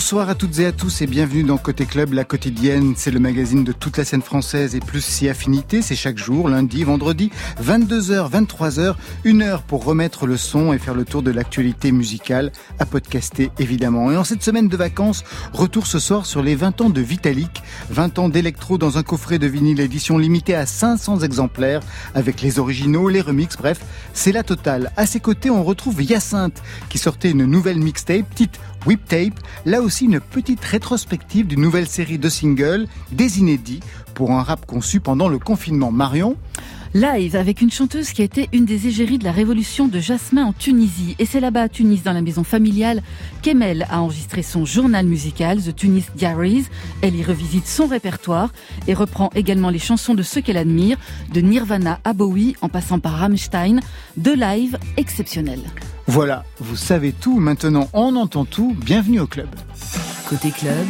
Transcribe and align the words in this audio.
Bonsoir 0.00 0.30
à 0.30 0.34
toutes 0.34 0.58
et 0.60 0.64
à 0.64 0.72
tous 0.72 1.02
et 1.02 1.06
bienvenue 1.06 1.42
dans 1.42 1.58
Côté 1.58 1.84
Club, 1.84 2.14
la 2.14 2.24
quotidienne. 2.24 2.94
C'est 2.96 3.10
le 3.10 3.20
magazine 3.20 3.64
de 3.64 3.72
toute 3.72 3.98
la 3.98 4.06
scène 4.06 4.22
française 4.22 4.74
et 4.74 4.80
plus 4.80 5.04
si 5.04 5.28
affinité. 5.28 5.82
C'est 5.82 5.94
chaque 5.94 6.16
jour, 6.16 6.48
lundi, 6.48 6.84
vendredi, 6.84 7.30
22h, 7.62 8.30
23h, 8.30 8.94
une 9.24 9.42
heure 9.42 9.60
pour 9.60 9.84
remettre 9.84 10.26
le 10.26 10.38
son 10.38 10.72
et 10.72 10.78
faire 10.78 10.94
le 10.94 11.04
tour 11.04 11.22
de 11.22 11.30
l'actualité 11.30 11.92
musicale, 11.92 12.50
à 12.78 12.86
podcaster 12.86 13.50
évidemment. 13.58 14.10
Et 14.10 14.16
en 14.16 14.24
cette 14.24 14.42
semaine 14.42 14.68
de 14.68 14.76
vacances, 14.78 15.22
retour 15.52 15.86
ce 15.86 15.98
soir 15.98 16.24
sur 16.24 16.42
les 16.42 16.54
20 16.54 16.80
ans 16.80 16.90
de 16.90 17.02
Vitalik, 17.02 17.62
20 17.90 18.18
ans 18.20 18.30
d'électro 18.30 18.78
dans 18.78 18.96
un 18.96 19.02
coffret 19.02 19.38
de 19.38 19.46
vinyle 19.46 19.80
édition 19.80 20.16
limitée 20.16 20.54
à 20.54 20.64
500 20.64 21.20
exemplaires 21.20 21.82
avec 22.14 22.40
les 22.40 22.58
originaux, 22.58 23.10
les 23.10 23.20
remixes, 23.20 23.58
bref, 23.58 23.80
c'est 24.14 24.32
la 24.32 24.44
totale. 24.44 24.92
À 24.96 25.04
ses 25.04 25.20
côtés, 25.20 25.50
on 25.50 25.62
retrouve 25.62 26.02
Hyacinthe 26.02 26.62
qui 26.88 26.96
sortait 26.96 27.32
une 27.32 27.44
nouvelle 27.44 27.78
mixtape, 27.78 28.26
petite 28.30 28.58
Whip 28.86 29.04
Tape, 29.06 29.38
là 29.66 29.82
aussi 29.82 30.06
une 30.06 30.20
petite 30.20 30.64
rétrospective 30.64 31.46
d'une 31.46 31.60
nouvelle 31.60 31.86
série 31.86 32.18
de 32.18 32.28
singles, 32.28 32.86
des 33.12 33.38
inédits, 33.38 33.80
pour 34.14 34.32
un 34.32 34.42
rap 34.42 34.66
conçu 34.66 35.00
pendant 35.00 35.28
le 35.28 35.38
confinement. 35.38 35.92
Marion 35.92 36.36
Live 36.92 37.36
avec 37.36 37.60
une 37.60 37.70
chanteuse 37.70 38.10
qui 38.10 38.20
a 38.20 38.24
été 38.24 38.48
une 38.52 38.64
des 38.64 38.88
égéries 38.88 39.18
de 39.18 39.22
la 39.22 39.30
révolution 39.30 39.86
de 39.86 40.00
Jasmin 40.00 40.44
en 40.46 40.52
Tunisie. 40.52 41.14
Et 41.20 41.24
c'est 41.24 41.38
là-bas 41.38 41.62
à 41.62 41.68
Tunis, 41.68 42.02
dans 42.02 42.12
la 42.12 42.20
maison 42.20 42.42
familiale, 42.42 43.00
qu'Emel 43.42 43.86
a 43.90 44.00
enregistré 44.00 44.42
son 44.42 44.64
journal 44.64 45.06
musical, 45.06 45.62
The 45.62 45.76
Tunis 45.76 46.06
Diaries. 46.16 46.64
Elle 47.00 47.14
y 47.14 47.22
revisite 47.22 47.68
son 47.68 47.86
répertoire 47.86 48.52
et 48.88 48.94
reprend 48.94 49.30
également 49.36 49.70
les 49.70 49.78
chansons 49.78 50.14
de 50.14 50.24
ceux 50.24 50.40
qu'elle 50.40 50.56
admire, 50.56 50.98
de 51.32 51.40
Nirvana 51.40 52.00
à 52.02 52.12
Bowie 52.12 52.56
en 52.60 52.68
passant 52.68 52.98
par 52.98 53.12
Rammstein, 53.12 53.78
de 54.16 54.32
live 54.32 54.76
exceptionnels. 54.96 55.62
Voilà, 56.10 56.42
vous 56.58 56.74
savez 56.74 57.12
tout, 57.12 57.38
maintenant 57.38 57.88
on 57.92 58.16
entend 58.16 58.44
tout, 58.44 58.74
bienvenue 58.84 59.20
au 59.20 59.28
club. 59.28 59.46
Côté 60.28 60.50
club, 60.50 60.88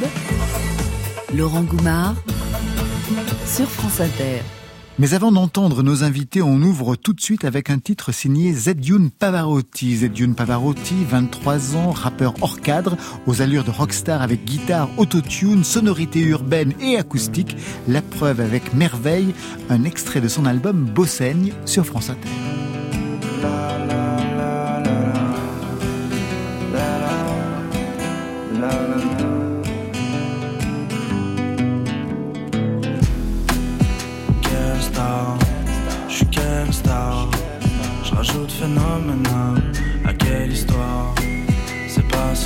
Laurent 1.37 1.61
Goumard 1.61 2.15
sur 3.45 3.69
France 3.69 4.01
Inter. 4.01 4.41
Mais 4.99 5.13
avant 5.13 5.31
d'entendre 5.31 5.83
nos 5.83 6.05
invités, 6.05 6.41
on 6.41 6.63
ouvre 6.63 6.97
tout 6.97 7.13
de 7.13 7.21
suite 7.21 7.45
avec 7.45 7.69
un 7.69 7.79
titre 7.79 8.13
signé 8.13 8.55
Zedjun 8.55 9.09
Pavarotti. 9.09 9.95
Zedjun 9.99 10.33
Pavarotti, 10.33 11.05
23 11.05 11.77
ans, 11.77 11.91
rappeur 11.91 12.33
hors 12.41 12.63
cadre, 12.63 12.97
aux 13.27 13.43
allures 13.43 13.65
de 13.65 13.71
rockstar 13.71 14.23
avec 14.23 14.47
guitare, 14.47 14.89
autotune, 14.97 15.65
sonorité 15.65 16.21
urbaine 16.21 16.73
et 16.81 16.97
acoustique. 16.97 17.59
La 17.89 18.01
preuve 18.01 18.41
avec 18.41 18.73
merveille, 18.73 19.35
un 19.69 19.85
extrait 19.85 20.23
de 20.23 20.29
son 20.29 20.47
album 20.47 20.87
Bossaigne 20.87 21.53
sur 21.67 21.85
France 21.85 22.09
Inter. 22.09 22.31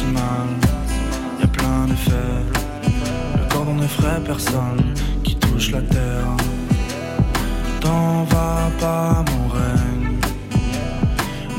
Si. 0.04 1.40
Y 1.40 1.44
a 1.44 1.46
plein 1.46 1.86
d'effets. 1.86 2.42
Le 3.38 3.52
cordon 3.52 3.74
n'effraie 3.74 4.20
personne 4.24 4.94
qui 5.22 5.36
touche 5.36 5.70
la 5.70 5.82
terre. 5.82 6.36
T'en 7.80 8.24
va 8.24 8.70
pas, 8.80 9.24
mon 9.30 9.48
règne. 9.48 10.18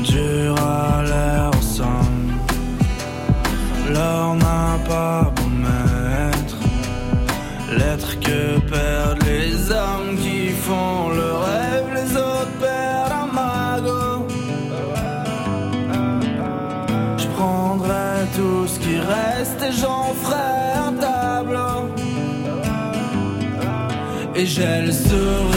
Dur 0.02 0.54
à 0.60 1.02
l'air 1.02 1.50
son. 1.60 1.84
L'or 3.92 4.36
n'a 4.36 4.78
pas 4.88 5.32
j'en 19.72 20.14
ferai 20.14 20.86
un 20.86 20.92
tableau. 20.92 21.94
Et 24.34 24.46
j'ai 24.46 24.82
le 24.82 24.92
sourire 24.92 25.55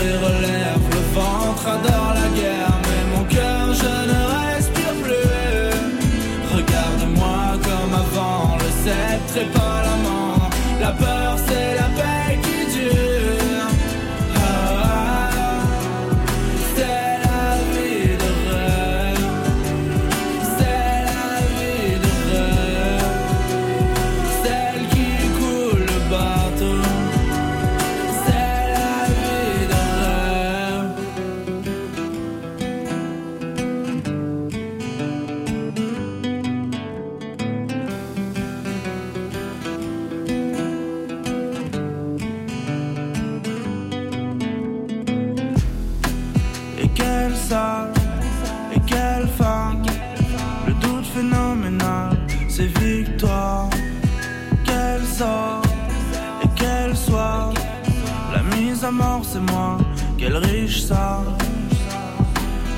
c'est 59.24 59.52
moi, 59.52 59.78
quel 60.18 60.36
riche 60.38 60.82
ça. 60.82 61.22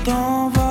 T'en 0.04 0.50
vas 0.50 0.61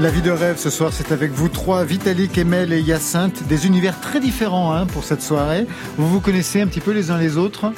La 0.00 0.08
vie 0.10 0.22
de 0.22 0.30
rêve 0.30 0.56
ce 0.56 0.70
soir, 0.70 0.94
c'est 0.94 1.12
avec 1.12 1.30
vous 1.30 1.50
trois, 1.50 1.84
Vitalik, 1.84 2.38
Emel 2.38 2.72
et 2.72 2.80
Hyacinthe, 2.80 3.46
des 3.48 3.66
univers 3.66 4.00
très 4.00 4.18
différents 4.18 4.72
hein, 4.72 4.86
pour 4.86 5.04
cette 5.04 5.20
soirée. 5.20 5.66
Vous 5.98 6.08
vous 6.08 6.20
connaissez 6.20 6.62
un 6.62 6.66
petit 6.66 6.80
peu 6.80 6.92
les 6.92 7.10
uns 7.10 7.18
les 7.18 7.36
autres? 7.36 7.70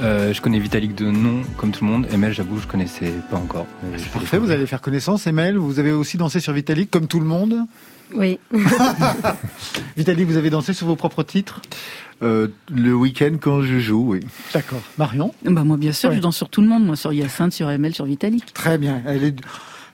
Euh, 0.00 0.32
je 0.32 0.40
connais 0.40 0.58
Vitalik 0.58 0.96
de 0.96 1.06
nom, 1.08 1.42
comme 1.56 1.70
tout 1.70 1.84
le 1.84 1.90
monde. 1.90 2.08
Emel, 2.12 2.32
j'avoue, 2.32 2.58
je 2.58 2.66
connaissais 2.66 3.12
pas 3.30 3.36
encore. 3.36 3.66
Parfait, 4.12 4.38
vous 4.38 4.50
allez 4.50 4.66
faire 4.66 4.80
connaissance. 4.80 5.28
Emel, 5.28 5.56
vous 5.56 5.78
avez 5.78 5.92
aussi 5.92 6.16
dansé 6.16 6.40
sur 6.40 6.52
Vitalik, 6.52 6.90
comme 6.90 7.06
tout 7.06 7.20
le 7.20 7.26
monde? 7.26 7.58
Oui. 8.12 8.40
Vitalik, 9.96 10.26
vous 10.26 10.36
avez 10.36 10.50
dansé 10.50 10.72
sur 10.72 10.88
vos 10.88 10.96
propres 10.96 11.22
titres? 11.22 11.62
Euh, 12.22 12.48
Le 12.74 12.92
week-end 12.92 13.36
quand 13.40 13.62
je 13.62 13.78
joue, 13.78 14.14
oui. 14.14 14.20
D'accord. 14.52 14.80
Marion? 14.98 15.32
Bah 15.44 15.62
Moi, 15.62 15.76
bien 15.76 15.92
sûr, 15.92 16.12
je 16.12 16.18
danse 16.18 16.36
sur 16.36 16.48
tout 16.48 16.60
le 16.60 16.66
monde. 16.66 16.84
Moi, 16.84 16.96
sur 16.96 17.12
Hyacinthe, 17.12 17.52
sur 17.52 17.70
Emel, 17.70 17.94
sur 17.94 18.04
Vitalik. 18.04 18.52
Très 18.52 18.78
bien. 18.78 19.00
Elle 19.06 19.22
est 19.22 19.36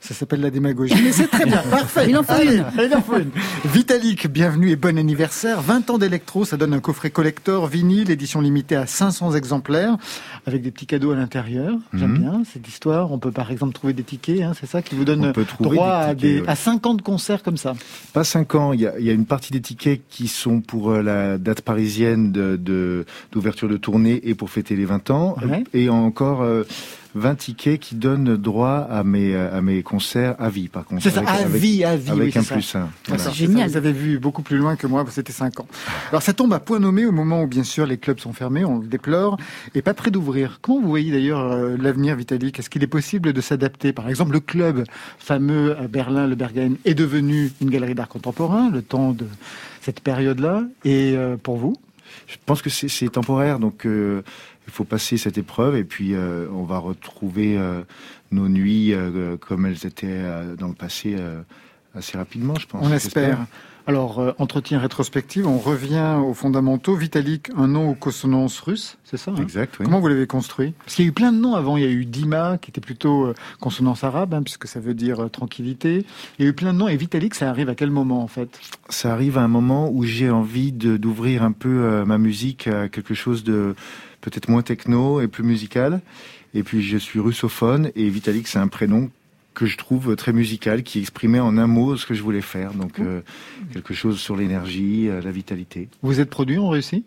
Ça 0.04 0.14
s'appelle 0.14 0.40
la 0.40 0.50
démagogie. 0.50 0.94
Mais 1.00 1.12
c'est 1.12 1.28
très 1.28 1.46
bien, 1.46 1.62
parfait. 1.70 2.06
Il 2.08 2.16
en 2.18 2.24
faut 2.24 2.42
une. 2.42 2.64
il 2.76 2.92
en 2.92 3.00
faut 3.02 3.18
une. 3.18 3.30
Vitalik, 3.64 4.26
bienvenue 4.26 4.70
et 4.70 4.74
bon 4.76 4.98
anniversaire. 4.98 5.60
20 5.62 5.90
ans 5.90 5.98
d'électro, 5.98 6.44
ça 6.44 6.56
donne 6.56 6.74
un 6.74 6.80
coffret 6.80 7.10
collector 7.10 7.68
vinyle, 7.68 8.10
édition 8.10 8.40
limitée 8.40 8.74
à 8.74 8.86
500 8.88 9.36
exemplaires, 9.36 9.96
avec 10.44 10.60
des 10.62 10.72
petits 10.72 10.86
cadeaux 10.86 11.12
à 11.12 11.14
l'intérieur. 11.14 11.76
J'aime 11.94 12.14
Mhm. 12.14 12.18
bien 12.18 12.42
cette 12.52 12.66
histoire. 12.66 13.12
On 13.12 13.18
peut 13.20 13.30
par 13.30 13.52
exemple 13.52 13.74
trouver 13.74 13.92
des 13.92 14.02
tickets, 14.02 14.40
hein, 14.42 14.54
c'est 14.58 14.66
ça 14.66 14.82
qui 14.82 14.96
vous 14.96 15.04
donne 15.04 15.32
droit 15.60 16.06
des 16.06 16.10
à, 16.10 16.14
des, 16.14 16.42
à 16.48 16.56
50 16.56 17.02
concerts 17.02 17.44
comme 17.44 17.56
ça. 17.56 17.74
Pas 18.12 18.24
cinq 18.24 18.56
ans. 18.56 18.72
Il 18.72 18.80
y 18.80 18.88
a, 18.88 18.98
il 18.98 19.04
y 19.06 19.10
a 19.10 19.12
une 19.12 19.24
partie 19.26 19.52
des 19.52 19.60
tickets 19.60 20.00
qui 20.10 20.26
sont 20.26 20.60
pour 20.62 20.90
euh, 20.90 21.02
la 21.02 21.38
date 21.38 21.60
parisienne 21.60 22.32
de 22.32 22.56
de- 22.56 23.06
d'ouverture 23.30 23.68
de, 23.68 23.76
tournée 23.76 24.20
et 24.24 24.34
pour 24.34 24.50
fêter 24.50 24.74
les 24.74 24.84
20 24.84 25.10
ans. 25.10 25.36
Ouais. 25.48 25.62
Et 25.74 25.88
encore 25.88 26.42
euh, 26.42 26.64
20 27.14 27.34
tickets 27.34 27.78
qui 27.80 27.94
donnent 27.94 28.36
droit 28.36 28.86
à 28.90 29.04
mes, 29.04 29.34
à 29.36 29.60
mes 29.60 29.82
concerts 29.82 30.34
à 30.38 30.48
vie, 30.48 30.68
par 30.68 30.84
contre. 30.84 31.02
C'est 31.02 31.10
ça, 31.10 31.20
Avec- 31.20 31.28
à 31.30 31.32
avec- 31.46 31.60
vie, 31.60 31.84
à 31.84 31.96
vie. 31.96 32.10
Avec 32.10 32.22
oui, 32.34 32.38
un 32.38 32.42
c'est 32.42 32.48
ça. 32.48 32.54
plus 32.54 32.74
un. 32.74 32.88
Voilà. 33.06 33.18
D'accord, 33.22 33.34
génial. 33.34 33.70
ça, 33.70 33.80
Vous 33.80 33.86
avez 33.86 33.92
vu 33.92 34.18
beaucoup 34.18 34.42
plus 34.42 34.56
loin 34.56 34.76
que 34.76 34.86
moi, 34.86 35.04
c'était 35.10 35.32
5 35.32 35.60
ans. 35.60 35.66
Alors 36.10 36.22
ça 36.22 36.32
tombe 36.32 36.52
à 36.52 36.60
point 36.60 36.78
nommé 36.78 37.04
au 37.06 37.12
moment 37.12 37.42
où 37.42 37.46
bien 37.46 37.64
sûr 37.64 37.84
les 37.86 37.98
clubs 37.98 38.18
sont 38.18 38.32
fermés, 38.32 38.64
on 38.64 38.78
le 38.78 38.86
déplore, 38.86 39.36
et 39.74 39.82
pas 39.82 39.94
près 39.94 40.10
d'ouvrir. 40.10 40.58
Comment 40.62 40.80
vous 40.80 40.88
voyez 40.88 41.12
d'ailleurs 41.12 41.40
euh, 41.40 41.76
l'avenir 41.78 42.16
Vitalik? 42.16 42.58
Est-ce 42.58 42.70
qu'il 42.70 42.82
est 42.82 42.86
possible 42.86 43.32
de 43.32 43.40
s'adapter? 43.40 43.92
Par 43.92 44.08
exemple, 44.08 44.32
le 44.32 44.40
club 44.40 44.84
fameux 45.18 45.76
à 45.78 45.88
Berlin, 45.88 46.26
le 46.26 46.34
Berghain, 46.34 46.74
est 46.84 46.94
devenu 46.94 47.50
une 47.60 47.70
galerie 47.70 47.94
d'art 47.94 48.08
contemporain, 48.08 48.70
le 48.70 48.82
temps 48.82 49.12
de 49.12 49.26
cette 49.80 50.00
période-là. 50.00 50.62
Et 50.84 51.14
euh, 51.16 51.36
pour 51.36 51.56
vous? 51.56 51.76
Je 52.26 52.36
pense 52.44 52.60
que 52.62 52.68
c'est 52.70 52.88
c'est 52.88 53.08
temporaire, 53.08 53.58
donc 53.58 53.86
euh, 53.86 54.22
il 54.66 54.72
faut 54.72 54.84
passer 54.84 55.16
cette 55.16 55.38
épreuve 55.38 55.76
et 55.76 55.84
puis 55.84 56.14
euh, 56.14 56.46
on 56.52 56.64
va 56.64 56.78
retrouver 56.78 57.56
euh, 57.58 57.82
nos 58.30 58.48
nuits 58.48 58.92
euh, 58.92 59.36
comme 59.36 59.66
elles 59.66 59.86
étaient 59.86 60.22
dans 60.58 60.68
le 60.68 60.74
passé 60.74 61.16
assez 61.94 62.16
rapidement, 62.16 62.54
je 62.54 62.66
pense. 62.66 62.84
On 62.84 62.92
espère. 62.92 63.38
Alors, 63.88 64.34
entretien 64.38 64.78
rétrospective, 64.78 65.44
on 65.44 65.58
revient 65.58 66.16
aux 66.24 66.34
fondamentaux. 66.34 66.94
Vitalik, 66.94 67.50
un 67.56 67.66
nom 67.66 67.90
aux 67.90 67.94
consonances 67.94 68.60
russes, 68.60 68.96
c'est 69.02 69.16
ça 69.16 69.32
hein? 69.32 69.42
Exact, 69.42 69.74
oui. 69.80 69.86
Comment 69.86 69.98
vous 69.98 70.06
l'avez 70.06 70.28
construit? 70.28 70.72
Parce 70.84 70.94
qu'il 70.94 71.04
y 71.04 71.08
a 71.08 71.10
eu 71.10 71.12
plein 71.12 71.32
de 71.32 71.38
noms 71.38 71.56
avant. 71.56 71.76
Il 71.76 71.82
y 71.82 71.86
a 71.86 71.90
eu 71.90 72.04
Dima, 72.04 72.58
qui 72.58 72.70
était 72.70 72.80
plutôt 72.80 73.34
consonance 73.58 74.04
arabe, 74.04 74.34
hein, 74.34 74.42
puisque 74.44 74.68
ça 74.68 74.78
veut 74.78 74.94
dire 74.94 75.28
tranquillité. 75.32 76.06
Il 76.38 76.44
y 76.44 76.46
a 76.46 76.50
eu 76.50 76.54
plein 76.54 76.72
de 76.72 76.78
noms. 76.78 76.86
Et 76.86 76.96
Vitalik, 76.96 77.34
ça 77.34 77.50
arrive 77.50 77.68
à 77.68 77.74
quel 77.74 77.90
moment, 77.90 78.22
en 78.22 78.28
fait? 78.28 78.60
Ça 78.88 79.12
arrive 79.12 79.36
à 79.36 79.42
un 79.42 79.48
moment 79.48 79.90
où 79.90 80.04
j'ai 80.04 80.30
envie 80.30 80.70
d'ouvrir 80.70 81.42
un 81.42 81.52
peu 81.52 82.04
ma 82.04 82.18
musique 82.18 82.68
à 82.68 82.88
quelque 82.88 83.14
chose 83.14 83.42
de 83.42 83.74
peut-être 84.22 84.48
moins 84.48 84.62
techno 84.62 85.20
et 85.20 85.28
plus 85.28 85.44
musical. 85.44 86.00
Et 86.54 86.62
puis 86.62 86.82
je 86.82 86.96
suis 86.96 87.20
russophone 87.20 87.90
et 87.94 88.08
Vitalik, 88.08 88.48
c'est 88.48 88.58
un 88.58 88.68
prénom 88.68 89.10
que 89.54 89.66
je 89.66 89.76
trouve 89.76 90.16
très 90.16 90.32
musical, 90.32 90.82
qui 90.82 91.00
exprimait 91.00 91.40
en 91.40 91.58
un 91.58 91.66
mot 91.66 91.96
ce 91.96 92.06
que 92.06 92.14
je 92.14 92.22
voulais 92.22 92.40
faire. 92.40 92.72
Donc 92.72 93.00
euh, 93.00 93.20
quelque 93.72 93.92
chose 93.92 94.18
sur 94.18 94.34
l'énergie, 94.34 95.08
euh, 95.08 95.20
la 95.20 95.30
vitalité. 95.30 95.88
Vous 96.00 96.20
êtes 96.20 96.30
produit 96.30 96.56
en 96.58 96.70
Russie 96.70 97.04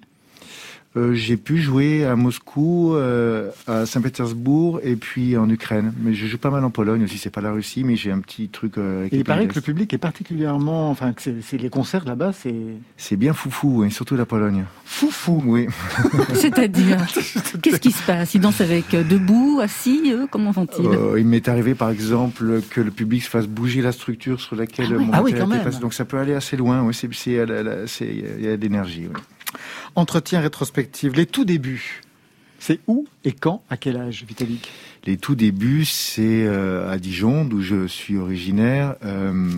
Euh, 0.97 1.13
j'ai 1.13 1.35
pu 1.35 1.57
jouer 1.57 2.05
à 2.05 2.15
Moscou, 2.15 2.93
euh, 2.95 3.51
à 3.67 3.85
Saint-Pétersbourg 3.85 4.79
et 4.83 4.95
puis 4.95 5.35
en 5.35 5.49
Ukraine. 5.49 5.93
Mais 6.01 6.13
je 6.13 6.25
joue 6.25 6.37
pas 6.37 6.49
mal 6.49 6.63
en 6.63 6.69
Pologne 6.69 7.03
aussi. 7.03 7.17
C'est 7.17 7.29
pas 7.29 7.41
la 7.41 7.51
Russie, 7.51 7.83
mais 7.83 7.95
j'ai 7.97 8.11
un 8.11 8.19
petit 8.19 8.47
truc 8.47 8.77
euh, 8.77 9.01
avec 9.01 9.11
Et 9.13 9.17
les 9.17 9.21
il 9.21 9.25
paraît 9.25 9.47
que 9.47 9.55
le 9.55 9.61
public 9.61 9.93
est 9.93 9.97
particulièrement... 9.97 10.89
Enfin, 10.89 11.11
que 11.11 11.21
c'est 11.41 11.57
les 11.57 11.69
concerts 11.69 12.05
là-bas, 12.05 12.31
c'est 12.33 12.55
C'est 12.95 13.17
bien 13.17 13.33
foufou, 13.33 13.83
et 13.83 13.89
surtout 13.89 14.15
la 14.15 14.25
Pologne. 14.25 14.63
foufou. 14.85 15.41
Oui. 15.45 15.67
C'est-à-dire, 16.33 16.97
qu'est-ce 17.61 17.79
qui 17.79 17.91
se 17.91 18.03
passe? 18.03 18.33
Ils 18.33 18.39
dansent 18.41 18.61
avec 18.61 18.93
euh, 18.93 19.03
debout, 19.03 19.59
assis, 19.61 20.11
eux? 20.13 20.27
Comment 20.31 20.53
font-ils 20.53 20.85
Euh, 20.87 21.19
il 21.19 21.25
m'est 21.25 21.47
arrivé 21.49 21.75
par 21.75 21.89
exemple 21.89 22.61
que 22.69 22.79
le 22.81 22.91
public 22.91 23.23
se 23.23 23.29
fasse 23.29 23.47
bouger 23.47 23.81
la 23.81 23.91
structure 23.91 24.39
sur 24.39 24.55
laquelle 24.55 24.87
Ah 24.91 24.95
oui. 24.97 25.05
mon 25.05 25.13
Ah 25.13 25.23
oui, 25.23 25.31
quand 25.33 25.37
était 25.39 25.47
même. 25.47 25.63
passé. 25.63 25.79
Donc 25.79 25.93
ça 25.93 26.05
peut 26.05 26.17
aller 26.17 26.33
assez 26.33 26.55
loin. 26.57 26.83
Oui, 26.83 26.93
c'est, 26.93 27.07
il 27.09 27.33
y 27.33 28.47
a 28.47 28.55
de 28.57 28.61
l'énergie. 28.61 29.07
oui. 29.13 29.21
Entretien 29.95 30.41
rétrospective, 30.41 31.13
les 31.13 31.25
tout 31.25 31.45
débuts. 31.45 32.01
C'est 32.59 32.79
où 32.87 33.07
et 33.23 33.31
quand, 33.31 33.63
à 33.69 33.77
quel 33.77 33.95
âge, 33.97 34.25
Vitalik? 34.27 34.69
Les 35.05 35.17
tout 35.17 35.35
débuts, 35.35 35.85
c'est 35.85 36.45
euh, 36.45 36.89
à 36.89 36.97
Dijon, 36.97 37.45
d'où 37.45 37.61
je 37.61 37.87
suis 37.87 38.17
originaire, 38.17 38.95
euh, 39.05 39.51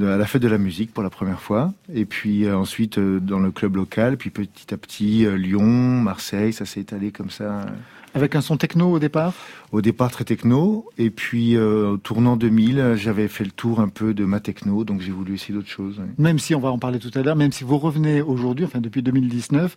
à 0.00 0.16
la 0.16 0.26
fête 0.26 0.40
de 0.40 0.48
la 0.48 0.58
musique 0.58 0.94
pour 0.94 1.02
la 1.02 1.10
première 1.10 1.40
fois. 1.40 1.74
Et 1.92 2.04
puis 2.04 2.44
euh, 2.44 2.56
ensuite 2.56 2.98
dans 2.98 3.40
le 3.40 3.50
club 3.50 3.76
local. 3.76 4.16
Puis 4.16 4.30
petit 4.30 4.72
à 4.72 4.76
petit, 4.78 5.26
Lyon, 5.36 5.66
Marseille, 5.66 6.52
ça 6.52 6.64
s'est 6.64 6.80
étalé 6.80 7.10
comme 7.10 7.30
ça. 7.30 7.66
Avec 8.14 8.34
un 8.34 8.40
son 8.40 8.56
techno 8.56 8.90
au 8.90 8.98
départ? 8.98 9.32
Au 9.70 9.80
départ 9.80 10.10
très 10.10 10.24
techno. 10.24 10.86
Et 10.98 11.10
puis 11.10 11.56
euh, 11.56 11.90
au 11.92 11.96
tournant 11.96 12.36
2000, 12.36 12.94
j'avais 12.96 13.28
fait 13.28 13.44
le 13.44 13.52
tour 13.52 13.78
un 13.80 13.88
peu 13.88 14.14
de 14.14 14.24
ma 14.24 14.40
techno. 14.40 14.82
Donc 14.84 15.00
j'ai 15.00 15.12
voulu 15.12 15.34
essayer 15.34 15.54
d'autres 15.54 15.68
choses. 15.68 15.96
oui. 16.00 16.06
même 16.18 16.38
si 16.40 16.54
on 16.56 16.60
va 16.60 16.70
en 16.70 16.78
parler 16.78 16.98
tout 16.98 17.10
à 17.16 17.22
l'heure, 17.22 17.36
même 17.36 17.52
si 17.52 17.62
vous 17.62 17.78
revenez 17.78 18.20
aujourd'hui, 18.20 18.64
enfin 18.64 18.80
depuis 18.80 19.02
2019, 19.02 19.76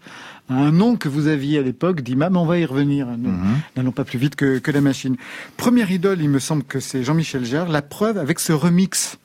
à 0.50 0.56
un 0.56 0.71
nom 0.71 0.95
que 0.95 1.09
vous 1.09 1.27
aviez 1.27 1.59
à 1.59 1.62
l'époque, 1.62 2.01
d'Ima, 2.01 2.30
mais 2.31 2.38
on 2.39 2.45
va 2.45 2.57
y 2.57 2.65
revenir. 2.65 3.06
Nous 3.18 3.30
Mhm. 3.30 3.57
n'allons 3.77 3.91
pas 3.91 4.03
plus 4.03 4.18
vite 4.18 4.36
que, 4.36 4.57
que 4.57 4.71
la 4.71 4.81
machine. 4.81 5.15
Première 5.57 5.91
idole, 5.91 6.19
il 6.21 6.29
me 6.29 6.39
semble 6.39 6.63
que 6.63 6.79
c'est 6.79 7.03
Jean-Michel 7.03 7.45
Jarre, 7.45 7.69
la 7.69 7.81
preuve 7.83 8.18
avec 8.18 8.39
ce 8.39 8.51
remix. 8.53 9.19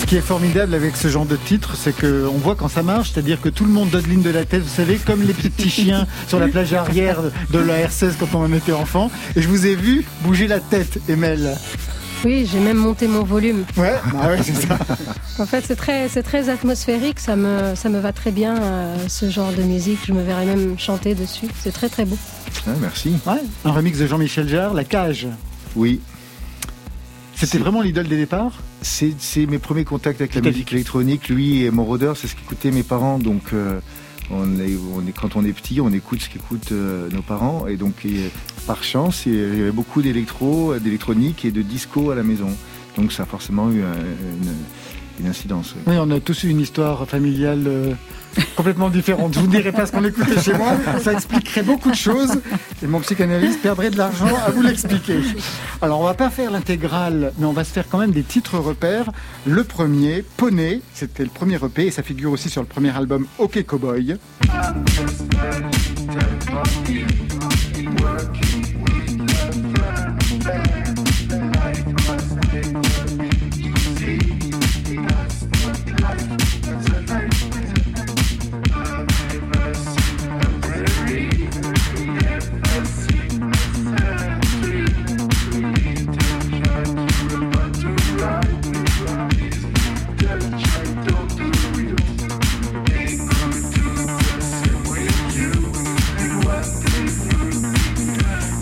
Ce 0.00 0.06
qui 0.06 0.16
est 0.16 0.20
formidable 0.22 0.74
avec 0.74 0.96
ce 0.96 1.08
genre 1.08 1.26
de 1.26 1.36
titre, 1.36 1.76
c'est 1.76 1.94
que 1.94 2.26
on 2.26 2.38
voit 2.38 2.54
quand 2.54 2.68
ça 2.68 2.82
marche, 2.82 3.12
c'est-à-dire 3.12 3.40
que 3.40 3.50
tout 3.50 3.64
le 3.66 3.70
monde 3.70 3.90
dodeline 3.90 4.22
de 4.22 4.30
la 4.30 4.46
tête, 4.46 4.62
vous 4.62 4.74
savez, 4.74 4.96
comme 4.96 5.22
les 5.22 5.34
petits 5.34 5.68
chiens 5.68 6.06
sur 6.26 6.40
la 6.40 6.48
plage 6.48 6.72
arrière 6.72 7.18
de 7.50 7.58
la 7.58 7.86
R16 7.86 8.12
quand 8.18 8.34
on 8.34 8.44
en 8.44 8.52
était 8.52 8.72
enfant. 8.72 9.10
Et 9.36 9.42
je 9.42 9.48
vous 9.48 9.66
ai 9.66 9.74
vu 9.74 10.04
bouger 10.22 10.46
la 10.46 10.58
tête, 10.58 10.98
Emel. 11.08 11.54
Oui, 12.24 12.48
j'ai 12.50 12.60
même 12.60 12.78
monté 12.78 13.08
mon 13.08 13.24
volume. 13.24 13.64
Ouais, 13.76 13.94
bah 14.12 14.28
ouais, 14.28 14.38
c'est 14.42 14.54
ça. 14.54 14.78
En 15.38 15.46
fait, 15.46 15.64
c'est 15.66 15.76
très, 15.76 16.08
c'est 16.08 16.22
très 16.22 16.48
atmosphérique. 16.48 17.20
Ça 17.20 17.36
me, 17.36 17.74
ça 17.74 17.88
me 17.90 17.98
va 17.98 18.12
très 18.12 18.30
bien 18.30 18.56
euh, 18.56 18.96
ce 19.08 19.28
genre 19.30 19.52
de 19.52 19.62
musique. 19.62 20.00
Je 20.06 20.12
me 20.12 20.22
verrais 20.22 20.46
même 20.46 20.78
chanter 20.78 21.14
dessus. 21.14 21.46
C'est 21.62 21.72
très 21.72 21.88
très 21.88 22.04
beau. 22.04 22.18
Ah, 22.66 22.70
merci. 22.80 23.16
Ouais, 23.26 23.42
un 23.64 23.72
remix 23.72 23.98
de 23.98 24.06
Jean-Michel 24.06 24.48
Jarre, 24.48 24.74
La 24.74 24.84
Cage. 24.84 25.28
Oui. 25.76 26.00
C'était 27.40 27.58
vraiment 27.58 27.82
l'idole 27.82 28.06
des 28.08 28.16
départs 28.16 28.52
C'est, 28.82 29.14
mes 29.46 29.58
premiers 29.58 29.84
contacts 29.84 30.20
avec 30.20 30.34
la 30.34 30.40
musique 30.50 30.72
électronique. 30.72 31.28
Lui 31.28 31.64
et 31.64 31.70
mon 31.70 31.84
rôdeur, 31.84 32.16
c'est 32.16 32.26
ce 32.28 32.36
qu'écoutaient 32.36 32.70
mes 32.70 32.82
parents. 32.82 33.18
Donc, 33.18 33.52
euh, 33.52 33.80
on 34.30 34.58
est, 34.60 34.76
on 34.94 35.06
est, 35.06 35.12
quand 35.12 35.36
on 35.36 35.44
est 35.44 35.52
petit, 35.52 35.80
on 35.80 35.90
écoute 35.92 36.20
ce 36.22 36.28
qu'écoutent 36.28 36.72
euh, 36.72 37.08
nos 37.10 37.22
parents. 37.22 37.66
Et 37.66 37.76
donc, 37.76 38.04
et, 38.04 38.30
par 38.66 38.84
chance, 38.84 39.24
il 39.26 39.34
y 39.34 39.40
avait 39.62 39.70
beaucoup 39.72 40.02
d'électro, 40.02 40.74
d'électronique 40.78 41.44
et 41.44 41.50
de 41.50 41.62
disco 41.62 42.10
à 42.10 42.14
la 42.14 42.22
maison. 42.22 42.48
Donc, 42.96 43.12
ça 43.12 43.22
a 43.22 43.26
forcément 43.26 43.70
eu 43.70 43.82
un- 43.82 43.94
une, 43.94 44.54
incidence. 45.26 45.74
oui. 45.76 45.82
Oui, 45.86 45.94
on 45.98 46.10
a 46.10 46.20
tous 46.20 46.44
eu 46.44 46.48
une 46.48 46.60
histoire 46.60 47.06
familiale 47.08 47.64
euh, 47.66 47.94
complètement 48.56 48.90
différente. 48.90 49.34
Je 49.34 49.40
vous 49.40 49.46
dirai 49.46 49.72
pas 49.72 49.86
ce 49.86 49.92
qu'on 49.92 50.04
écoutait 50.04 50.40
chez 50.40 50.54
moi, 50.54 50.72
ça 51.02 51.12
expliquerait 51.12 51.62
beaucoup 51.62 51.90
de 51.90 51.96
choses 51.96 52.40
et 52.82 52.86
mon 52.86 53.00
psychanalyste 53.00 53.60
perdrait 53.60 53.90
de 53.90 53.98
l'argent 53.98 54.28
à 54.46 54.50
vous 54.50 54.62
l'expliquer. 54.62 55.20
Alors, 55.82 56.00
on 56.00 56.04
va 56.04 56.14
pas 56.14 56.30
faire 56.30 56.50
l'intégrale, 56.50 57.32
mais 57.38 57.46
on 57.46 57.52
va 57.52 57.64
se 57.64 57.72
faire 57.72 57.88
quand 57.88 57.98
même 57.98 58.12
des 58.12 58.22
titres 58.22 58.58
repères. 58.58 59.10
Le 59.46 59.64
premier, 59.64 60.24
Poney, 60.36 60.80
c'était 60.94 61.24
le 61.24 61.30
premier 61.30 61.56
EP 61.56 61.86
et 61.86 61.90
ça 61.90 62.02
figure 62.02 62.32
aussi 62.32 62.48
sur 62.48 62.62
le 62.62 62.68
premier 62.68 62.94
album 62.96 63.26
OK 63.38 63.62
Cowboy. 63.64 64.16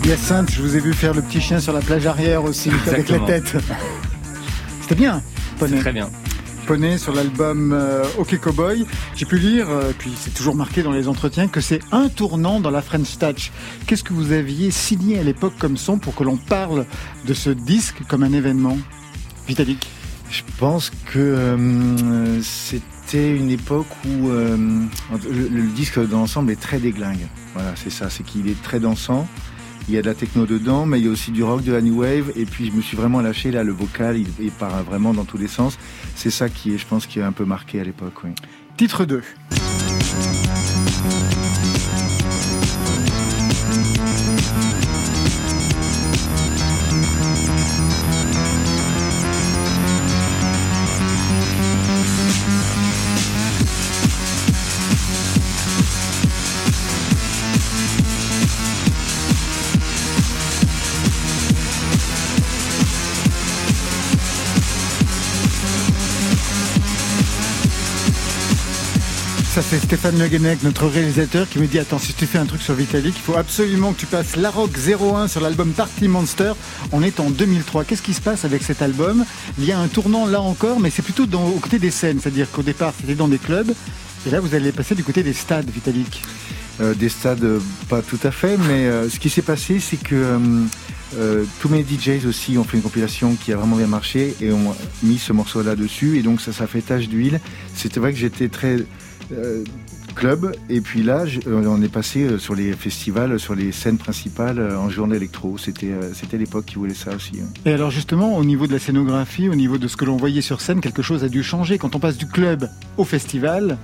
Hyacinthe, 0.09 0.49
je 0.49 0.63
vous 0.63 0.75
ai 0.75 0.79
vu 0.79 0.91
faire 0.91 1.13
le 1.13 1.21
petit 1.21 1.39
chien 1.39 1.59
sur 1.59 1.71
la 1.71 1.81
plage 1.81 2.07
arrière 2.07 2.43
aussi, 2.43 2.71
avec 2.87 3.09
la 3.09 3.19
tête. 3.19 3.55
C'était 4.81 4.95
bien, 4.95 5.21
Poney. 5.59 5.77
Très 5.77 5.93
bien. 5.93 6.09
Poney 6.65 6.97
sur 6.97 7.13
l'album 7.13 7.73
euh, 7.73 8.03
OK 8.17 8.35
Cowboy. 8.39 8.87
J'ai 9.15 9.27
pu 9.27 9.37
lire, 9.37 9.69
euh, 9.69 9.91
puis 9.95 10.11
c'est 10.19 10.33
toujours 10.33 10.55
marqué 10.55 10.81
dans 10.81 10.93
les 10.93 11.07
entretiens, 11.07 11.47
que 11.47 11.61
c'est 11.61 11.81
un 11.91 12.09
tournant 12.09 12.59
dans 12.59 12.71
la 12.71 12.81
French 12.81 13.19
Touch. 13.19 13.51
Qu'est-ce 13.85 14.03
que 14.03 14.13
vous 14.13 14.31
aviez 14.31 14.71
signé 14.71 15.19
à 15.19 15.23
l'époque 15.23 15.53
comme 15.59 15.77
son 15.77 15.99
pour 15.99 16.15
que 16.15 16.23
l'on 16.23 16.37
parle 16.37 16.87
de 17.27 17.35
ce 17.35 17.51
disque 17.51 18.01
comme 18.07 18.23
un 18.23 18.33
événement 18.33 18.79
Vitalik 19.47 19.87
Je 20.31 20.41
pense 20.57 20.89
que 21.05 21.19
euh, 21.19 22.41
c'était 22.41 23.29
une 23.29 23.51
époque 23.51 23.85
où 24.07 24.29
le, 24.29 24.57
le, 25.51 25.67
disque 25.75 25.99
dans 25.99 26.21
l'ensemble 26.21 26.51
est 26.51 26.59
très 26.59 26.79
déglingue. 26.79 27.27
Voilà, 27.53 27.73
c'est 27.75 27.91
ça, 27.91 28.09
c'est 28.09 28.23
qu'il 28.23 28.49
est 28.49 28.59
très 28.63 28.79
dansant 28.79 29.27
il 29.89 29.95
y 29.95 29.97
a 29.97 30.03
de 30.03 30.07
la 30.07 30.13
techno 30.13 30.45
dedans, 30.45 30.85
mais 30.85 30.99
il 30.99 31.05
y 31.05 31.07
a 31.07 31.11
aussi 31.11 31.31
du 31.31 31.43
rock, 31.43 31.63
de 31.63 31.71
la 31.71 31.81
new 31.81 32.01
wave. 32.01 32.31
Et 32.35 32.45
puis 32.45 32.67
je 32.67 32.71
me 32.71 32.81
suis 32.81 32.95
vraiment 32.95 33.21
lâché 33.21 33.49
là, 33.49 33.63
le 33.63 33.71
vocal, 33.71 34.17
il, 34.17 34.51
part 34.51 34.83
vraiment 34.83 35.15
dans 35.15 35.25
tous 35.25 35.37
les 35.37 35.47
sens. 35.47 35.79
C'est 36.15 36.29
ça 36.29 36.47
qui 36.47 36.75
est, 36.75 36.77
je 36.77 36.85
pense, 36.85 37.07
qui 37.07 37.19
est 37.19 37.23
un 37.23 37.31
peu 37.31 37.43
marqué 37.43 37.79
à 37.79 37.83
l'époque. 37.83 38.13
Titre 38.77 39.05
2. 39.05 39.23
C'est 69.69 69.77
Stéphane 69.77 70.17
Le 70.17 70.63
notre 70.63 70.87
réalisateur, 70.87 71.47
qui 71.47 71.59
me 71.59 71.67
dit 71.67 71.77
Attends, 71.77 71.99
si 71.99 72.13
tu 72.13 72.25
fais 72.25 72.39
un 72.39 72.45
truc 72.45 72.59
sur 72.59 72.73
Vitalik, 72.73 73.13
il 73.15 73.21
faut 73.21 73.35
absolument 73.35 73.93
que 73.93 73.99
tu 73.99 74.07
passes 74.07 74.35
La 74.35 74.49
Rock 74.49 74.71
01 74.75 75.27
sur 75.27 75.41
l'album 75.41 75.73
Party 75.73 76.07
Monster. 76.07 76.53
On 76.91 77.03
est 77.03 77.19
en 77.19 77.29
2003. 77.29 77.83
Qu'est-ce 77.83 78.01
qui 78.01 78.15
se 78.15 78.21
passe 78.21 78.45
avec 78.45 78.63
cet 78.63 78.81
album? 78.81 79.25
Il 79.59 79.65
y 79.65 79.71
a 79.71 79.77
un 79.77 79.87
tournant 79.87 80.25
là 80.25 80.41
encore, 80.41 80.79
mais 80.79 80.89
c'est 80.89 81.03
plutôt 81.03 81.27
dans, 81.27 81.45
au 81.45 81.59
côté 81.59 81.77
des 81.77 81.91
scènes. 81.91 82.19
C'est-à-dire 82.19 82.49
qu'au 82.49 82.63
départ, 82.63 82.93
c'était 82.99 83.13
dans 83.13 83.27
des 83.27 83.37
clubs. 83.37 83.71
Et 84.25 84.31
là, 84.31 84.39
vous 84.39 84.55
allez 84.55 84.71
passer 84.71 84.95
du 84.95 85.03
côté 85.03 85.21
des 85.21 85.33
stades, 85.33 85.69
Vitalik. 85.69 86.23
Euh, 86.81 86.95
des 86.95 87.09
stades, 87.09 87.43
euh, 87.43 87.59
pas 87.89 88.01
tout 88.01 88.19
à 88.23 88.31
fait, 88.31 88.57
mais 88.57 88.87
euh, 88.87 89.07
ce 89.07 89.19
qui 89.19 89.29
s'est 89.29 89.43
passé, 89.43 89.79
c'est 89.79 90.01
que 90.01 90.39
tous 91.59 91.69
mes 91.69 91.83
DJs 91.83 92.25
aussi 92.27 92.57
ont 92.57 92.63
fait 92.63 92.77
une 92.77 92.83
compilation 92.83 93.35
qui 93.35 93.53
a 93.53 93.57
vraiment 93.57 93.75
bien 93.75 93.87
marché 93.87 94.35
et 94.41 94.51
ont 94.51 94.75
mis 95.03 95.19
ce 95.19 95.31
morceau-là 95.31 95.75
dessus. 95.75 96.17
Et 96.17 96.23
donc, 96.23 96.41
ça, 96.41 96.53
ça 96.53 96.65
fait 96.65 96.81
tache 96.81 97.07
d'huile. 97.07 97.39
C'était 97.75 97.99
vrai 97.99 98.13
que 98.13 98.17
j'étais 98.17 98.47
très 98.47 98.77
euh, 99.31 99.63
club. 100.15 100.55
Et 100.69 100.81
puis 100.81 101.03
là, 101.03 101.25
euh, 101.47 101.63
on 101.67 101.81
est 101.81 101.91
passé 101.91 102.23
euh, 102.23 102.37
sur 102.37 102.55
les 102.55 102.73
festivals, 102.73 103.39
sur 103.39 103.55
les 103.55 103.71
scènes 103.71 103.97
principales 103.97 104.59
en 104.75 104.89
journée 104.89 105.15
électro. 105.15 105.57
C'était 105.57 106.37
l'époque 106.37 106.65
qui 106.65 106.75
voulait 106.75 106.93
ça 106.93 107.15
aussi. 107.15 107.39
Hein. 107.41 107.47
Et 107.65 107.71
alors 107.71 107.91
justement, 107.91 108.35
au 108.37 108.43
niveau 108.43 108.67
de 108.67 108.73
la 108.73 108.79
scénographie, 108.79 109.49
au 109.49 109.55
niveau 109.55 109.77
de 109.77 109.87
ce 109.87 109.97
que 109.97 110.05
l'on 110.05 110.17
voyait 110.17 110.41
sur 110.41 110.61
scène, 110.61 110.81
quelque 110.81 111.01
chose 111.01 111.23
a 111.23 111.29
dû 111.29 111.43
changer. 111.43 111.77
Quand 111.77 111.95
on 111.95 111.99
passe 111.99 112.17
du 112.17 112.27
club 112.27 112.69
au 112.97 113.03
festival, 113.03 113.77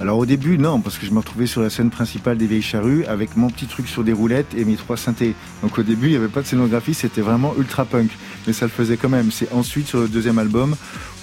alors 0.00 0.16
au 0.16 0.24
début, 0.24 0.56
non, 0.56 0.80
parce 0.80 0.96
que 0.96 1.04
je 1.04 1.10
me 1.10 1.18
retrouvais 1.18 1.46
sur 1.46 1.60
la 1.60 1.68
scène 1.68 1.90
principale 1.90 2.38
des 2.38 2.46
Vieilles 2.46 2.62
Charrues 2.62 3.04
avec 3.04 3.36
mon 3.36 3.50
petit 3.50 3.66
truc 3.66 3.86
sur 3.86 4.02
des 4.02 4.14
roulettes 4.14 4.54
et 4.56 4.64
mes 4.64 4.76
trois 4.76 4.96
synthés. 4.96 5.34
Donc 5.62 5.78
au 5.78 5.82
début, 5.82 6.06
il 6.06 6.10
n'y 6.12 6.16
avait 6.16 6.28
pas 6.28 6.40
de 6.40 6.46
scénographie, 6.46 6.94
c'était 6.94 7.20
vraiment 7.20 7.54
ultra 7.58 7.84
punk. 7.84 8.10
Mais 8.46 8.54
ça 8.54 8.64
le 8.64 8.70
faisait 8.70 8.96
quand 8.96 9.10
même. 9.10 9.30
C'est 9.30 9.52
ensuite 9.52 9.88
sur 9.88 10.00
le 10.00 10.08
deuxième 10.08 10.38
album 10.38 10.74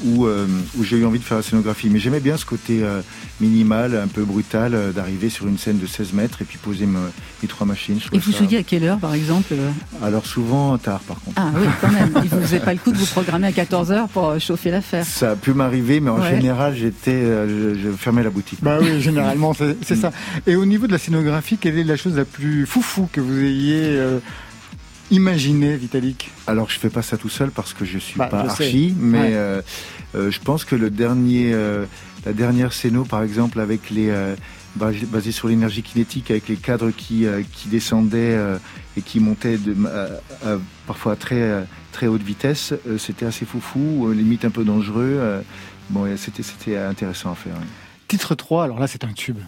où, 0.05 0.27
euh, 0.27 0.46
où 0.77 0.84
j'ai 0.84 0.98
eu 0.98 1.05
envie 1.05 1.17
de 1.17 1.24
faire 1.24 1.38
la 1.38 1.43
scénographie. 1.43 1.89
Mais 1.89 1.98
j'aimais 1.98 2.19
bien 2.19 2.38
ce 2.38 2.46
côté 2.46 2.84
euh, 2.84 3.01
minimal, 3.41 3.96
un 3.96 4.07
peu 4.07 4.24
brutal, 4.24 4.75
euh, 4.75 4.91
d'arriver 4.91 5.29
sur 5.29 5.48
une 5.48 5.57
scène 5.57 5.79
de 5.79 5.88
16 5.88 6.13
mètres 6.13 6.43
et 6.43 6.46
puis 6.46 6.60
poser 6.60 6.86
mes 6.86 7.48
trois 7.48 7.65
machines. 7.65 8.00
Et 8.13 8.19
vous 8.19 8.31
jouiez 8.31 8.60
à 8.60 8.63
quelle 8.63 8.84
heure, 8.84 9.00
par 9.00 9.15
exemple 9.15 9.55
Alors 10.03 10.27
souvent 10.27 10.77
tard, 10.77 11.00
par 11.00 11.19
contre. 11.22 11.41
Ah 11.41 11.50
oui, 11.55 11.65
quand 11.81 11.91
même. 11.91 12.13
Il 12.24 12.38
ne 12.38 12.41
faisait 12.41 12.60
pas 12.60 12.74
le 12.74 12.79
coup 12.79 12.91
de 12.91 12.98
vous 12.98 13.05
programmer 13.12 13.48
à 13.48 13.51
14 13.51 13.91
heures 13.91 14.07
pour 14.07 14.39
chauffer 14.39 14.69
l'affaire. 14.69 15.03
Ça 15.03 15.31
a 15.31 15.36
pu 15.36 15.53
m'arriver, 15.53 16.00
mais 16.00 16.12
en 16.12 16.24
général, 16.24 16.75
j'étais, 16.75 17.24
je 17.24 17.89
fermais 17.98 18.22
la 18.22 18.29
boutique. 18.29 18.60
Bah 18.68 18.80
oui, 18.82 19.00
généralement, 19.02 19.54
c'est 19.54 19.96
ça. 19.96 20.12
Et 20.46 20.56
au 20.58 20.66
niveau 20.66 20.88
de 20.88 20.92
la 20.92 20.98
scénographie, 20.98 21.58
quelle 21.58 21.78
est 21.78 21.86
la 21.86 21.96
chose 21.96 22.18
la 22.18 22.26
plus 22.26 22.66
foufou 22.66 23.08
que 23.12 23.22
vous 23.22 23.40
ayez 23.40 23.96
euh, 23.98 24.20
imaginé, 25.10 25.78
Vitalik? 25.78 26.32
Alors, 26.48 26.70
je 26.70 26.78
fais 26.78 26.90
pas 26.90 27.02
ça 27.02 27.18
tout 27.18 27.30
seul 27.30 27.52
parce 27.52 27.74
que 27.74 27.86
je 27.86 27.98
suis 27.98 28.18
bah, 28.18 28.28
pas 28.28 28.42
archi, 28.42 28.94
mais 29.00 29.32
euh, 29.36 29.62
euh, 30.16 30.32
je 30.32 30.40
pense 30.42 30.66
que 30.66 30.76
le 30.76 30.90
dernier, 30.90 31.56
la 32.26 32.34
dernière 32.34 32.74
scéno, 32.74 33.06
par 33.06 33.24
exemple, 33.24 33.62
avec 33.62 33.90
les 33.90 34.14
basé 34.76 35.32
sur 35.32 35.48
l'énergie 35.48 35.82
kinétique, 35.82 36.30
avec 36.30 36.50
les 36.50 36.58
cadres 36.58 36.92
qui, 36.92 37.26
qui 37.54 37.70
descendaient 37.70 38.38
et 38.98 39.02
qui 39.02 39.22
montaient 39.22 39.58
de, 39.58 39.76
parfois 40.86 41.14
à 41.14 41.16
très, 41.16 41.66
très 41.94 42.08
haute 42.08 42.22
vitesse, 42.22 42.74
c'était 43.00 43.26
assez 43.26 43.46
foufou, 43.46 44.12
limite 44.12 44.44
un 44.44 44.52
peu 44.52 44.66
dangereux. 44.66 45.42
bon, 45.90 46.06
c'était 46.18 46.78
intéressant 46.78 47.32
à 47.32 47.36
faire. 47.36 47.56
Titre 48.08 48.36
3, 48.36 48.64
alors 48.64 48.80
là 48.80 48.88
c'est 48.88 49.04
un 49.04 49.12
tube. 49.12 49.40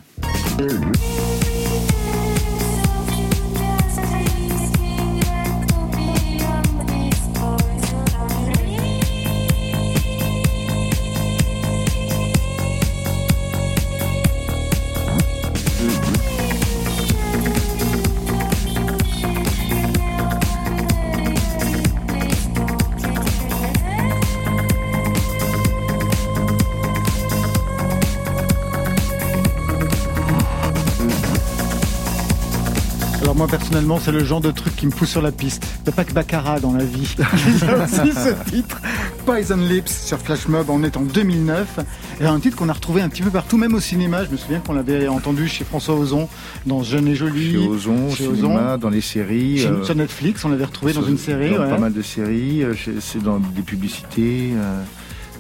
Moi 33.39 33.48
personnellement, 33.48 34.01
c'est 34.01 34.12
le 34.12 34.25
genre 34.25 34.41
de 34.41 34.51
truc 34.51 34.75
qui 34.75 34.86
me 34.86 34.91
pousse 34.91 35.12
sur 35.12 35.22
la 35.22 35.31
piste. 35.31 35.65
Il 35.79 35.84
n'y 35.84 35.89
a 35.89 35.91
pas 35.93 36.03
que 36.03 36.12
Baccarat 36.12 36.60
dans 36.60 36.74
la 36.74 36.84
vie. 36.84 37.15
Il 37.17 37.65
y 37.65 37.72
a 37.72 37.86
aussi 37.86 38.12
ce 38.12 38.50
titre, 38.50 38.81
Poison 39.25 39.55
Lips 39.55 40.08
sur 40.08 40.17
Flash 40.17 40.50
Mob, 40.50 40.69
on 40.69 40.84
est 40.84 40.98
en 40.98 41.03
2009. 41.03 41.79
Et 42.19 42.25
un 42.25 42.38
titre 42.41 42.58
qu'on 42.58 42.67
a 42.67 42.74
retrouvé 42.74 43.01
un 43.01 43.08
petit 43.08 43.22
peu 43.22 43.29
partout, 43.29 43.55
même 43.55 43.74
au 43.75 43.79
cinéma. 43.79 44.25
Je 44.25 44.31
me 44.31 44.36
souviens 44.36 44.60
qu'on 44.60 44.74
l'avait 44.74 45.08
entendu 45.08 45.48
chez 45.48 45.63
François 45.63 45.96
Ozon 45.96 46.27
dans 46.65 46.84
Jeune 46.84 47.08
et 47.08 47.15
Jolie. 47.15 47.53
Chez 47.53 47.58
Ozon, 47.60 48.10
chez 48.10 48.25
cinéma, 48.25 48.75
dans 48.75 48.89
les 48.89 49.00
séries. 49.00 49.65
Euh, 49.65 49.86
sur 49.86 49.96
Netflix, 49.96 50.43
on 50.43 50.50
l'avait 50.50 50.65
retrouvé 50.65 50.91
dans 50.91 51.03
une 51.03 51.17
série. 51.17 51.51
Dans 51.51 51.60
Pas 51.60 51.77
mal 51.77 51.93
de 51.93 52.01
séries, 52.01 52.65
euh, 52.65 52.74
c'est 53.00 53.24
dans 53.24 53.39
des 53.39 53.62
publicités, 53.62 54.50
euh, 54.53 54.84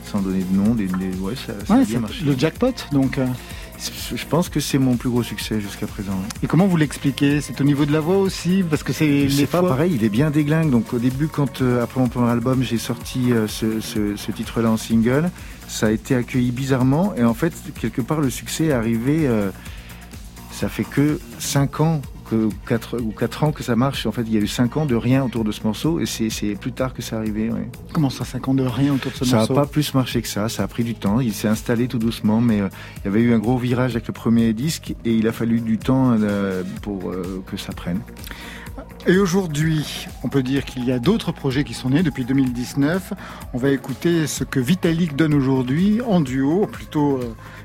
sans 0.09 0.21
donner 0.21 0.45
de 0.49 0.55
nom. 0.55 0.73
Des, 0.73 0.85
ouais, 0.85 1.33
ça, 1.35 1.51
ça 1.67 1.73
a 1.73 1.83
bien 1.83 1.99
marché. 1.99 2.23
Le 2.23 2.33
jackpot, 2.37 2.71
donc. 2.93 3.19
Je 4.13 4.25
pense 4.25 4.49
que 4.49 4.59
c'est 4.59 4.77
mon 4.77 4.97
plus 4.97 5.09
gros 5.09 5.23
succès 5.23 5.61
jusqu'à 5.61 5.87
présent. 5.87 6.19
Et 6.43 6.47
comment 6.47 6.67
vous 6.67 6.75
l'expliquez? 6.75 7.39
C'est 7.39 7.61
au 7.61 7.63
niveau 7.63 7.85
de 7.85 7.93
la 7.93 8.01
voix 8.01 8.17
aussi? 8.17 8.63
Parce 8.69 8.83
que 8.83 8.91
c'est 8.91 9.07
les 9.07 9.45
pas 9.45 9.61
pareil, 9.61 9.93
il 9.95 10.03
est 10.03 10.09
bien 10.09 10.31
déglingue. 10.31 10.69
Donc 10.69 10.93
au 10.93 10.99
début, 10.99 11.27
quand 11.27 11.61
euh, 11.61 11.83
après 11.83 12.01
mon 12.01 12.09
premier 12.09 12.29
album, 12.29 12.61
j'ai 12.61 12.77
sorti 12.77 13.31
euh, 13.31 13.47
ce, 13.47 14.31
titre-là 14.31 14.71
en 14.71 14.77
single, 14.77 15.31
ça 15.67 15.87
a 15.87 15.91
été 15.91 16.15
accueilli 16.15 16.51
bizarrement. 16.51 17.13
Et 17.15 17.23
en 17.23 17.33
fait, 17.33 17.53
quelque 17.79 18.01
part, 18.01 18.19
le 18.19 18.29
succès 18.29 18.65
est 18.65 18.71
arrivé. 18.73 19.27
Euh, 19.27 19.51
ça 20.51 20.67
fait 20.67 20.83
que 20.83 21.19
5 21.39 21.79
ans 21.79 22.01
que 22.29 22.49
4 22.67 22.99
ou 22.99 23.11
4 23.11 23.43
ans 23.43 23.51
que 23.51 23.63
ça 23.63 23.75
marche. 23.75 24.05
En 24.05 24.11
fait, 24.11 24.21
il 24.21 24.33
y 24.33 24.37
a 24.37 24.39
eu 24.39 24.47
5 24.47 24.77
ans 24.77 24.85
de 24.85 24.95
rien 24.95 25.23
autour 25.23 25.43
de 25.43 25.51
ce 25.51 25.63
morceau 25.63 25.99
et 25.99 26.05
c'est 26.05 26.55
plus 26.55 26.71
tard 26.71 26.93
que 26.93 27.01
c'est 27.01 27.15
arrivé. 27.15 27.49
Comment 27.93 28.09
ça, 28.09 28.25
5 28.25 28.47
ans 28.49 28.53
de 28.53 28.63
rien 28.63 28.93
autour 28.93 29.11
de 29.11 29.17
ce 29.17 29.23
morceau 29.25 29.47
Ça 29.47 29.53
n'a 29.53 29.61
pas 29.61 29.67
plus 29.67 29.93
marché 29.93 30.21
que 30.21 30.27
ça, 30.27 30.49
ça 30.49 30.63
a 30.63 30.67
pris 30.67 30.83
du 30.83 30.95
temps. 30.95 31.19
Il 31.19 31.33
s'est 31.33 31.47
installé 31.47 31.87
tout 31.87 31.99
doucement, 31.99 32.41
mais 32.41 32.61
euh, 32.61 32.69
il 32.97 33.05
y 33.05 33.07
avait 33.07 33.21
eu 33.21 33.33
un 33.33 33.39
gros 33.39 33.57
virage 33.57 33.91
avec 33.91 34.07
le 34.07 34.13
premier 34.13 34.53
disque 34.53 34.95
et 35.05 35.13
il 35.13 35.27
a 35.27 35.31
fallu 35.31 35.59
du 35.59 35.77
temps 35.77 36.15
euh, 36.19 36.63
pour 36.81 37.09
euh, 37.09 37.43
que 37.47 37.57
ça 37.57 37.73
prenne. 37.73 37.99
Et 39.07 39.17
aujourd'hui, 39.17 40.07
on 40.23 40.29
peut 40.29 40.43
dire 40.43 40.65
qu'il 40.65 40.83
y 40.83 40.91
a 40.91 40.99
d'autres 40.99 41.31
projets 41.31 41.63
qui 41.63 41.73
sont 41.73 41.89
nés 41.89 42.03
depuis 42.03 42.25
2019. 42.25 43.13
On 43.53 43.57
va 43.57 43.69
écouter 43.69 44.27
ce 44.27 44.43
que 44.43 44.59
Vitalik 44.59 45.15
donne 45.15 45.33
aujourd'hui 45.33 46.01
en 46.05 46.19
duo, 46.19 46.67
plutôt 46.67 47.19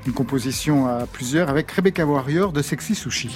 une 0.07 0.13
composition 0.13 0.87
à 0.87 1.05
plusieurs, 1.05 1.49
avec 1.49 1.69
Rebecca 1.71 2.05
Warrior 2.05 2.53
de 2.53 2.61
Sexy 2.61 2.95
Sushi. 2.95 3.29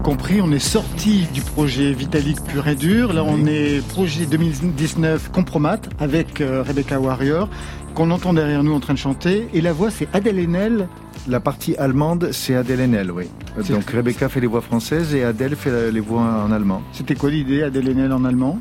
Compris, 0.00 0.40
on 0.40 0.52
est 0.52 0.58
sorti 0.58 1.26
du 1.32 1.40
projet 1.40 1.92
Vitalik 1.92 2.42
pur 2.44 2.68
et 2.68 2.74
dur. 2.74 3.12
Là, 3.12 3.24
on 3.24 3.46
est 3.46 3.86
projet 3.88 4.26
2019 4.26 5.30
Compromat 5.30 5.80
avec 5.98 6.40
euh, 6.40 6.62
Rebecca 6.62 7.00
Warrior, 7.00 7.48
qu'on 7.94 8.10
entend 8.10 8.32
derrière 8.32 8.62
nous 8.62 8.72
en 8.74 8.80
train 8.80 8.94
de 8.94 8.98
chanter. 8.98 9.48
Et 9.54 9.60
la 9.60 9.72
voix, 9.72 9.90
c'est 9.90 10.08
Adèle 10.12 10.38
Haenel. 10.38 10.88
La 11.26 11.40
partie 11.40 11.76
allemande, 11.76 12.30
c'est 12.32 12.54
Adèle 12.54 12.80
Haenel, 12.80 13.10
oui. 13.10 13.24
Donc 13.68 13.90
Rebecca 13.90 14.28
fait 14.28 14.40
les 14.40 14.46
voix 14.46 14.60
françaises 14.60 15.14
et 15.14 15.24
Adèle 15.24 15.56
fait 15.56 15.90
les 15.90 16.00
voix 16.00 16.44
en 16.46 16.52
allemand. 16.52 16.82
C'était 16.92 17.14
quoi 17.14 17.30
l'idée, 17.30 17.62
Adèle 17.62 17.88
Haenel 17.88 18.12
en 18.12 18.24
allemand? 18.24 18.60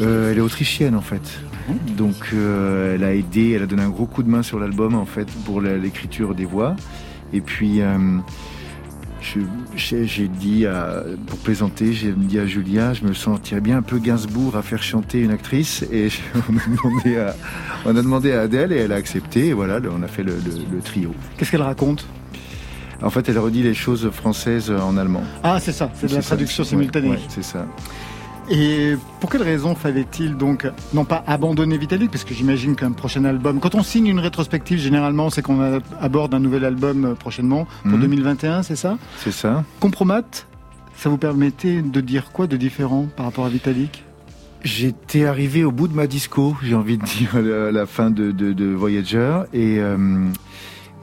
Euh, 0.00 0.30
Elle 0.30 0.38
est 0.38 0.42
autrichienne, 0.42 0.94
en 0.94 1.00
fait. 1.00 1.40
Mhm. 1.68 1.96
Donc 1.96 2.30
euh, 2.34 2.94
elle 2.94 3.04
a 3.04 3.14
aidé, 3.14 3.52
elle 3.52 3.62
a 3.62 3.66
donné 3.66 3.82
un 3.82 3.90
gros 3.90 4.06
coup 4.06 4.22
de 4.22 4.28
main 4.30 4.42
sur 4.42 4.58
l'album, 4.58 4.94
en 4.94 5.06
fait, 5.06 5.28
pour 5.44 5.60
l'écriture 5.60 6.34
des 6.34 6.44
voix. 6.44 6.76
Et 7.32 7.40
puis... 7.40 7.80
J'ai 9.22 10.28
dit, 10.28 10.66
à, 10.66 11.02
pour 11.26 11.38
plaisanter, 11.38 11.92
j'ai 11.92 12.12
dit 12.12 12.38
à 12.38 12.46
Julia, 12.46 12.94
je 12.94 13.04
me 13.04 13.12
sentirais 13.12 13.60
bien 13.60 13.78
un 13.78 13.82
peu 13.82 13.98
Gainsbourg 13.98 14.56
à 14.56 14.62
faire 14.62 14.82
chanter 14.82 15.20
une 15.20 15.30
actrice. 15.30 15.84
Et 15.92 16.08
on 16.48 16.56
a 16.56 16.76
demandé 16.76 17.18
à, 17.18 17.36
on 17.84 17.90
a 17.90 18.02
demandé 18.02 18.32
à 18.32 18.42
Adèle 18.42 18.72
et 18.72 18.76
elle 18.76 18.92
a 18.92 18.96
accepté. 18.96 19.48
Et 19.48 19.52
voilà, 19.52 19.80
on 19.90 20.02
a 20.02 20.08
fait 20.08 20.22
le, 20.22 20.34
trio. 20.84 21.14
Qu'est-ce 21.36 21.50
qu'elle 21.50 21.62
raconte? 21.62 22.06
En 23.02 23.10
fait, 23.10 23.28
elle 23.28 23.38
redit 23.38 23.62
les 23.62 23.74
choses 23.74 24.10
françaises 24.10 24.70
en 24.70 24.96
allemand. 24.96 25.22
Ah, 25.42 25.58
c'est 25.60 25.72
ça, 25.72 25.90
c'est 25.94 26.10
de 26.10 26.14
la 26.14 26.22
traduction 26.22 26.64
simultanée. 26.64 27.18
c'est 27.28 27.44
ça. 27.44 27.66
Et 28.50 28.96
pour 29.20 29.30
quelle 29.30 29.42
raison 29.42 29.76
fallait-il 29.76 30.36
donc 30.36 30.66
non 30.92 31.04
pas 31.04 31.22
abandonner 31.28 31.78
Vitalik, 31.78 32.10
parce 32.10 32.24
que 32.24 32.34
j'imagine 32.34 32.74
qu'un 32.74 32.90
prochain 32.90 33.24
album, 33.24 33.60
quand 33.60 33.76
on 33.76 33.84
signe 33.84 34.08
une 34.08 34.18
rétrospective, 34.18 34.78
généralement 34.78 35.30
c'est 35.30 35.40
qu'on 35.40 35.80
aborde 36.00 36.34
un 36.34 36.40
nouvel 36.40 36.64
album 36.64 37.04
euh, 37.04 37.14
prochainement 37.14 37.68
pour 37.88 37.96
2021, 37.96 38.58
mhm. 38.58 38.62
c'est 38.64 38.74
ça? 38.74 38.98
C'est 39.18 39.32
ça. 39.32 39.64
Compromat, 39.78 40.22
ça 40.96 41.08
vous 41.08 41.16
permettait 41.16 41.80
de 41.80 42.00
dire 42.00 42.32
quoi 42.32 42.48
de 42.48 42.56
différent 42.56 43.06
par 43.16 43.26
rapport 43.26 43.46
à 43.46 43.48
Vitalik? 43.48 44.02
J'étais 44.64 45.26
arrivé 45.26 45.64
au 45.64 45.70
bout 45.70 45.86
de 45.86 45.94
ma 45.94 46.08
disco, 46.08 46.56
j'ai 46.60 46.74
envie 46.74 46.98
de 46.98 47.04
dire, 47.04 47.36
à 47.36 47.70
la 47.70 47.86
fin 47.86 48.10
de, 48.10 48.74
Voyager, 48.74 49.42
et, 49.54 49.78
euh, 49.78 50.26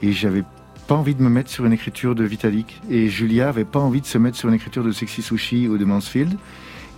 et 0.02 0.12
j'avais 0.12 0.44
pas 0.86 0.94
envie 0.94 1.14
de 1.14 1.22
me 1.22 1.28
mettre 1.28 1.50
sur 1.50 1.66
une 1.66 1.72
écriture 1.72 2.14
de 2.14 2.24
Vitalik. 2.24 2.80
Et 2.90 3.08
Julia 3.08 3.48
avait 3.48 3.64
pas 3.64 3.80
envie 3.80 4.00
de 4.00 4.06
se 4.06 4.18
mettre 4.18 4.36
sur 4.36 4.48
une 4.48 4.54
écriture 4.54 4.84
de 4.84 4.92
Sexy 4.92 5.22
Sushi 5.22 5.66
ou 5.66 5.76
de 5.76 5.84
Mansfield. 5.84 6.36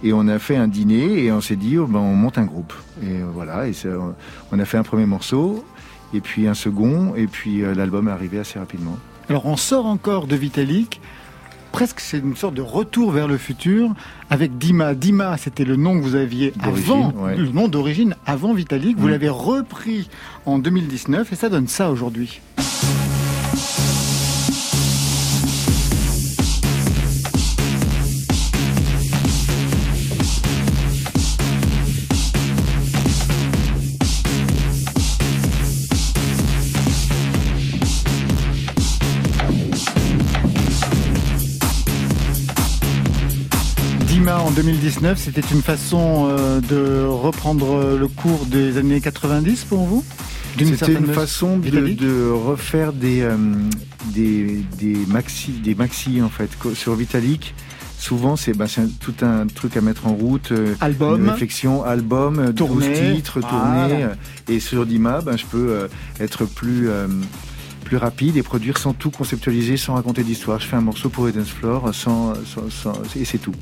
Et 0.03 0.13
on 0.13 0.29
a 0.29 0.39
fait 0.39 0.57
un 0.57 0.69
dîner 0.69 1.25
et 1.25 1.33
on 1.33 1.41
s'est 1.41 1.57
dit, 1.57 1.77
oh, 1.79 1.87
ben, 1.87 1.99
on 1.99 2.15
monte 2.15 2.39
un 2.39 2.45
groupe. 2.45 2.73
Et 3.03 3.21
voilà, 3.35 3.69
et 3.69 3.73
on 4.51 4.59
a 4.59 4.65
fait 4.65 4.79
un 4.79 4.83
premier 4.83 5.07
morceau, 5.07 5.65
et 6.15 6.21
puis 6.21 6.47
un 6.49 6.55
second, 6.55 7.15
et 7.15 7.27
puis 7.27 7.63
euh, 7.63 7.75
l'album 7.75 8.09
est 8.09 8.13
arrivé 8.13 8.39
assez 8.39 8.59
rapidement. 8.59 8.97
Alors 9.29 9.47
on 9.47 9.57
sort 9.57 9.87
encore 9.87 10.27
de 10.27 10.35
Vitalik, 10.37 11.01
presque 11.71 12.01
c'est 12.01 12.19
une 12.19 12.37
sorte 12.37 12.55
de 12.55 12.63
retour 12.63 13.13
vers 13.13 13.29
le 13.29 13.37
futur 13.37 13.91
avec 14.29 14.59
Dima. 14.59 14.95
Dima, 14.95 15.37
c'était 15.37 15.65
le 15.65 15.77
nom 15.77 15.99
que 15.99 16.03
vous 16.03 16.17
aviez 16.17 16.53
avant, 16.61 17.13
le 17.37 17.47
nom 17.49 17.69
d'origine 17.69 18.17
avant 18.27 18.55
Vitalik. 18.55 18.99
Vous 18.99 19.09
l'avez 19.09 19.29
repris 19.29 20.09
en 20.47 20.59
2019 20.59 21.33
et 21.33 21.37
ça 21.37 21.49
donne 21.49 21.69
ça 21.69 21.91
aujourd'hui. 21.91 22.41
2019, 44.63 45.19
c'était 45.19 45.41
une 45.55 45.63
façon 45.63 46.29
euh, 46.29 46.61
de 46.61 47.07
reprendre 47.07 47.97
le 47.99 48.09
cours 48.09 48.45
des 48.45 48.77
années 48.77 49.01
90 49.01 49.65
pour 49.65 49.87
vous? 49.87 50.05
C'était 50.59 50.93
une 50.93 51.15
façon 51.15 51.57
de, 51.57 52.31
refaire 52.31 52.93
des, 52.93 53.23
euh, 53.23 53.39
des, 54.13 54.63
des, 54.79 54.97
maxi, 55.09 55.53
des 55.53 55.75
maxi 55.75 56.21
en 56.21 56.29
fait 56.29 56.51
sur 56.75 56.95
Vitalik. 56.95 57.55
Souvent, 57.99 58.37
c'est 58.37 58.53
bah, 58.53 58.67
tout 59.01 59.15
un 59.23 59.47
truc 59.47 59.79
à 59.79 59.81
mettre 59.81 60.07
en 60.07 60.13
route. 60.13 60.53
Euh, 60.53 60.75
album. 60.83 61.31
réflexion, 61.31 61.83
album, 61.83 62.53
tourner, 62.53 63.15
titres, 63.15 63.41
tourner. 63.41 64.09
Et 64.47 64.61
sur 64.61 64.85
Dima, 64.85 65.23
ben, 65.23 65.39
je 65.39 65.47
peux 65.47 65.89
être 66.21 66.45
plus 66.45 66.91
plus 67.91 67.97
rapide 67.97 68.37
et 68.37 68.45
produire 68.45 68.79
sans 68.79 68.93
tout 68.93 69.11
conceptualiser, 69.11 69.77
sans 69.77 69.95
raconter 69.95 70.23
d'histoire. 70.23 70.61
Je 70.61 70.67
fais 70.69 70.77
un 70.77 70.81
morceau 70.81 71.09
pour 71.09 71.29
Eden's 71.29 71.49
Floor 71.49 71.93
sans, 71.93 72.35
et 73.17 73.25
c'est 73.25 73.39
tout. 73.39 73.53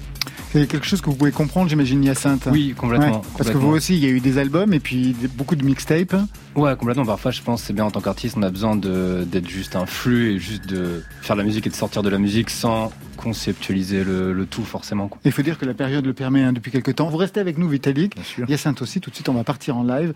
C'est 0.53 0.69
quelque 0.69 0.85
chose 0.85 1.01
que 1.01 1.07
vous 1.07 1.17
pouvez 1.17 1.33
comprendre, 1.33 1.71
j'imagine, 1.71 2.05
Hyacinthe. 2.05 2.47
Oui, 2.53 2.75
complètement, 2.77 3.23
Parce 3.39 3.49
que 3.49 3.57
vous 3.57 3.71
aussi, 3.71 3.97
il 3.97 4.05
y 4.05 4.07
a 4.07 4.11
eu 4.11 4.21
des 4.21 4.37
albums 4.37 4.75
et 4.75 4.81
puis 4.81 5.17
beaucoup 5.35 5.57
de 5.57 5.65
mixtapes. 5.65 6.15
Ouais, 6.55 6.77
complètement. 6.77 7.07
Parfois, 7.07 7.31
je 7.31 7.41
pense 7.41 7.63
c'est 7.63 7.73
bien 7.73 7.87
en 7.87 7.91
tant 7.91 8.03
qu'artiste, 8.03 8.37
on 8.37 8.43
a 8.43 8.51
besoin 8.51 8.77
d'être 8.77 9.49
juste 9.49 9.77
un 9.77 9.87
flux 9.87 10.33
et 10.33 10.39
juste 10.39 10.67
de 10.67 11.03
faire 11.23 11.35
la 11.35 11.43
musique 11.43 11.67
et 11.67 11.71
de 11.71 11.75
sortir 11.75 12.03
de 12.03 12.11
la 12.11 12.19
musique 12.19 12.51
sans 12.51 12.93
conceptualiser 13.17 14.05
le, 14.05 14.45
tout 14.45 14.65
forcément. 14.65 15.09
Il 15.25 15.33
faut 15.33 15.41
dire 15.41 15.57
que 15.57 15.65
la 15.65 15.75
période 15.75 16.05
le 16.05 16.13
permet 16.13 16.43
hein, 16.43 16.53
depuis 16.53 16.71
quelques 16.71 16.97
temps. 16.97 17.09
Vous 17.09 17.17
restez 17.17 17.41
avec 17.41 17.57
nous, 17.57 17.67
Vitalik. 17.67 18.15
Hyacinthe 18.47 18.83
aussi. 18.83 19.01
Tout 19.01 19.09
de 19.09 19.15
suite, 19.15 19.31
on 19.31 19.35
va 19.35 19.45
partir 19.45 19.79
en 19.79 19.85
live 19.85 20.13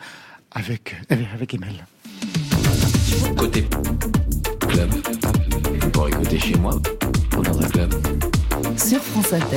avec, 0.51 0.97
avec 1.09 1.55
Emel. 1.55 1.87
Pour 5.93 6.09
écouter 6.09 6.39
chez 6.39 6.55
moi 6.59 6.81
ou 7.37 7.43
dans 7.43 7.61
un 7.61 7.69
club. 7.69 7.93
Sur 8.77 9.01
France 9.01 9.33
Inter. 9.33 9.57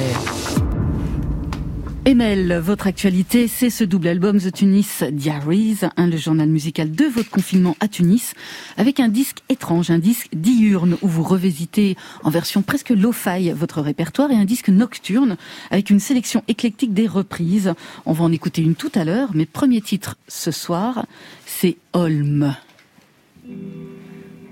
Emel, 2.06 2.58
votre 2.58 2.88
actualité, 2.88 3.48
c'est 3.48 3.70
ce 3.70 3.84
double 3.84 4.08
album 4.08 4.40
The 4.40 4.52
Tunis 4.52 5.04
Diaries, 5.12 5.82
un 5.98 6.08
le 6.08 6.18
journal 6.18 6.50
musical 6.50 6.92
de 6.92 7.06
votre 7.06 7.30
confinement 7.30 7.78
à 7.80 7.88
Tunis, 7.88 8.34
avec 8.78 9.00
un 9.00 9.08
disque 9.08 9.44
étrange, 9.50 9.92
un 9.92 10.00
disque 10.00 10.30
diurne 10.34 10.98
où 11.04 11.08
vous 11.08 11.24
revisitez 11.24 11.96
en 12.24 12.32
version 12.32 12.64
presque 12.64 12.90
lo-fi 12.90 13.52
votre 13.52 13.82
répertoire 13.82 14.32
et 14.32 14.36
un 14.36 14.46
disque 14.46 14.70
nocturne 14.70 15.38
avec 15.70 15.92
une 15.92 16.00
sélection 16.00 16.44
éclectique 16.48 16.96
des 16.96 17.08
reprises. 17.08 17.76
On 18.08 18.14
va 18.14 18.24
en 18.24 18.32
écouter 18.32 18.64
une 18.64 18.74
tout 18.74 18.92
à 18.96 19.04
l'heure, 19.04 19.30
mais 19.36 19.46
premier 19.46 19.82
titre 19.82 20.18
ce 20.28 20.50
soir, 20.50 21.06
c'est 21.46 21.78
Holm. 21.94 22.56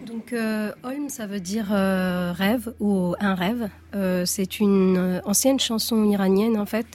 Donc 0.06 0.32
euh, 0.32 0.72
ça 1.10 1.26
veut 1.28 1.40
dire 1.40 1.68
euh, 1.72 2.32
rêve 2.32 2.74
ou 2.80 3.16
un 3.20 3.36
rêve. 3.36 3.70
Euh, 3.96 4.26
c'est 4.26 4.60
une 4.60 5.22
ancienne 5.26 5.60
chanson 5.60 6.04
iranienne 6.06 6.58
en 6.58 6.66
fait, 6.66 6.86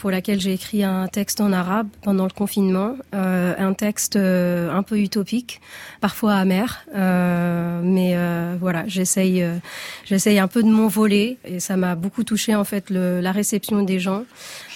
pour 0.00 0.10
laquelle 0.10 0.40
j'ai 0.40 0.52
écrit 0.52 0.82
un 0.82 1.06
texte 1.06 1.40
en 1.40 1.52
arabe 1.52 1.88
pendant 2.02 2.24
le 2.24 2.30
confinement, 2.30 2.96
un 3.12 3.72
texte 3.74 4.16
un 4.16 4.82
peu 4.82 4.98
utopique, 4.98 5.60
parfois 6.00 6.34
amer, 6.34 6.84
mais 6.94 8.16
voilà, 8.58 8.84
j'essaye, 8.86 9.44
j'essaye 10.04 10.38
un 10.38 10.48
peu 10.48 10.62
de 10.62 10.68
m'envoler 10.68 11.38
et 11.44 11.60
ça 11.60 11.76
m'a 11.76 11.94
beaucoup 11.94 12.24
touché 12.24 12.54
en 12.54 12.64
fait 12.64 12.90
la 12.90 13.32
réception 13.32 13.82
des 13.82 14.00
gens. 14.00 14.24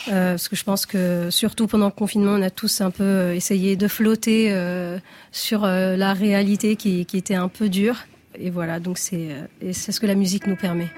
Euh, 0.08 0.32
parce 0.32 0.48
que 0.48 0.56
je 0.56 0.64
pense 0.64 0.86
que 0.86 1.30
surtout 1.30 1.66
pendant 1.66 1.86
le 1.86 1.92
confinement, 1.92 2.32
on 2.32 2.42
a 2.42 2.50
tous 2.50 2.80
un 2.80 2.90
peu 2.90 3.04
euh, 3.04 3.34
essayé 3.34 3.76
de 3.76 3.88
flotter 3.88 4.52
euh, 4.52 4.98
sur 5.32 5.62
la 5.62 6.12
réalité 6.12 6.76
qui, 6.76 7.06
qui, 7.06 7.16
était 7.16 7.34
un 7.34 7.48
peu 7.48 7.68
dure. 7.68 7.96
Et 8.38 8.50
voilà, 8.50 8.80
donc 8.80 8.98
c'est 8.98 9.48
ce 9.72 10.00
que 10.00 10.06
la 10.06 10.14
musique 10.14 10.46
nous 10.46 10.56
permet. 10.56 10.88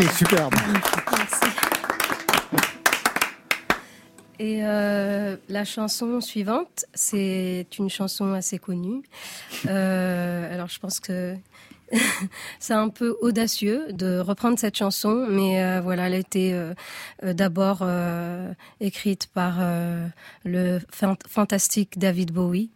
C'est 0.00 0.12
superbe. 0.12 0.54
Et 4.38 4.60
euh, 4.62 5.36
la 5.48 5.64
chanson 5.64 6.20
suivante, 6.20 6.84
c'est 6.94 7.66
une 7.80 7.90
chanson 7.90 8.32
assez 8.32 8.60
connue. 8.60 9.02
Euh, 9.66 10.54
alors 10.54 10.68
je 10.68 10.78
pense 10.78 11.00
que 11.00 11.34
c'est 12.60 12.74
un 12.74 12.90
peu 12.90 13.16
audacieux 13.22 13.92
de 13.92 14.20
reprendre 14.20 14.56
cette 14.56 14.76
chanson, 14.76 15.26
mais 15.28 15.64
euh, 15.64 15.80
voilà, 15.80 16.06
elle 16.06 16.14
a 16.14 16.18
été 16.18 16.56
d'abord 17.24 17.84
écrite 18.78 19.26
par 19.34 19.54
le 20.44 20.78
fan- 20.92 21.16
fantastique 21.28 21.98
David 21.98 22.30
Bowie. 22.30 22.70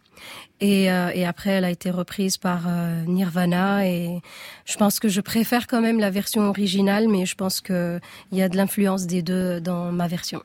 Et, 0.61 0.91
euh, 0.91 1.11
et 1.13 1.25
après, 1.25 1.51
elle 1.51 1.65
a 1.65 1.69
été 1.69 1.91
reprise 1.91 2.37
par 2.37 2.67
euh, 2.67 3.03
Nirvana. 3.05 3.87
Et 3.87 4.21
je 4.65 4.77
pense 4.77 4.99
que 4.99 5.09
je 5.09 5.21
préfère 5.21 5.67
quand 5.67 5.81
même 5.81 5.99
la 5.99 6.09
version 6.09 6.43
originale, 6.43 7.07
mais 7.07 7.25
je 7.25 7.35
pense 7.35 7.61
qu'il 7.61 7.99
y 8.31 8.41
a 8.41 8.49
de 8.49 8.57
l'influence 8.57 9.05
des 9.05 9.21
deux 9.21 9.59
dans 9.59 9.91
ma 9.91 10.07
version. 10.07 10.41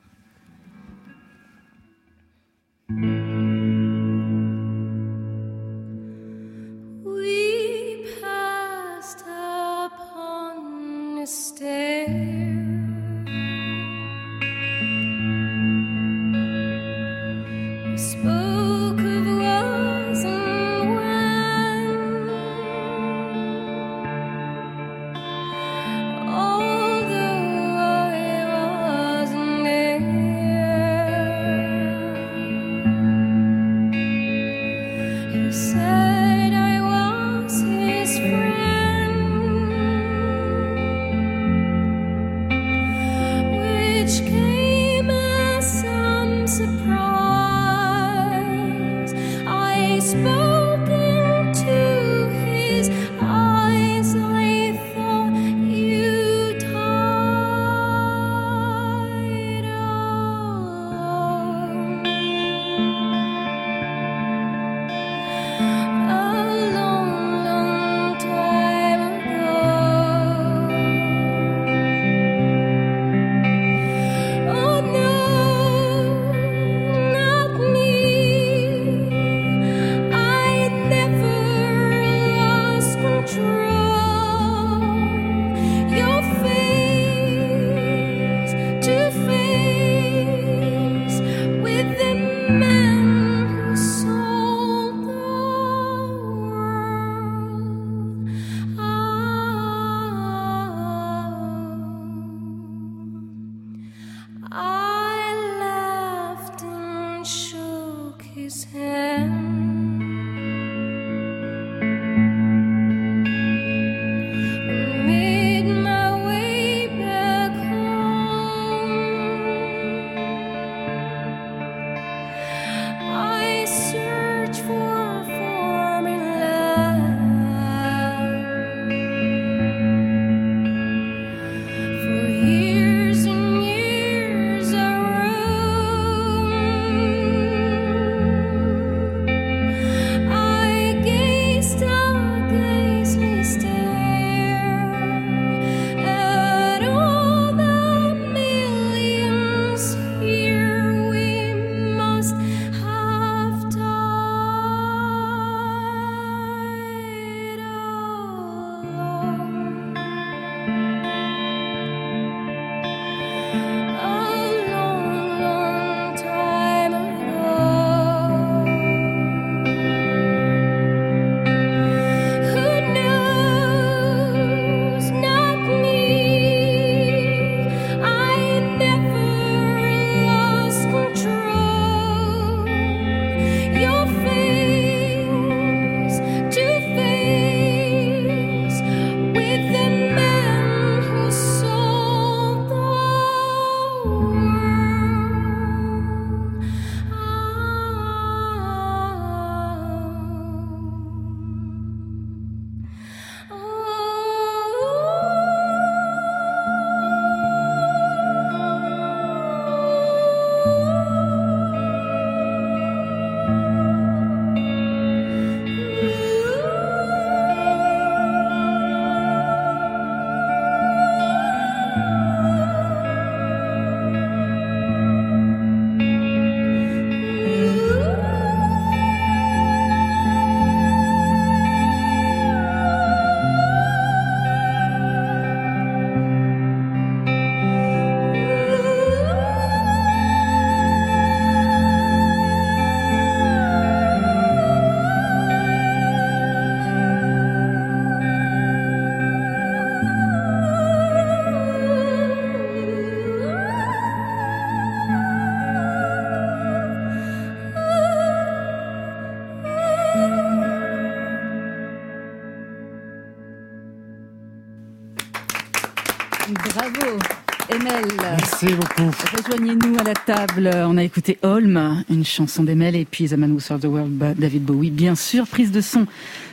Merci 268.61 268.75
beaucoup. 268.77 269.11
Rejoignez-nous 269.37 269.97
à 270.01 270.03
la 270.03 270.14
table. 270.14 270.71
On 270.75 270.97
a 270.97 271.05
écouté 271.05 271.38
Holm, 271.42 272.03
une 272.11 272.25
chanson 272.25 272.64
d'Emel, 272.64 272.97
et 272.97 273.05
puis 273.05 273.29
The 273.29 273.35
Man 273.35 273.53
Who 273.53 273.61
Sold 273.61 273.83
the 273.83 273.85
World, 273.85 274.35
David 274.37 274.64
Bowie, 274.64 274.90
bien 274.90 275.14
sûr. 275.14 275.47
Prise 275.47 275.71
de 275.71 275.81
son 275.81 276.07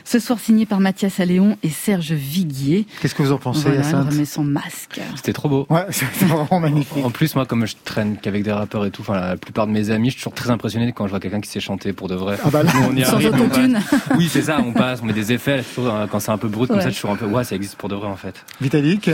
ce 0.04 0.20
soir 0.20 0.38
signée 0.38 0.66
par 0.66 0.78
Mathias 0.78 1.18
Alléon 1.18 1.58
et 1.64 1.68
Serge 1.68 2.12
Viguier. 2.12 2.86
Qu'est-ce 3.02 3.14
que 3.16 3.24
vous 3.24 3.32
en 3.32 3.38
pensez, 3.38 3.62
Voilà, 3.62 3.78
Hyacinthe 3.78 4.10
remet 4.12 4.24
son 4.24 4.44
masque. 4.44 5.00
C'était 5.16 5.32
trop 5.32 5.48
beau. 5.48 5.66
Ouais, 5.68 5.84
c'est 5.90 6.06
vraiment 6.26 6.60
magnifique. 6.60 7.04
En 7.04 7.10
plus, 7.10 7.34
moi, 7.34 7.44
comme 7.44 7.66
je 7.66 7.74
traîne 7.84 8.16
qu'avec 8.22 8.44
des 8.44 8.52
rappeurs 8.52 8.84
et 8.86 8.92
tout, 8.92 9.02
enfin, 9.02 9.18
la 9.18 9.36
plupart 9.36 9.66
de 9.66 9.72
mes 9.72 9.90
amis, 9.90 10.10
je 10.10 10.12
suis 10.12 10.20
toujours 10.20 10.34
très 10.34 10.50
impressionné 10.50 10.92
quand 10.92 11.06
je 11.06 11.10
vois 11.10 11.18
quelqu'un 11.18 11.40
qui 11.40 11.50
sait 11.50 11.58
chanter 11.58 11.92
pour 11.92 12.06
de 12.06 12.14
vrai. 12.14 12.38
Ah 12.44 12.50
bah 12.50 12.62
là, 12.62 12.70
Nous, 12.72 12.86
on 12.92 12.96
y 12.96 13.04
Sans 13.04 13.14
arrive, 13.14 13.32
on. 13.34 14.16
Oui, 14.16 14.28
c'est 14.30 14.42
ça, 14.42 14.58
on 14.64 14.72
passe, 14.72 15.00
on 15.02 15.06
met 15.06 15.12
des 15.12 15.32
effets. 15.32 15.64
toujours, 15.74 15.92
euh, 15.92 16.06
quand 16.06 16.20
c'est 16.20 16.30
un 16.30 16.38
peu 16.38 16.46
brut 16.46 16.68
comme 16.68 16.76
Ouais. 16.76 16.82
ça, 16.84 16.90
je 16.90 16.94
suis 16.94 17.00
toujours 17.02 17.16
un 17.16 17.18
peu, 17.18 17.26
ouais, 17.26 17.42
ça 17.42 17.56
existe 17.56 17.74
pour 17.74 17.88
de 17.88 17.96
vrai, 17.96 18.06
en 18.06 18.16
fait. 18.16 18.44
Vitalik 18.60 19.10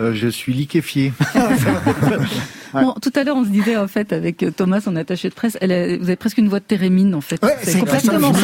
Euh, 0.00 0.14
je 0.14 0.28
suis 0.28 0.52
liquéfié. 0.52 1.12
Ouais. 1.34 1.42
Bon, 2.74 2.92
tout 3.00 3.10
à 3.14 3.24
l'heure, 3.24 3.36
on 3.36 3.44
se 3.44 3.48
disait, 3.48 3.78
en 3.78 3.88
fait, 3.88 4.12
avec 4.12 4.42
euh, 4.42 4.50
Thomas, 4.50 4.82
son 4.82 4.94
attaché 4.96 5.30
de 5.30 5.34
presse, 5.34 5.56
elle 5.62 5.72
a- 5.72 5.96
vous 5.96 6.04
avez 6.04 6.16
presque 6.16 6.36
une 6.36 6.50
voix 6.50 6.60
de 6.60 6.64
Térémine, 6.66 7.14
en 7.14 7.22
fait. 7.22 7.42
Ouais, 7.42 7.56
c'est 7.62 7.78
complètement 7.78 8.34
ça. 8.34 8.40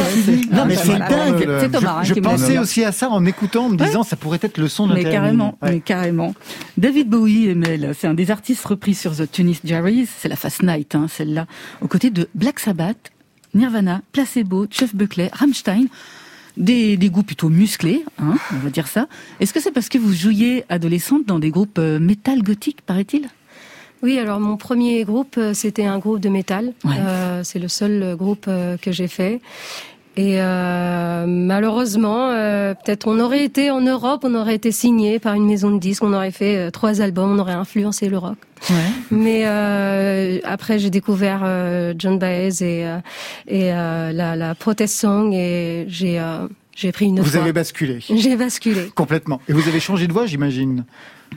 Non, 0.50 0.64
mais 0.64 0.76
bah, 0.76 0.80
c'est 0.82 0.98
dingue. 0.98 1.46
C'est 1.60 1.70
Thomas 1.70 1.96
hein, 1.98 2.02
Je 2.04 2.14
qui 2.14 2.20
me 2.20 2.24
l'a 2.24 2.30
pensais 2.30 2.56
aussi 2.56 2.82
à 2.84 2.90
ça 2.92 3.10
en 3.10 3.26
écoutant, 3.26 3.66
en 3.66 3.68
me 3.68 3.76
disant 3.76 4.02
ça 4.02 4.16
pourrait 4.16 4.38
être 4.40 4.56
le 4.56 4.68
son 4.68 4.86
d'un 4.86 4.94
Mais 4.94 5.04
carrément, 5.04 5.58
Ouais. 5.60 5.72
mais 5.72 5.80
carrément. 5.80 6.34
David 6.78 7.10
Bowie, 7.10 7.50
Emel, 7.50 7.92
c'est 7.98 8.06
un 8.06 8.14
des 8.14 8.30
artistes 8.30 8.64
repris 8.64 8.94
sur 8.94 9.14
The 9.14 9.30
Tunis 9.30 9.60
Diaries, 9.62 10.08
c'est 10.18 10.28
la 10.28 10.36
Fast 10.36 10.62
Night, 10.62 10.94
hein, 10.94 11.04
celle-là, 11.06 11.46
aux 11.82 11.86
côtés 11.88 12.08
de 12.08 12.26
Black 12.34 12.60
Sabbath, 12.60 13.12
Nirvana, 13.52 14.00
Placebo, 14.12 14.66
Jeff 14.70 14.94
Buckley, 14.96 15.28
Rammstein, 15.34 15.84
des, 16.56 16.96
des 16.96 17.10
goûts 17.10 17.22
plutôt 17.22 17.48
musclés, 17.48 18.04
hein, 18.18 18.36
on 18.52 18.58
va 18.58 18.70
dire 18.70 18.86
ça. 18.86 19.08
Est-ce 19.40 19.52
que 19.52 19.60
c'est 19.60 19.72
parce 19.72 19.88
que 19.88 19.98
vous 19.98 20.12
jouiez 20.12 20.64
adolescente 20.68 21.26
dans 21.26 21.38
des 21.38 21.50
groupes 21.50 21.78
euh, 21.78 21.98
métal 21.98 22.42
gothique, 22.42 22.80
paraît-il? 22.82 23.28
Oui, 24.04 24.18
alors 24.18 24.38
mon 24.38 24.58
premier 24.58 25.02
groupe, 25.04 25.36
euh, 25.38 25.54
c'était 25.54 25.86
un 25.86 25.98
groupe 25.98 26.20
de 26.20 26.28
métal. 26.28 26.74
Ouais. 26.84 26.96
Euh, 26.98 27.42
c'est 27.42 27.58
le 27.58 27.68
seul 27.68 28.02
euh, 28.02 28.16
groupe 28.16 28.44
que 28.44 28.92
j'ai 28.92 29.08
fait. 29.08 29.40
Et 30.16 30.40
euh, 30.40 31.26
malheureusement, 31.26 32.30
euh, 32.30 32.74
peut-être 32.74 33.08
on 33.08 33.18
aurait 33.18 33.44
été 33.44 33.70
en 33.70 33.80
Europe, 33.80 34.22
on 34.24 34.34
aurait 34.34 34.54
été 34.54 34.70
signé 34.70 35.18
par 35.18 35.34
une 35.34 35.44
maison 35.44 35.72
de 35.72 35.78
disques, 35.80 36.04
on 36.04 36.12
aurait 36.12 36.30
fait 36.30 36.56
euh, 36.56 36.70
trois 36.70 37.00
albums, 37.00 37.32
on 37.32 37.38
aurait 37.40 37.52
influencé 37.54 38.08
le 38.08 38.18
rock. 38.18 38.36
Ouais. 38.70 38.76
Mais 39.10 39.42
euh, 39.44 40.38
après, 40.44 40.78
j'ai 40.78 40.90
découvert 40.90 41.40
euh, 41.42 41.94
John 41.98 42.18
Baez 42.18 42.62
et, 42.62 42.86
et 43.48 43.72
euh, 43.72 44.12
la, 44.12 44.36
la 44.36 44.54
protest 44.54 44.96
song 44.96 45.32
et 45.32 45.84
j'ai 45.88 46.20
euh, 46.20 46.46
j'ai 46.76 46.92
pris 46.92 47.06
une 47.06 47.20
Vous 47.20 47.30
voie. 47.30 47.40
avez 47.42 47.52
basculé. 47.52 47.98
J'ai 48.00 48.36
basculé. 48.36 48.90
Complètement. 48.94 49.40
Et 49.48 49.52
vous 49.52 49.68
avez 49.68 49.80
changé 49.80 50.06
de 50.06 50.12
voix, 50.12 50.26
j'imagine. 50.26 50.84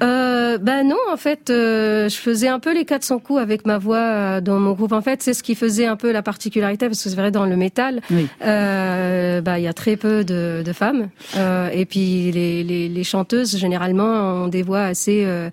Euh, 0.03 0.59
bah 0.59 0.83
non, 0.83 0.97
en 1.11 1.17
fait, 1.17 1.49
euh, 1.49 2.07
je 2.07 2.15
faisais 2.17 2.47
un 2.47 2.59
peu 2.59 2.71
les 2.71 2.85
400 2.85 3.17
coups 3.17 3.39
avec 3.39 3.65
ma 3.65 3.79
voix 3.79 3.97
euh, 3.97 4.41
dans 4.41 4.59
mon 4.59 4.73
groupe. 4.73 4.91
En 4.91 5.01
fait, 5.01 5.23
c'est 5.23 5.33
ce 5.33 5.41
qui 5.41 5.55
faisait 5.55 5.87
un 5.87 5.95
peu 5.95 6.11
la 6.11 6.21
particularité, 6.21 6.85
parce 6.85 7.03
que 7.03 7.09
c'est 7.09 7.15
vrai 7.15 7.31
dans 7.31 7.47
le 7.47 7.55
métal, 7.57 8.01
Oui. 8.11 8.27
euh, 8.45 9.41
bah 9.41 9.57
il 9.57 9.63
y 9.63 9.67
a 9.67 9.73
très 9.73 9.95
peu 9.97 10.23
de, 10.23 10.61
de 10.63 10.73
femmes, 10.73 11.09
euh, 11.35 11.69
et 11.73 11.85
puis 11.85 12.31
les, 12.31 12.63
les, 12.63 12.89
les 12.89 13.03
chanteuses 13.03 13.57
généralement 13.57 14.43
ont 14.43 14.47
des 14.49 14.61
voix 14.61 14.81
assez 14.83 15.23
euh, 15.25 15.49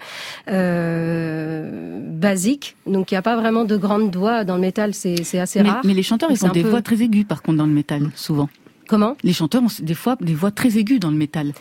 euh, 0.94 1.99
basiques, 2.03 2.77
donc 2.87 3.11
il 3.11 3.14
n'y 3.14 3.18
a 3.18 3.23
pas 3.23 3.37
vraiment 3.37 3.64
de 3.64 3.77
grandes 3.77 4.14
voix 4.14 4.44
dans 4.44 4.57
le 4.57 4.61
métal, 4.61 4.94
c'est 4.94 5.38
assez 5.38 5.62
Mais, 5.62 5.70
rare. 5.70 5.81
mais 5.85 5.94
les 5.94 6.03
chanteurs, 6.03 6.31
ils 6.31 6.44
ont 6.44 6.49
des 6.51 6.62
peu- 6.62 6.68
voix 6.70 6.83
très 6.83 7.01
aiguës, 7.03 7.25
par 7.25 7.42
contre, 7.42 7.59
dans 7.59 7.66
le 7.66 7.73
métal, 7.73 8.11
souvent. 8.14 8.49
Comment? 8.88 9.16
Les 9.23 9.33
chanteurs 9.33 9.62
ont 9.62 9.68
des 9.81 9.94
fois 9.94 10.16
des 10.20 10.35
voix 10.35 10.51
très 10.51 10.77
aiguës 10.79 11.01
dans 11.01 11.11
le 11.11 11.16
métal. 11.16 11.53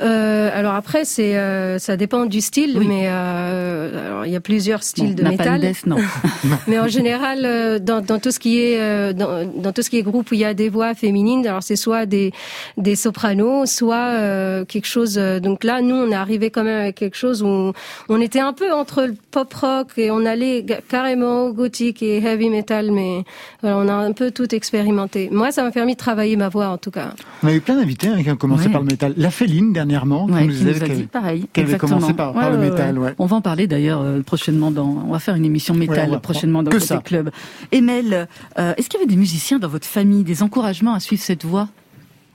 Euh, 0.00 0.50
alors 0.52 0.74
après, 0.74 1.04
c'est 1.04 1.36
euh, 1.36 1.78
ça 1.78 1.96
dépend 1.96 2.26
du 2.26 2.40
style, 2.40 2.76
Oui. 2.78 2.86
mais 2.88 3.04
euh, 3.06 4.06
alors, 4.08 4.26
il 4.26 4.32
y 4.32 4.36
a 4.36 4.40
plusieurs 4.40 4.82
styles 4.82 5.14
Bon, 5.14 5.22
de 5.22 5.28
métal. 5.28 5.60
Death, 5.60 5.86
non. 5.86 5.96
Mais 6.66 6.78
en 6.78 6.88
général, 6.88 7.40
euh, 7.44 7.78
dans, 7.78 8.00
dans 8.00 8.18
tout 8.18 8.30
ce 8.32 8.38
qui 8.38 8.60
est 8.60 8.80
euh, 8.80 9.12
dans, 9.12 9.44
dans 9.46 9.72
tout 9.72 9.82
ce 9.82 9.90
qui 9.90 9.98
est 9.98 10.02
groupe 10.02 10.30
où 10.30 10.34
il 10.34 10.40
y 10.40 10.44
a 10.44 10.54
des 10.54 10.68
voix 10.68 10.94
féminines, 10.94 11.46
alors 11.46 11.62
c'est 11.62 11.76
soit 11.76 12.06
des 12.06 12.32
des 12.76 12.96
sopranos, 12.96 13.66
soit 13.66 13.96
euh, 14.18 14.64
quelque 14.64 14.86
chose. 14.86 15.16
euh, 15.18 15.38
donc 15.40 15.62
là, 15.64 15.80
nous, 15.80 15.94
on 15.94 16.10
est 16.10 16.14
arrivé 16.14 16.50
quand 16.50 16.64
même 16.64 16.80
avec 16.80 16.96
quelque 16.96 17.16
chose 17.16 17.42
où 17.42 17.72
on, 18.08 18.20
était 18.20 18.40
un 18.40 18.52
peu 18.52 18.72
entre 18.72 19.02
le 19.04 19.14
pop 19.30 19.52
rock 19.54 19.88
et 19.96 20.10
on 20.10 20.24
allait 20.26 20.64
carrément 20.88 21.46
au 21.46 21.52
gothique 21.52 22.02
et 22.02 22.18
heavy 22.18 22.50
metal, 22.50 22.90
mais 22.90 23.22
voilà, 23.62 23.78
on 23.78 23.88
a 23.88 23.92
un 23.94 24.12
peu 24.12 24.30
tout 24.30 24.52
expérimenté. 24.54 25.28
Moi, 25.30 25.52
ça 25.52 25.62
m'a 25.62 25.70
permis 25.70 25.92
de 25.92 25.98
travailler 25.98 26.36
ma 26.36 26.48
voix 26.48 26.68
en 26.68 26.78
tout 26.78 26.90
cas. 26.90 27.12
On 27.42 27.48
a 27.48 27.52
eu 27.52 27.60
plein 27.60 27.76
d'invités 27.76 28.08
hein, 28.08 28.22
qui 28.22 28.30
ont 28.30 28.36
commencé 28.36 28.66
Ouais. 28.66 28.72
par 28.72 28.80
le 28.80 28.86
métal. 28.86 29.14
La 29.16 29.30
Féline, 29.30 29.72
dernièrement, 29.84 30.26
Ouais, 30.26 30.42
qui 30.42 30.46
nous 30.48 30.52
qui 30.52 30.58
disait 30.58 30.70
nous 30.72 30.76
a 30.82 30.86
qu'elle- 30.86 30.96
dit 30.96 31.02
pareil. 31.04 31.46
qu'elle 31.52 31.64
avait 31.64 31.74
exactement. 31.74 31.96
commencé 31.98 32.14
par- 32.14 32.32
par 32.32 32.50
le 32.50 32.58
métal, 32.58 32.98
ouais. 32.98 33.14
On 33.18 33.26
va 33.26 33.36
en 33.36 33.40
parler 33.40 33.66
d'ailleurs 33.66 34.00
euh, 34.00 34.20
prochainement 34.22 34.70
dans. 34.70 35.04
On 35.06 35.12
va 35.12 35.18
faire 35.18 35.34
une 35.34 35.44
émission 35.44 35.74
métal 35.74 36.18
prochainement 36.20 36.62
dans 36.62 36.78
ça. 36.80 36.98
Club. 36.98 37.30
Emel, 37.72 38.28
euh, 38.58 38.72
est-ce 38.76 38.88
qu'il 38.88 38.98
y 39.00 39.02
avait 39.02 39.10
des 39.12 39.18
musiciens 39.18 39.58
dans 39.58 39.68
votre 39.68 39.86
famille, 39.86 40.24
des 40.24 40.42
encouragements 40.42 40.94
à 40.94 41.00
suivre 41.00 41.22
cette 41.22 41.44
voie? 41.44 41.68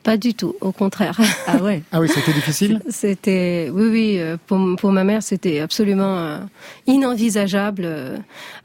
Pas 0.02 0.16
du 0.16 0.34
tout, 0.34 0.56
au 0.62 0.72
contraire. 0.72 1.20
Ah 1.48 1.58
ouais. 1.58 1.84
Ah 1.92 2.00
oui, 2.00 2.08
c'était 2.08 2.32
difficile? 2.32 2.80
C'était, 2.90 3.70
oui, 3.74 3.88
oui, 3.92 4.16
euh, 4.20 4.38
pour, 4.48 4.58
pour 4.78 4.92
ma 4.94 5.04
mère, 5.04 5.22
c'était 5.24 5.60
absolument 5.60 6.18
euh, 6.20 6.38
inenvisageable. 6.88 7.88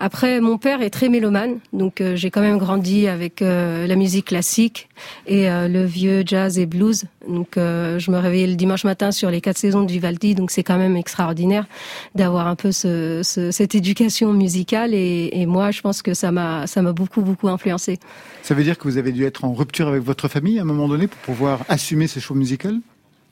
Après, 0.00 0.40
mon 0.40 0.58
père 0.58 0.82
est 0.82 0.90
très 0.90 1.08
mélomane, 1.08 1.56
donc 1.72 2.02
j'ai 2.14 2.30
quand 2.30 2.40
même 2.40 2.58
grandi 2.58 3.08
avec 3.08 3.40
la 3.40 3.96
musique 3.96 4.26
classique 4.26 4.88
et 5.26 5.50
euh, 5.50 5.68
le 5.68 5.84
vieux 5.84 6.22
jazz 6.26 6.58
et 6.58 6.66
blues. 6.66 7.04
Donc, 7.28 7.56
euh, 7.56 7.98
je 7.98 8.10
me 8.10 8.18
réveillais 8.18 8.46
le 8.46 8.54
dimanche 8.56 8.84
matin 8.84 9.12
sur 9.12 9.30
les 9.30 9.40
quatre 9.40 9.58
saisons 9.58 9.82
de 9.82 9.90
Vivaldi, 9.90 10.34
donc 10.34 10.50
c'est 10.50 10.62
quand 10.62 10.78
même 10.78 10.96
extraordinaire 10.96 11.66
d'avoir 12.14 12.46
un 12.46 12.54
peu 12.56 12.72
ce, 12.72 13.20
ce- 13.22 13.50
cette 13.50 13.74
éducation 13.74 14.32
musicale. 14.32 14.94
Et, 14.94 15.30
et 15.32 15.46
moi, 15.46 15.70
je 15.70 15.80
pense 15.80 16.02
que 16.02 16.14
ça 16.14 16.30
m'a, 16.32 16.66
ça 16.66 16.82
m'a 16.82 16.92
beaucoup, 16.92 17.22
beaucoup 17.22 17.48
influencé. 17.48 17.98
Ça 18.42 18.54
veut 18.54 18.62
dire 18.64 18.76
que 18.78 18.84
vous 18.84 18.98
avez 18.98 19.12
dû 19.12 19.24
être 19.24 19.44
en 19.44 19.52
rupture 19.54 19.88
avec 19.88 20.02
votre 20.02 20.28
famille 20.28 20.58
à 20.58 20.62
un 20.62 20.66
moment 20.66 20.88
donné 20.88 21.06
pour 21.06 21.18
pouvoir 21.20 21.60
assumer 21.68 22.06
ces 22.06 22.20
choix 22.20 22.36
musicaux? 22.36 22.68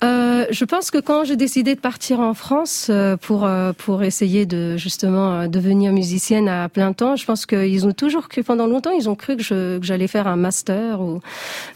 Euh, 0.03 0.47
je 0.51 0.65
pense 0.65 0.91
que 0.91 0.99
quand 0.99 1.25
j'ai 1.25 1.37
décidé 1.37 1.75
de 1.75 1.81
partir 1.81 2.21
en 2.21 2.35
France 2.35 2.89
euh, 2.91 3.17
pour 3.17 3.45
euh, 3.45 3.73
pour 3.73 4.03
essayer 4.03 4.47
de 4.47 4.77
justement 4.77 5.47
devenir 5.47 5.93
musicienne 5.93 6.49
à 6.49 6.69
plein 6.69 6.93
temps, 6.93 7.17
je 7.17 7.25
pense 7.25 7.47
qu'ils 7.47 7.87
ont 7.87 7.93
toujours 7.93 8.29
cru 8.29 8.43
pendant 8.43 8.67
longtemps, 8.67 8.91
ils 8.91 9.09
ont 9.09 9.15
cru 9.15 9.37
que 9.37 9.43
je 9.43 9.79
que 9.79 9.87
j'allais 9.87 10.09
faire 10.09 10.27
un 10.27 10.37
master 10.37 11.01
ou 11.01 11.21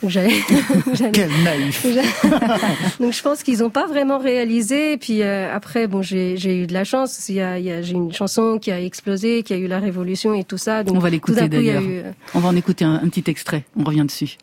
que 0.01 0.09
j'allais. 0.09 0.35
Quel 1.13 1.31
naïf. 1.45 1.87
Donc 3.01 3.13
je 3.13 3.23
pense 3.23 3.43
qu'ils 3.43 3.61
n'ont 3.61 3.71
pas 3.71 3.87
vraiment 3.87 4.19
réalisé. 4.19 4.97
Puis 4.97 5.23
euh, 5.23 5.55
après, 5.55 5.87
bon, 5.87 6.03
j'ai 6.03 6.37
j'ai 6.37 6.63
eu 6.63 6.67
de 6.67 6.73
la 6.73 6.85
chance. 6.85 7.29
Il 7.29 7.37
y 7.37 7.41
a, 7.41 7.53
a 7.53 7.83
j'ai 7.83 7.95
une 7.95 8.13
chanson 8.13 8.59
qui 8.61 8.71
a 8.71 8.81
explosé, 8.81 9.43
qui 9.43 9.53
a 9.53 9.57
eu 9.57 9.67
la 9.67 9.79
révolution 9.79 10.35
et 10.35 10.45
tout 10.45 10.59
ça. 10.59 10.83
Donc 10.83 10.97
on 10.97 11.01
va 11.01 11.11
l'écouter 11.11 11.49
d'ailleurs. 11.49 11.83
On 12.35 12.41
va 12.41 12.49
en 12.49 12.57
écouter 12.57 12.85
un, 12.85 13.09
petit 13.09 13.31
extrait. 13.31 13.65
On 13.77 13.85
revient 13.85 14.05
dessus. 14.05 14.37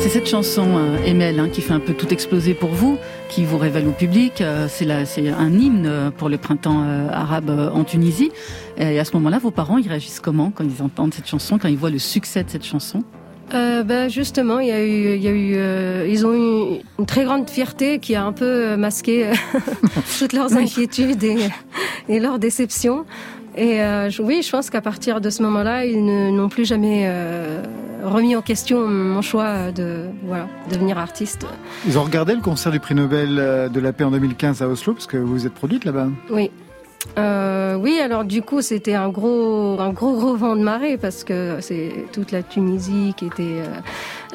C'est 0.00 0.08
cette 0.08 0.26
chanson, 0.26 0.66
euh, 0.76 0.96
Emel, 1.04 1.38
hein, 1.38 1.48
qui 1.52 1.60
fait 1.60 1.74
un 1.74 1.78
peu 1.78 1.92
tout 1.92 2.08
exploser 2.08 2.54
pour 2.54 2.70
vous, 2.70 2.98
qui 3.28 3.44
vous 3.44 3.58
révèle 3.58 3.86
au 3.86 3.92
public. 3.92 4.40
Euh, 4.40 4.66
c'est 4.68 4.90
un 4.90 5.52
hymne 5.52 5.86
euh, 5.86 6.10
pour 6.10 6.30
le 6.30 6.38
printemps 6.38 6.82
euh, 6.86 7.08
arabe 7.10 7.50
en 7.74 7.84
Tunisie. 7.84 8.32
Et 8.78 8.98
à 8.98 9.04
ce 9.04 9.12
moment-là, 9.14 9.38
vos 9.38 9.50
parents, 9.50 9.76
ils 9.76 9.88
réagissent 9.88 10.20
comment 10.20 10.50
quand 10.50 10.64
ils 10.64 10.82
entendent 10.82 11.12
cette 11.12 11.28
chanson, 11.28 11.58
quand 11.58 11.68
ils 11.68 11.76
voient 11.76 11.90
le 11.90 11.98
succès 11.98 12.42
de 12.42 12.48
cette 12.48 12.64
chanson? 12.64 13.04
Euh, 13.52 13.82
ben 13.82 14.08
justement, 14.08 14.60
il 14.60 14.68
y 14.68 14.72
a 14.72 14.82
eu, 14.82 15.16
il 15.16 15.22
y 15.22 15.28
a 15.28 15.32
eu, 15.32 15.54
euh, 15.56 16.06
ils 16.08 16.24
ont 16.24 16.32
eu 16.32 16.80
une 16.98 17.06
très 17.06 17.24
grande 17.24 17.50
fierté 17.50 17.98
qui 17.98 18.14
a 18.14 18.24
un 18.24 18.32
peu 18.32 18.76
masqué 18.76 19.30
toutes 20.18 20.32
leurs 20.32 20.56
inquiétudes 20.56 21.24
et, 21.24 21.48
et 22.08 22.20
leurs 22.20 22.38
déceptions. 22.38 23.04
Et 23.56 23.82
euh, 23.82 24.08
oui, 24.20 24.42
je 24.42 24.50
pense 24.50 24.70
qu'à 24.70 24.80
partir 24.80 25.20
de 25.20 25.28
ce 25.30 25.42
moment-là, 25.42 25.84
ils 25.84 26.02
n'ont 26.02 26.48
plus 26.48 26.64
jamais 26.64 27.10
remis 28.02 28.36
en 28.36 28.42
question 28.42 28.86
mon 28.88 29.22
choix 29.22 29.72
de 29.72 30.06
voilà 30.24 30.48
devenir 30.70 30.98
artiste. 30.98 31.46
Ils 31.86 31.98
ont 31.98 32.02
regardé 32.02 32.34
le 32.34 32.40
concert 32.40 32.72
du 32.72 32.80
prix 32.80 32.94
Nobel 32.94 33.38
euh, 33.38 33.68
de 33.68 33.80
la 33.80 33.92
paix 33.92 34.04
en 34.04 34.10
2015 34.10 34.62
à 34.62 34.68
Oslo, 34.68 34.94
parce 34.94 35.06
que 35.06 35.16
vous 35.16 35.46
êtes 35.46 35.54
produite 35.54 35.84
là-bas. 35.84 36.08
Oui. 36.30 36.50
Euh, 37.18 37.74
oui, 37.76 37.98
alors 37.98 38.24
du 38.24 38.42
coup, 38.42 38.60
c'était 38.60 38.94
un 38.94 39.08
gros, 39.08 39.78
un 39.80 39.90
gros, 39.90 40.12
gros 40.16 40.36
vent 40.36 40.54
de 40.54 40.62
marée 40.62 40.98
parce 40.98 41.24
que 41.24 41.56
c'est 41.60 41.92
toute 42.12 42.30
la 42.30 42.42
Tunisie 42.42 43.14
qui 43.16 43.26
était, 43.26 43.62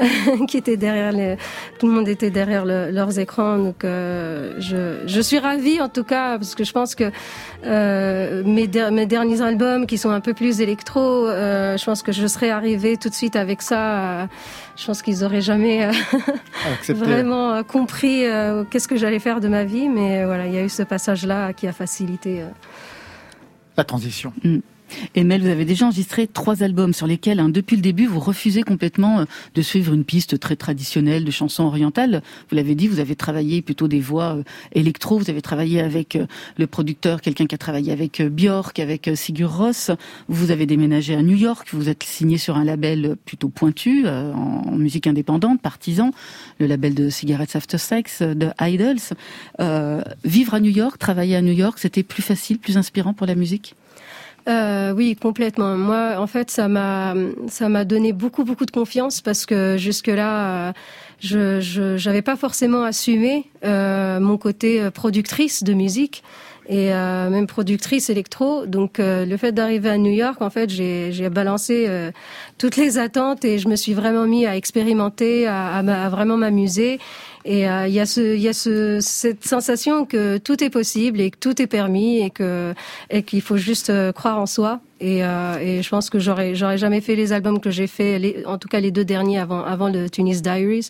euh, 0.01 0.45
qui 0.47 0.57
était 0.57 0.75
derrière 0.75 1.11
les, 1.11 1.37
tout 1.79 1.87
le 1.87 1.93
monde 1.93 2.07
était 2.07 2.31
derrière 2.31 2.65
le- 2.65 2.89
leurs 2.91 3.17
écrans. 3.19 3.57
Donc, 3.59 3.85
euh, 3.85 4.55
je, 4.57 4.97
je 5.07 5.21
suis 5.21 5.37
ravie 5.39 5.79
en 5.79 5.89
tout 5.89 6.03
cas 6.03 6.37
parce 6.37 6.55
que 6.55 6.63
je 6.63 6.73
pense 6.73 6.95
que 6.95 7.11
euh, 7.65 8.43
mes, 8.45 8.67
mes 8.91 9.05
derniers 9.05 9.41
albums 9.41 9.85
qui 9.85 9.97
sont 9.99 10.09
un 10.09 10.19
peu 10.21 10.33
plus 10.33 10.59
électro, 10.59 11.27
euh, 11.27 11.77
je 11.77 11.85
pense 11.85 12.01
que 12.01 12.11
je 12.11 12.25
serais 12.27 12.49
arrivée 12.49 12.97
tout 12.97 13.09
de 13.09 13.15
suite 13.15 13.35
avec 13.35 13.61
ça. 13.61 14.21
euh, 14.23 14.25
je 14.77 14.85
pense 14.85 15.01
qu'ils 15.01 15.23
auraient 15.23 15.41
jamais 15.41 15.85
euh, 15.85 15.91
vraiment 16.89 17.53
euh, 17.53 17.63
compris 17.63 18.25
euh, 18.25 18.63
qu'est-ce 18.69 18.87
que 18.87 18.97
j'allais 18.97 19.19
faire 19.19 19.39
de 19.39 19.47
ma 19.47 19.63
vie, 19.63 19.87
mais 19.89 20.25
voilà, 20.25 20.47
il 20.47 20.53
y 20.53 20.57
a 20.57 20.63
eu 20.63 20.69
ce 20.69 20.83
passage-là 20.83 21.53
qui 21.53 21.67
a 21.67 21.73
facilité. 21.73 22.41
euh, 22.41 22.47
La 23.77 23.83
transition. 23.83 24.33
Emel, 25.15 25.41
vous 25.41 25.47
avez 25.47 25.65
déjà 25.65 25.85
enregistré 25.85 26.27
trois 26.27 26.63
albums 26.63 26.93
sur 26.93 27.07
lesquels, 27.07 27.39
hein, 27.39 27.49
depuis 27.49 27.75
le 27.75 27.81
début, 27.81 28.05
vous 28.05 28.19
refusez 28.19 28.63
complètement 28.63 29.19
euh, 29.19 29.25
de 29.53 29.61
suivre 29.61 29.93
une 29.93 30.03
piste 30.03 30.39
très 30.39 30.55
traditionnelle 30.55 31.25
de 31.25 31.31
chansons 31.31 31.63
orientales. 31.63 32.21
Vous 32.49 32.55
l'avez 32.55 32.75
dit, 32.75 32.87
vous 32.87 32.99
avez 32.99 33.15
travaillé 33.15 33.61
plutôt 33.61 33.87
des 33.87 33.99
voix 33.99 34.35
euh, 34.35 34.43
électro, 34.73 35.17
vous 35.17 35.29
avez 35.29 35.41
travaillé 35.41 35.81
avec 35.81 36.15
euh, 36.15 36.25
le 36.57 36.67
producteur, 36.67 37.21
quelqu'un 37.21 37.45
qui 37.45 37.55
a 37.55 37.57
travaillé 37.57 37.91
avec 37.91 38.21
Björk, 38.21 38.79
avec 38.79 39.09
Sigur 39.15 39.57
Rós. 39.57 39.91
Vous 40.27 40.51
avez 40.51 40.65
déménagé 40.65 41.15
à 41.15 41.21
New 41.21 41.37
York, 41.37 41.69
vous 41.73 41.89
êtes 41.89 42.03
signé 42.03 42.37
sur 42.37 42.57
un 42.57 42.63
label 42.63 43.15
plutôt 43.25 43.49
pointu, 43.49 44.07
en, 44.07 44.75
musique 44.75 45.07
indépendante, 45.07 45.61
partisan, 45.61 46.11
le 46.59 46.67
label 46.67 46.93
de 46.93 47.09
Cigarettes 47.09 47.55
After 47.55 47.77
Sex, 47.77 48.21
de 48.21 48.49
Idols. 48.59 49.15
Euh, 49.59 50.01
vivre 50.23 50.53
à 50.53 50.59
New 50.59 50.71
York, 50.71 50.97
travailler 50.97 51.35
à 51.35 51.41
New 51.41 51.53
York, 51.53 51.79
c'était 51.79 52.03
plus 52.03 52.21
facile, 52.21 52.59
plus 52.59 52.77
inspirant 52.77 53.13
pour 53.13 53.27
la 53.27 53.35
musique? 53.35 53.75
Euh, 54.47 54.93
oui, 54.93 55.15
complètement. 55.15 55.75
Moi, 55.75 56.15
en 56.17 56.27
fait, 56.27 56.51
ça 56.51 56.67
m'a 56.67 57.15
ça 57.47 57.67
m'a 57.67 57.83
donné 57.83 58.13
beaucoup 58.13 58.43
beaucoup 58.43 58.65
de 58.65 58.71
confiance 58.71 59.21
parce 59.21 59.45
que 59.45 59.75
jusque 59.77 60.07
là, 60.07 60.73
je 61.19 61.59
je 61.61 61.97
j'avais 61.97 62.21
pas 62.21 62.35
forcément 62.35 62.83
assumé 62.83 63.45
euh, 63.63 64.19
mon 64.19 64.37
côté 64.37 64.81
euh, 64.81 64.91
productrice 64.91 65.63
de 65.63 65.73
musique 65.73 66.23
et 66.67 66.93
euh, 66.93 67.29
même 67.29 67.47
productrice 67.47 68.09
électro. 68.09 68.65
Donc 68.65 68.99
euh, 68.99 69.25
le 69.25 69.37
fait 69.37 69.51
d'arriver 69.51 69.89
à 69.89 69.97
New 69.97 70.11
York, 70.11 70.41
en 70.41 70.49
fait, 70.49 70.69
j'ai 70.69 71.29
balancé 71.29 71.85
euh, 71.87 72.11
toutes 72.57 72.77
les 72.77 72.97
attentes 72.97 73.45
et 73.45 73.59
je 73.59 73.67
me 73.67 73.75
suis 73.75 73.93
vraiment 73.93 74.25
mis 74.25 74.45
à 74.45 74.55
expérimenter, 74.55 75.47
à, 75.47 75.77
à 75.77 76.05
à 76.05 76.09
vraiment 76.09 76.37
m'amuser. 76.37 76.99
Et 77.45 77.69
euh, 77.69 77.87
il 77.87 77.93
y 77.93 77.99
a 77.99 78.07
ce, 78.07 78.35
y 78.35 78.47
a 78.47 78.53
ce, 78.53 78.97
cette 79.01 79.45
sensation 79.45 80.05
que 80.05 80.39
tout 80.39 80.63
est 80.63 80.71
possible 80.71 81.21
et 81.21 81.29
que 81.29 81.37
tout 81.37 81.61
est 81.61 81.67
permis 81.67 82.23
et 82.23 82.31
que 82.31 82.73
et 83.11 83.21
qu'il 83.21 83.41
faut 83.41 83.57
juste 83.57 83.91
euh, 83.91 84.11
croire 84.11 84.39
en 84.39 84.47
soi. 84.47 84.79
Et, 84.99 85.23
euh, 85.23 85.59
et 85.59 85.83
je 85.83 85.89
pense 85.89 86.09
que 86.09 86.17
j'aurais 86.17 86.55
j'aurais 86.55 86.79
jamais 86.79 87.01
fait 87.01 87.15
les 87.15 87.33
albums 87.33 87.59
que 87.59 87.69
j'ai 87.69 87.85
fait, 87.85 88.17
les, 88.17 88.43
en 88.47 88.57
tout 88.57 88.67
cas 88.67 88.79
les 88.79 88.89
deux 88.89 89.05
derniers 89.05 89.37
avant 89.37 89.63
avant 89.63 89.89
le 89.89 90.09
Tunis 90.09 90.41
Diaries, 90.41 90.89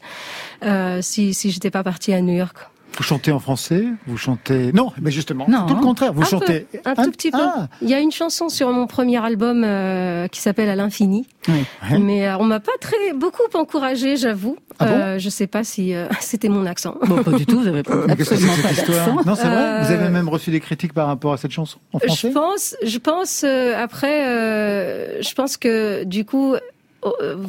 si 1.02 1.34
si 1.34 1.52
j'étais 1.52 1.72
pas 1.72 1.84
partie 1.84 2.14
à 2.14 2.22
New 2.22 2.36
York. 2.36 2.56
Vous 2.98 3.04
chantez 3.04 3.32
en 3.32 3.40
français 3.40 3.84
Vous 4.08 4.16
chantez 4.18 4.72
Non, 4.72 4.94
mais 5.02 5.12
justement, 5.12 5.46
Non. 5.50 5.66
tout 5.66 5.76
le 5.76 5.82
contraire. 5.82 6.14
Vous 6.14 6.22
Un 6.22 6.26
chantez 6.26 6.62
peu, 6.72 6.80
un 6.86 6.96
tout 6.96 7.12
petit 7.12 7.30
peu. 7.30 7.38
Ah, 7.42 7.68
Il 7.82 7.90
y 7.90 7.94
a 7.94 8.00
une 8.00 8.12
chanson 8.12 8.48
sur 8.48 8.72
mon 8.72 8.88
premier 8.88 9.18
album 9.24 9.64
euh, 9.66 10.28
qui 10.30 10.40
s'appelle 10.40 10.70
À 10.70 10.76
l'infini, 10.76 11.28
Oui. 11.50 11.66
Mais 12.00 12.26
euh, 12.28 12.38
on 12.38 12.46
m'a 12.46 12.62
pas 12.62 12.72
très 12.80 12.96
beaucoup 13.14 13.44
encouragé, 13.54 14.16
j'avoue. 14.16 14.56
Ah 14.80 14.86
bon 14.86 14.92
euh, 14.94 15.20
je 15.20 15.30
sais 15.30 15.48
pas 15.48 15.64
si 15.66 15.94
euh, 15.94 16.08
c'était 16.22 16.48
mon 16.50 16.66
accent. 16.66 16.96
Bon, 17.06 17.22
pas 17.24 17.32
du 17.32 17.46
tout, 17.46 17.60
vous 17.62 17.68
avez 17.68 17.84
pas- 17.84 17.96
mais 18.08 18.16
qu'est-ce 18.16 18.30
que 18.32 18.36
c'est 18.38 18.44
absolument 18.46 18.62
pas 18.64 18.70
cette 18.70 18.88
histoire 18.90 19.08
d'accent. 19.16 19.30
Non, 19.30 19.36
c'est 19.36 19.48
vrai. 19.48 19.82
Vous 19.86 19.92
avez 19.92 20.06
Euh, 20.06 20.10
même 20.12 20.30
reçu 20.30 20.52
des 20.52 20.60
critiques 20.62 20.94
par 20.94 21.08
rapport 21.08 21.34
à 21.34 21.38
cette 21.38 21.52
chanson 21.52 21.80
en 21.94 22.00
français 22.00 22.30
Je 22.30 22.34
pense, 22.34 22.76
je 22.84 22.98
pense 22.98 23.44
euh, 23.44 23.74
après, 23.78 24.26
euh, 24.28 25.22
je 25.22 25.34
pense 25.34 25.58
que 25.58 26.04
du 26.06 26.24
coup, 26.26 26.56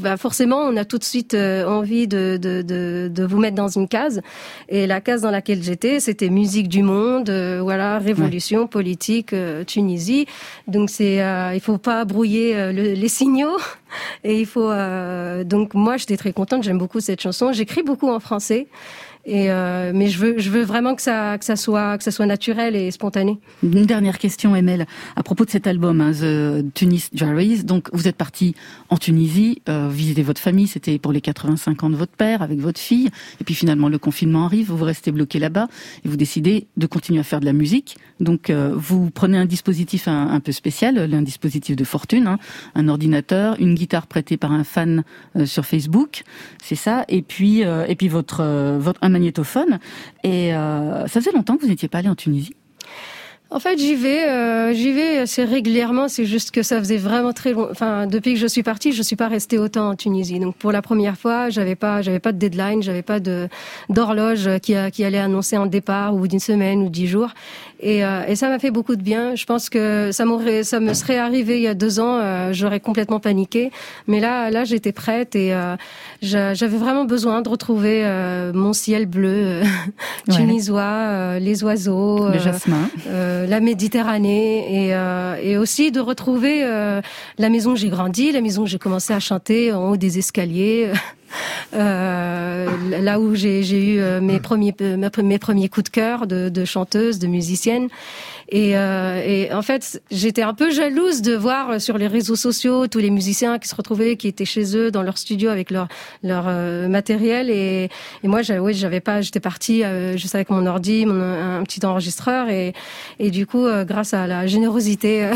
bah 0.01 0.17
forcément, 0.17 0.59
on 0.59 0.77
a 0.77 0.85
tout 0.85 0.99
de 0.99 1.05
suite 1.05 1.35
euh, 1.35 1.65
envie 1.67 2.07
de, 2.07 2.39
de, 2.41 2.63
de, 2.63 3.11
de 3.13 3.25
vous 3.25 3.39
mettre 3.39 3.57
dans 3.57 3.69
une 3.69 3.89
case. 3.89 4.21
Et 4.69 4.87
la 4.87 5.01
case 5.01 5.23
dans 5.23 5.31
laquelle 5.31 5.63
j'étais, 5.63 6.01
c'était 6.01 6.29
musique 6.31 6.69
du 6.69 6.83
monde, 6.83 7.31
euh, 7.31 7.61
voilà, 7.63 7.99
révolution 7.99 8.67
politique, 8.67 9.33
euh, 9.33 9.65
Tunisie. 9.65 10.27
Donc 10.67 10.91
c'est, 10.91 11.23
euh, 11.23 11.53
il 11.55 11.61
faut 11.61 11.79
pas 11.79 12.05
brouiller 12.05 12.57
euh, 12.57 12.73
le- 12.73 12.93
les 12.93 13.09
signaux. 13.09 13.57
Et 14.25 14.41
il 14.41 14.47
faut 14.47 14.71
euh, 14.71 15.45
donc 15.45 15.75
moi, 15.75 15.97
j'étais 15.97 16.17
très 16.17 16.33
contente. 16.33 16.63
J'aime 16.63 16.79
beaucoup 16.79 17.01
cette 17.01 17.21
chanson. 17.21 17.53
J'écris 17.53 17.83
beaucoup 17.83 18.11
en 18.11 18.21
français. 18.21 18.67
Et 19.27 19.51
euh, 19.51 19.91
mais 19.93 20.09
je 20.09 20.19
veux, 20.19 20.39
je 20.39 20.51
veux 20.51 20.63
vraiment 20.63 20.95
que 20.95 21.03
ça, 21.03 21.37
que 21.37 21.45
ça 21.45 21.57
soit, 21.57 21.99
que 21.99 22.05
ça 22.05 22.13
soit 22.13 22.27
naturel 22.27 22.77
et 22.77 22.93
spontané. 22.93 23.39
Une 23.65 23.85
dernière 23.85 24.19
question, 24.19 24.55
Emel, 24.55 24.87
à 25.17 25.23
propos 25.25 25.45
de 25.45 25.51
cet 25.51 25.67
album, 25.67 26.01
hein, 26.01 26.13
The 26.13 26.73
Tunis 26.75 27.13
Diaries. 27.13 27.65
Donc, 27.65 27.89
vous 27.93 28.07
êtes 28.07 28.15
parti 28.15 28.55
en 28.89 28.97
Tunisie, 28.97 29.63
euh, 29.69 29.89
visiter 29.91 30.23
votre 30.23 30.41
famille, 30.41 30.69
c'était 30.69 30.99
pour 30.99 31.11
les 31.11 31.21
85 31.21 31.83
ans 31.83 31.91
de 31.91 31.97
votre 31.97 32.13
père, 32.13 32.41
avec 32.41 32.61
votre 32.61 32.79
fille. 32.79 33.11
Et 33.41 33.45
puis 33.45 33.55
finalement, 33.55 33.89
le 33.89 33.99
confinement 33.99 34.45
arrive, 34.45 34.71
vous 34.71 34.85
restez 34.85 35.11
bloqué 35.11 35.41
là-bas 35.41 35.67
et 36.05 36.09
vous 36.09 36.17
décidez 36.17 36.69
de 36.77 36.87
continuer 36.87 37.19
à 37.19 37.25
faire 37.25 37.41
de 37.41 37.47
la 37.47 37.53
musique. 37.53 37.97
Donc, 38.21 38.49
euh, 38.49 38.73
vous 38.77 39.11
prenez 39.11 39.39
un 39.39 39.45
dispositif 39.45 40.07
un, 40.07 40.39
peu 40.39 40.53
spécial, 40.53 40.99
un 41.13 41.23
dispositif 41.23 41.75
de 41.75 41.85
fortune, 41.85 42.29
hein, 42.29 42.39
un 42.77 42.89
ordinateur, 42.89 43.57
une 43.59 43.75
guitare 43.75 44.07
prêtée 44.07 44.37
par 44.37 44.53
un 44.53 44.63
fan 44.63 45.03
euh, 45.35 45.47
sur 45.47 45.67
Facebook, 45.67 46.23
c'est 46.63 46.77
ça. 46.77 47.05
Et 47.09 47.23
puis, 47.23 47.65
euh, 47.65 47.85
et 47.89 47.97
puis 47.97 48.09
votre, 48.09 48.41
euh, 48.41 48.79
votre 48.79 49.01
un 49.03 49.16
magnétophone. 49.17 49.79
Et 50.23 50.55
euh, 50.55 51.07
ça 51.07 51.21
faisait 51.21 51.33
longtemps 51.33 51.57
que 51.57 51.63
vous 51.63 51.69
n'étiez 51.69 51.89
pas 51.89 51.99
allé 51.99 52.09
en 52.09 52.15
Tunisie? 52.15 52.55
En 53.49 53.61
fait, 53.61 53.79
j'y 53.79 53.95
vais, 53.95 54.29
euh, 54.29 54.73
j'y 54.75 54.91
vais 54.91 55.19
assez 55.19 55.45
régulièrement. 55.45 56.09
C'est 56.09 56.25
juste 56.25 56.51
que 56.51 56.65
ça 56.65 56.81
faisait 56.81 56.97
vraiment 56.97 57.33
très 57.33 57.53
long. 57.53 57.69
Enfin, 57.71 58.09
depuis 58.09 58.35
que 58.35 58.41
je 58.41 58.47
suis 58.49 58.65
partie, 58.65 58.91
je 58.91 59.03
suis 59.03 59.15
pas 59.15 59.29
restée 59.29 59.57
autant 59.57 59.91
en 59.91 59.95
Tunisie. 59.95 60.41
Donc, 60.41 60.57
pour 60.57 60.73
la 60.73 60.83
première 60.83 61.17
fois, 61.17 61.49
j'avais 61.49 61.77
pas, 61.77 62.03
j'avais 62.03 62.19
pas 62.19 62.33
de 62.33 62.39
deadline, 62.39 62.83
j'avais 62.83 63.03
pas 63.03 63.21
de 63.21 63.49
d'horloge 63.89 64.49
qui, 64.63 64.75
qui 64.93 65.05
allait 65.05 65.19
annoncer 65.19 65.55
un 65.55 65.67
départ 65.67 66.17
ou 66.17 66.27
d'une 66.27 66.41
semaine 66.41 66.83
ou 66.83 66.89
dix 66.89 67.07
jours. 67.07 67.31
Et, 67.81 68.05
euh, 68.05 68.23
et 68.27 68.37
ça 68.37 68.49
m'a 68.49 68.59
fait 68.59 68.71
beaucoup 68.71 68.97
de 68.97 69.03
bien. 69.03 69.35
Je 69.35 69.45
pense 69.45 69.69
que 69.69 70.11
ça 70.13 70.25
m'aurait, 70.25 70.63
ça 70.63 70.81
me 70.81 70.95
serait 70.95 71.19
arrivé 71.19 71.57
il 71.57 71.63
y 71.63 71.67
a 71.69 71.75
deux 71.75 72.01
ans, 72.01 72.19
euh, 72.19 72.53
j'aurais 72.53 72.81
complètement 72.81 73.21
paniqué. 73.21 73.71
Mais 74.07 74.19
là, 74.19 74.51
là, 74.51 74.65
j'étais 74.65 74.93
prête 74.93 75.37
et 75.37 75.53
euh, 75.53 75.77
j'a- 76.23 76.55
j'avais 76.55 76.79
vraiment 76.79 77.05
besoin 77.05 77.43
de 77.43 77.49
retrouver 77.51 78.03
euh, 78.05 78.53
mon 78.55 78.73
ciel 78.73 79.07
bleu 79.07 79.29
euh, 79.29 79.63
Ouais. 80.29 80.35
tunisois, 80.37 80.81
euh, 80.83 81.39
les 81.39 81.63
oiseaux. 81.65 82.29
Le 82.29 82.35
euh, 82.37 82.39
jasmin. 82.41 82.89
la 83.07 83.61
Méditerranée 83.61 84.87
et, 84.89 84.95
euh, 84.95 85.37
et 85.43 85.57
aussi 85.59 85.93
de 85.93 86.01
retrouver 86.01 86.63
euh, 86.65 87.01
la 87.39 87.49
maison 87.49 87.73
où 87.73 87.77
j'ai 87.77 87.89
grandi, 87.91 88.33
la 88.33 88.41
maison 88.41 88.63
où 88.63 88.67
j'ai 88.67 88.79
commencé 88.79 89.13
à 89.13 89.21
chanter 89.21 89.73
en 89.73 89.91
haut 89.91 89.97
des 89.97 90.19
escaliers, 90.19 90.91
là 91.73 93.21
où 93.21 93.35
j'ai 93.35 93.61
eu 93.61 94.01
euh, 94.01 94.21
mes 94.21 94.41
premiers 94.41 94.75
euh, 94.81 94.97
mes 95.23 95.39
premiers 95.39 95.69
coups 95.69 95.85
de 95.85 95.91
cœur 95.91 96.27
de, 96.27 96.49
de 96.49 96.65
chanteuse, 96.65 97.19
de 97.19 97.27
musicienne. 97.27 97.89
Et, 98.49 98.79
euh, 98.79 99.21
et 99.27 99.53
en 99.53 99.63
fait, 99.63 100.01
j'étais 100.13 100.43
un 100.43 100.55
peu 100.55 100.71
jalouse 100.71 101.21
de 101.21 101.35
voir 101.35 101.81
sur 101.81 101.99
les 101.99 102.07
réseaux 102.07 102.37
sociaux 102.37 102.87
tous 102.87 103.01
les 103.01 103.11
musiciens 103.11 103.59
qui 103.59 103.67
se 103.69 103.75
retrouvaient, 103.75 104.17
qui 104.17 104.29
étaient 104.29 104.45
chez 104.45 104.77
eux 104.77 104.93
dans 104.93 105.03
leur 105.03 105.19
studio 105.19 105.51
avec 105.51 105.73
leur 105.73 105.89
leur 106.23 106.45
euh, 106.47 106.87
matériel. 106.89 107.51
Et, 107.51 107.91
et 108.23 108.29
moi, 108.29 108.43
j'avais, 108.43 108.73
j'avais 108.73 109.01
pas, 109.01 109.21
j'étais 109.21 109.41
partie 109.41 109.83
euh, 109.83 110.17
juste 110.17 110.37
avec 110.37 110.51
mon 110.51 110.65
ordi, 110.65 111.07
mon, 111.07 111.21
un 111.59 111.65
petit 111.65 111.85
enregistreur, 111.85 112.49
et 112.49 112.73
et 113.19 113.31
du 113.33 113.47
coup, 113.47 113.67
euh, 113.67 113.85
grâce 113.85 114.15
à 114.15 114.29
la 114.29 114.47
générosité 114.47 115.29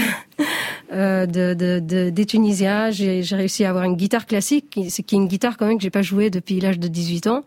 euh, 0.93 1.26
de, 1.26 1.55
de, 1.55 1.78
de- 1.80 2.11
des 2.11 2.26
Tunisiens, 2.26 2.91
j'ai, 2.91 3.20
réussi 3.30 3.64
à 3.64 3.70
avoir 3.70 3.84
une 3.84 3.97
guitare 3.97 4.26
classique, 4.26 4.70
qui, 4.70 4.91
c'est 4.91 5.03
qui 5.03 5.14
est 5.14 5.18
une 5.18 5.28
guitare 5.28 5.57
quand 5.57 5.66
même 5.66 5.76
que 5.76 5.82
j'ai 5.82 5.91
pas 5.91 6.03
jouée 6.03 6.30
depuis 6.30 6.61
l'âge 6.61 6.78
de 6.78 6.88
18 6.88 7.26
ans. 7.28 7.45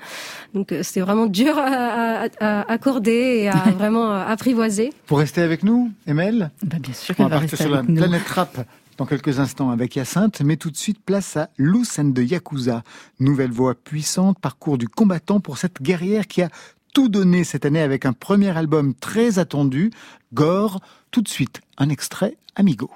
Donc 0.54 0.72
euh, 0.72 0.84
c'était 0.84 1.02
vraiment 1.02 1.26
dur 1.26 1.58
à, 1.58 1.64
à- 1.64 2.28
à 2.39 2.72
accorder 2.72 3.12
et 3.44 3.50
à 3.50 3.56
vraiment 3.78 4.12
apprivoiser. 4.12 4.94
Vous 5.08 5.16
restez 5.16 5.41
avec 5.41 5.64
nous, 5.64 5.91
Emel 6.08 6.52
Bah, 6.64 6.78
bien 6.80 6.94
sûr 6.94 7.16
On 7.18 7.24
qu'elle 7.24 7.32
va 7.32 7.39
rester 7.39 7.58
sur 7.58 7.70
la 7.70 7.80
avec 7.80 7.89
nous. 7.89 7.96
planète 7.98 8.28
rap 8.28 8.66
dans 8.98 9.06
quelques 9.06 9.39
instants 9.39 9.72
avec 9.72 9.96
Hyacinthe, 9.96 10.41
mais 10.41 10.56
tout 10.56 10.70
de 10.70 10.78
suite 10.78 11.00
place 11.04 11.36
à 11.36 11.50
and 11.60 12.04
de 12.06 12.22
Yakuza. 12.22 12.84
Nouvelle 13.20 13.52
voix 13.52 13.74
puissante, 13.76 14.38
parcours 14.39 14.78
du 14.78 14.88
combattant 14.88 15.39
pour 15.39 15.58
cette 15.58 15.82
guerrière 15.82 16.28
qui 16.28 16.41
a 16.44 16.50
tout 16.94 17.10
donné 17.10 17.44
cette 17.44 17.66
année 17.66 17.82
avec 17.82 18.06
un 18.06 18.14
premier 18.14 18.56
album 18.56 18.94
très 18.94 19.39
attendu, 19.39 19.89
Gore. 20.34 20.80
Tout 21.10 21.22
de 21.24 21.28
suite, 21.28 21.62
un 21.80 21.89
extrait 21.89 22.38
Amigo. 22.56 22.91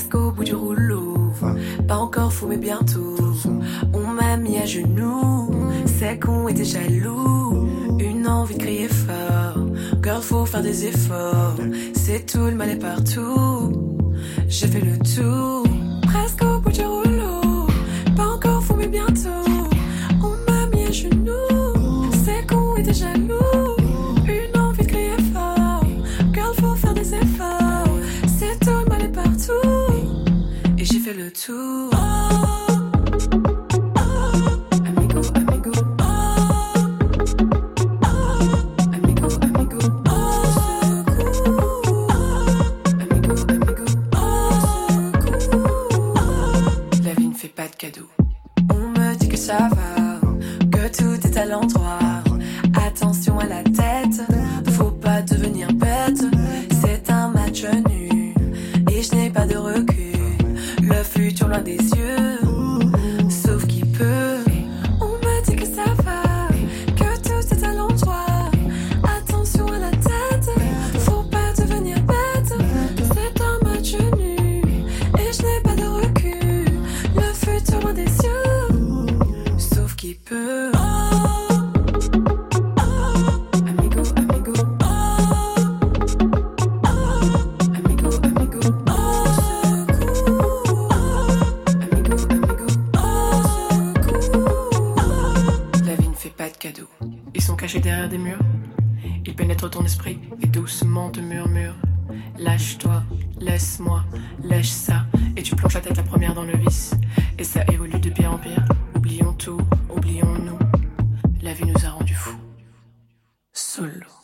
Presque 0.00 0.14
au 0.14 0.30
bout 0.30 0.44
du 0.44 0.54
rouleau, 0.54 1.30
pas 1.86 1.98
encore 1.98 2.32
fou 2.32 2.46
mais 2.46 2.56
bientôt. 2.56 3.16
On 3.92 4.06
m'a 4.06 4.38
mis 4.38 4.56
à 4.56 4.64
genoux, 4.64 5.50
c'est 5.98 6.18
qu'on 6.18 6.48
était 6.48 6.64
jaloux. 6.64 7.68
Une 7.98 8.26
envie 8.26 8.54
de 8.54 8.62
crier 8.62 8.88
fort, 8.88 9.58
girl 10.02 10.22
faut 10.22 10.46
faire 10.46 10.62
des 10.62 10.86
efforts. 10.86 11.56
C'est 11.92 12.24
tout 12.24 12.46
le 12.46 12.54
mal 12.54 12.70
est 12.70 12.76
partout. 12.76 13.98
J'ai 14.48 14.68
fait 14.68 14.80
le 14.80 14.96
tour, 15.00 15.59
Ils 99.26 99.34
pénètrent 99.34 99.70
ton 99.70 99.84
esprit 99.84 100.18
et 100.42 100.46
doucement 100.46 101.10
te 101.10 101.20
murmurent. 101.20 101.76
Lâche-toi, 102.38 103.02
laisse-moi, 103.40 104.04
lâche 104.42 104.68
ça. 104.68 105.06
Et 105.36 105.42
tu 105.42 105.54
plonges 105.54 105.74
la 105.74 105.80
tête 105.80 105.96
la 105.96 106.02
première 106.02 106.34
dans 106.34 106.44
le 106.44 106.56
vice. 106.56 106.94
Et 107.38 107.44
ça 107.44 107.64
évolue 107.72 107.98
de 107.98 108.10
pire 108.10 108.32
en 108.32 108.38
pire. 108.38 108.64
Oublions 108.94 109.32
tout, 109.34 109.60
oublions-nous. 109.94 110.58
La 111.42 111.52
vie 111.52 111.66
nous 111.66 111.86
a 111.86 111.90
rendus 111.90 112.14
fous. 112.14 112.38
Solo. 113.52 114.19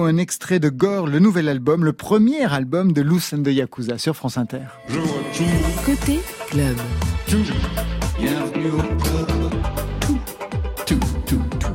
Un 0.00 0.16
extrait 0.16 0.58
de 0.58 0.70
Gore, 0.70 1.06
le 1.06 1.18
nouvel 1.18 1.48
album, 1.48 1.84
le 1.84 1.92
premier 1.92 2.50
album 2.50 2.92
de 2.92 3.02
Loose 3.02 3.34
and 3.34 3.42
the 3.42 3.48
Yakuza 3.48 3.98
sur 3.98 4.16
France 4.16 4.38
Inter. 4.38 4.62
Côté 5.84 6.20
club. 6.48 6.76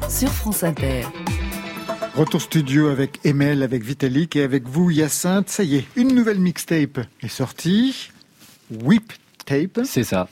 Sur 0.10 0.30
France 0.30 0.64
Inter. 0.64 1.04
Retour 2.16 2.42
studio 2.42 2.88
avec 2.88 3.20
Emel, 3.24 3.62
avec 3.62 3.84
Vitalik 3.84 4.36
et 4.36 4.44
avec 4.44 4.68
vous, 4.68 4.90
Hyacinthe. 4.90 5.50
Ça 5.50 5.64
y 5.64 5.76
est, 5.76 5.86
une 5.96 6.16
nouvelle 6.16 6.40
mixtape 6.40 7.00
est 7.22 7.28
sortie. 7.28 8.10
Whip 8.84 9.14
Tape. 9.48 9.80
C'est 9.86 10.04
ça. 10.04 10.28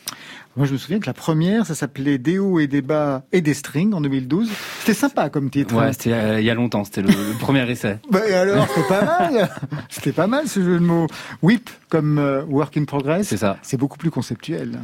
Moi, 0.57 0.65
je 0.67 0.73
me 0.73 0.77
souviens 0.77 0.99
que 0.99 1.05
la 1.07 1.13
première, 1.13 1.65
ça 1.65 1.73
s'appelait 1.75 2.17
Des 2.17 2.37
hauts 2.37 2.59
et 2.59 2.67
des 2.67 2.81
bas 2.81 3.23
et 3.31 3.41
des 3.41 3.53
strings 3.53 3.93
en 3.93 4.01
2012. 4.01 4.49
C'était 4.79 4.93
sympa 4.93 5.29
comme 5.29 5.49
titre. 5.49 5.75
Ouais, 5.75 5.91
c'était 5.93 6.13
euh, 6.13 6.39
il 6.39 6.45
y 6.45 6.49
a 6.49 6.53
longtemps, 6.53 6.83
c'était 6.83 7.01
le, 7.01 7.09
le 7.09 7.33
premier 7.39 7.69
essai. 7.69 7.97
Bah, 8.09 8.21
et 8.27 8.33
alors, 8.33 8.67
c'était 8.67 8.87
pas 8.87 9.03
mal. 9.03 9.49
C'était 9.89 10.11
pas 10.13 10.27
mal 10.27 10.47
ce 10.47 10.61
jeu 10.63 10.75
de 10.75 10.83
mots. 10.85 11.07
Whip 11.41 11.69
comme 11.89 12.19
euh, 12.19 12.43
work 12.43 12.77
in 12.77 12.85
progress. 12.85 13.27
C'est 13.27 13.37
ça. 13.37 13.57
C'est 13.63 13.77
beaucoup 13.77 13.97
plus 13.97 14.11
conceptuel. 14.11 14.79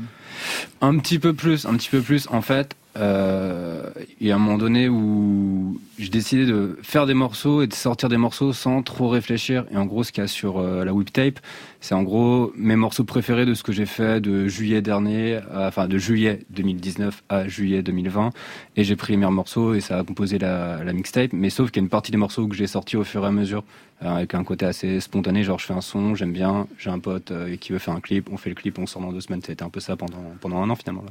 Un 0.82 0.98
petit 0.98 1.20
peu 1.20 1.34
plus, 1.34 1.66
un 1.66 1.76
petit 1.76 1.90
peu 1.90 2.02
plus. 2.02 2.28
En 2.32 2.42
fait, 2.42 2.76
euh, 2.98 3.90
il 4.20 4.28
y 4.28 4.32
a 4.32 4.36
un 4.36 4.40
moment 4.40 4.58
donné 4.58 4.90
où 4.90 5.80
j'ai 5.98 6.10
décidé 6.10 6.46
de 6.46 6.78
faire 6.82 7.06
des 7.06 7.14
morceaux 7.14 7.62
et 7.62 7.68
de 7.68 7.74
sortir 7.74 8.10
des 8.10 8.18
morceaux 8.18 8.52
sans 8.54 8.84
trop 8.84 9.08
réfléchir. 9.08 9.66
Et 9.72 9.78
en 9.78 9.86
gros, 9.86 10.04
ce 10.04 10.12
qu'il 10.12 10.22
y 10.22 10.26
a 10.26 10.28
sur 10.28 10.60
euh, 10.60 10.84
la 10.84 10.94
whip 10.94 11.12
tape, 11.14 11.40
c'est 11.80 11.96
en 11.96 12.04
gros 12.04 12.52
mes 12.56 12.76
morceaux 12.76 13.04
préférés 13.04 13.46
de 13.46 13.54
ce 13.54 13.64
que 13.64 13.72
j'ai 13.72 13.86
fait 13.86 14.20
de 14.20 14.48
juillet 14.48 14.82
dernier, 14.82 15.38
à- 15.54 15.68
enfin 15.68 15.88
de 15.88 15.98
juillet 15.98 16.40
2019 16.50 17.24
à 17.30 17.48
juillet 17.48 17.82
2020. 17.82 18.32
Et 18.76 18.84
j'ai 18.84 18.96
pris 18.96 19.14
les 19.14 19.18
meilleurs 19.18 19.32
morceaux 19.32 19.74
et 19.74 19.80
ça 19.80 20.00
a 20.00 20.04
composé 20.04 20.38
la, 20.38 20.84
mixtape. 20.94 21.32
Mais 21.34 21.50
sauf 21.50 21.72
qu'il 21.72 21.82
y 21.82 21.84
a 21.84 21.86
une 21.86 21.90
partie 21.90 22.12
des 22.12 22.18
morceaux 22.18 22.48
que 22.48 22.56
j'ai 22.56 22.68
sortis 22.68 22.98
au 22.98 23.04
fur 23.04 23.24
et 23.24 23.28
à 23.28 23.32
mesure, 23.32 23.64
euh, 24.04 24.10
avec 24.10 24.36
un 24.36 24.44
côté 24.44 24.66
assez 24.66 25.00
spontané. 25.00 25.44
Genre, 25.44 25.60
je 25.60 25.66
fais 25.66 25.74
un 25.74 25.82
son, 25.82 26.16
j'aime 26.16 26.34
bien, 26.34 26.68
j'ai 26.78 26.90
un 26.90 27.00
pote 27.00 27.32
euh, 27.32 27.56
qui 27.56 27.72
veut 27.72 27.80
faire 27.80 27.94
un 27.94 28.02
clip, 28.02 28.30
on 28.32 28.38
fait 28.38 28.50
le 28.50 28.56
clip, 28.56 28.78
on 28.80 28.86
sort 28.86 29.02
dans 29.02 29.14
deux 29.14 29.22
semaines. 29.22 29.42
C'était 29.42 29.64
un 29.64 29.70
peu 29.70 29.80
ça 29.80 29.96
pendant, 29.96 30.24
pendant 30.42 30.62
un 30.62 30.70
an 30.70 30.76
finalement. 30.76 31.06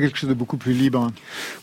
Quelque 0.00 0.18
chose 0.18 0.30
de 0.30 0.34
beaucoup 0.34 0.56
plus 0.56 0.72
libre. 0.72 1.10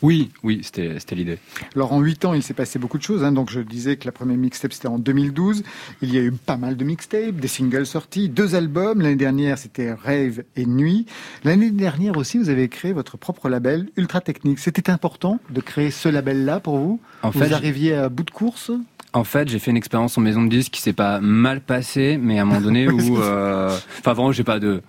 Oui, 0.02 0.30
oui, 0.44 0.62
c'était 0.64 1.16
l'idée. 1.16 1.40
Alors 1.76 1.94
en 1.94 2.00
8 2.00 2.26
ans, 2.26 2.34
il 2.34 2.44
s'est 2.44 2.54
passé 2.54 2.78
beaucoup 2.80 2.98
de 2.98 3.04
choses. 3.04 3.24
hein. 3.24 3.32
Donc 3.32 3.50
je 3.50 3.60
disais 3.60 3.98
que 3.98 4.06
la 4.06 4.12
première 4.12 4.38
mixtape 4.38 4.72
c'était 4.72 4.88
en 4.88 5.00
2012. 5.00 5.64
Il 6.02 6.14
y 6.14 6.18
a 6.18 6.22
eu 6.22 6.32
pas 6.32 6.58
mal 6.58 6.78
de 6.78 6.84
mixtapes, 6.84 7.36
des 7.36 7.48
singles 7.48 7.86
sortis, 7.86 8.30
deux 8.30 8.56
albums. 8.56 9.02
L'année 9.02 9.16
dernière 9.16 9.58
c'était 9.58 9.92
Rave 9.94 10.44
et 10.56 10.66
Nuit. 10.66 11.06
L'année 11.44 11.72
dernière 11.72 12.18
aussi, 12.18 12.38
vous 12.38 12.50
avez 12.50 12.70
créé 12.70 12.94
votre 12.94 13.18
propre 13.18 13.50
label 13.50 13.90
Ultra 13.98 14.22
Technique. 14.22 14.60
C'était 14.60 14.90
important 14.90 15.40
de 15.50 15.62
créer 15.62 15.92
ce 15.92 16.10
label-là 16.10 16.60
pour 16.60 16.78
vous? 16.78 17.00
En 17.24 17.32
vous 17.32 17.40
fait, 17.40 17.52
arriviez 17.52 17.96
à 17.96 18.10
bout 18.10 18.24
de 18.24 18.32
course? 18.32 18.72
En 19.14 19.24
fait, 19.24 19.50
j'ai 19.50 19.58
fait 19.58 19.72
une 19.72 19.78
expérience 19.78 20.18
en 20.18 20.22
maison 20.22 20.44
de 20.44 20.50
disques 20.50 20.74
qui 20.74 20.82
s'est 20.82 20.94
pas 20.94 21.20
mal 21.20 21.62
passée, 21.62 22.20
mais 22.22 22.38
à 22.38 22.44
un 22.44 22.46
moment 22.46 22.62
donné 22.62 22.88
où, 22.92 23.20
euh, 23.20 23.76
enfin 24.00 24.14
vraiment, 24.14 24.32
j'ai 24.32 24.44
pas 24.44 24.60
de, 24.60 24.82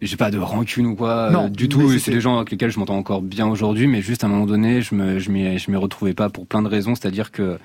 j'ai 0.00 0.16
pas 0.16 0.30
de 0.30 0.38
rancune 0.38 0.86
ou 0.86 0.94
quoi 0.94 1.30
Non, 1.30 1.46
euh, 1.46 1.48
du 1.48 1.64
mais 1.64 1.68
tout. 1.68 1.98
C'est 1.98 2.10
des 2.10 2.20
gens 2.20 2.36
avec 2.36 2.50
lesquels 2.50 2.70
je 2.70 2.78
m'entends 2.78 2.96
encore 2.96 3.22
bien 3.22 3.46
aujourd'hui, 3.46 3.86
mais 3.86 4.02
juste 4.02 4.24
à 4.24 4.26
un 4.26 4.30
moment 4.30 4.46
donné, 4.46 4.82
je 4.82 4.94
me, 4.94 5.18
je 5.18 5.30
m'y, 5.30 5.58
je 5.58 5.70
m'y 5.70 5.76
retrouvais 5.76 6.14
pas 6.14 6.30
pour 6.30 6.46
plein 6.46 6.62
de 6.62 6.68
raisons. 6.68 6.94
C'est-à-dire 6.94 7.32
que 7.32 7.58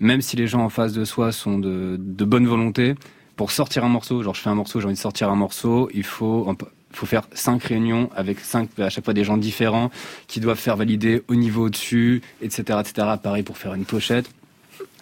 même 0.00 0.20
si 0.20 0.36
les 0.36 0.46
gens 0.46 0.60
en 0.60 0.68
face 0.68 0.92
de 0.92 1.04
soi 1.04 1.30
sont 1.32 1.58
de, 1.58 1.96
de 1.98 2.24
bonne 2.24 2.46
volonté, 2.46 2.94
pour 3.36 3.52
sortir 3.52 3.84
un 3.84 3.88
morceau, 3.88 4.22
genre 4.22 4.34
je 4.34 4.40
fais 4.40 4.50
un 4.50 4.54
morceau, 4.54 4.80
j'ai 4.80 4.86
envie 4.86 4.94
de 4.94 5.00
sortir 5.00 5.30
un 5.30 5.36
morceau, 5.36 5.88
il 5.94 6.04
faut 6.04 6.46
faut 6.92 7.06
faire 7.06 7.22
cinq 7.32 7.62
réunions 7.64 8.10
avec 8.16 8.40
cinq 8.40 8.68
à 8.78 8.90
chaque 8.90 9.04
fois 9.04 9.14
des 9.14 9.24
gens 9.24 9.36
différents 9.36 9.90
qui 10.26 10.40
doivent 10.40 10.58
faire 10.58 10.76
valider 10.76 11.22
au 11.28 11.36
niveau 11.36 11.66
au-dessus, 11.66 12.20
etc., 12.42 12.80
etc. 12.80 13.06
Pareil 13.22 13.42
pour 13.42 13.58
faire 13.58 13.74
une 13.74 13.84
pochette. 13.84 14.28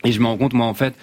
Et 0.04 0.12
je 0.12 0.20
me 0.20 0.26
rends 0.26 0.36
compte, 0.36 0.52
moi, 0.52 0.66
en 0.66 0.74
fait, 0.74 0.94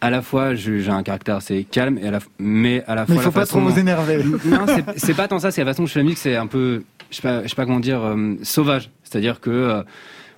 à 0.00 0.10
la 0.10 0.22
fois, 0.22 0.54
j'ai 0.54 0.88
un 0.88 1.02
caractère 1.02 1.36
assez 1.36 1.64
calme, 1.64 1.98
et 1.98 2.06
à 2.08 2.10
la, 2.10 2.18
mais 2.38 2.82
à 2.86 2.94
la 2.94 3.06
fois, 3.06 3.14
Mais 3.14 3.20
il 3.20 3.24
faut 3.24 3.28
la 3.28 3.32
pas 3.34 3.40
façon 3.40 3.60
trop 3.60 3.68
vous 3.70 3.78
énerver. 3.78 4.22
non, 4.46 4.66
c'est- 4.66 4.84
c'est 4.98 5.14
pas 5.14 5.28
tant 5.28 5.38
ça, 5.38 5.50
c'est 5.50 5.62
la 5.64 5.70
façon 5.72 5.82
dont 5.82 5.86
je 5.86 5.92
fais 5.92 6.00
la 6.00 6.04
musique, 6.04 6.18
c'est 6.18 6.36
un 6.36 6.46
peu, 6.46 6.82
je 7.10 7.16
sais 7.16 7.22
pas, 7.22 7.42
je 7.42 7.48
sais 7.48 7.54
pas 7.54 7.66
comment 7.66 7.80
dire, 7.80 8.00
euh, 8.02 8.34
sauvage. 8.42 8.90
C'est-à-dire 9.04 9.40
que 9.40 9.50
euh, 9.50 9.82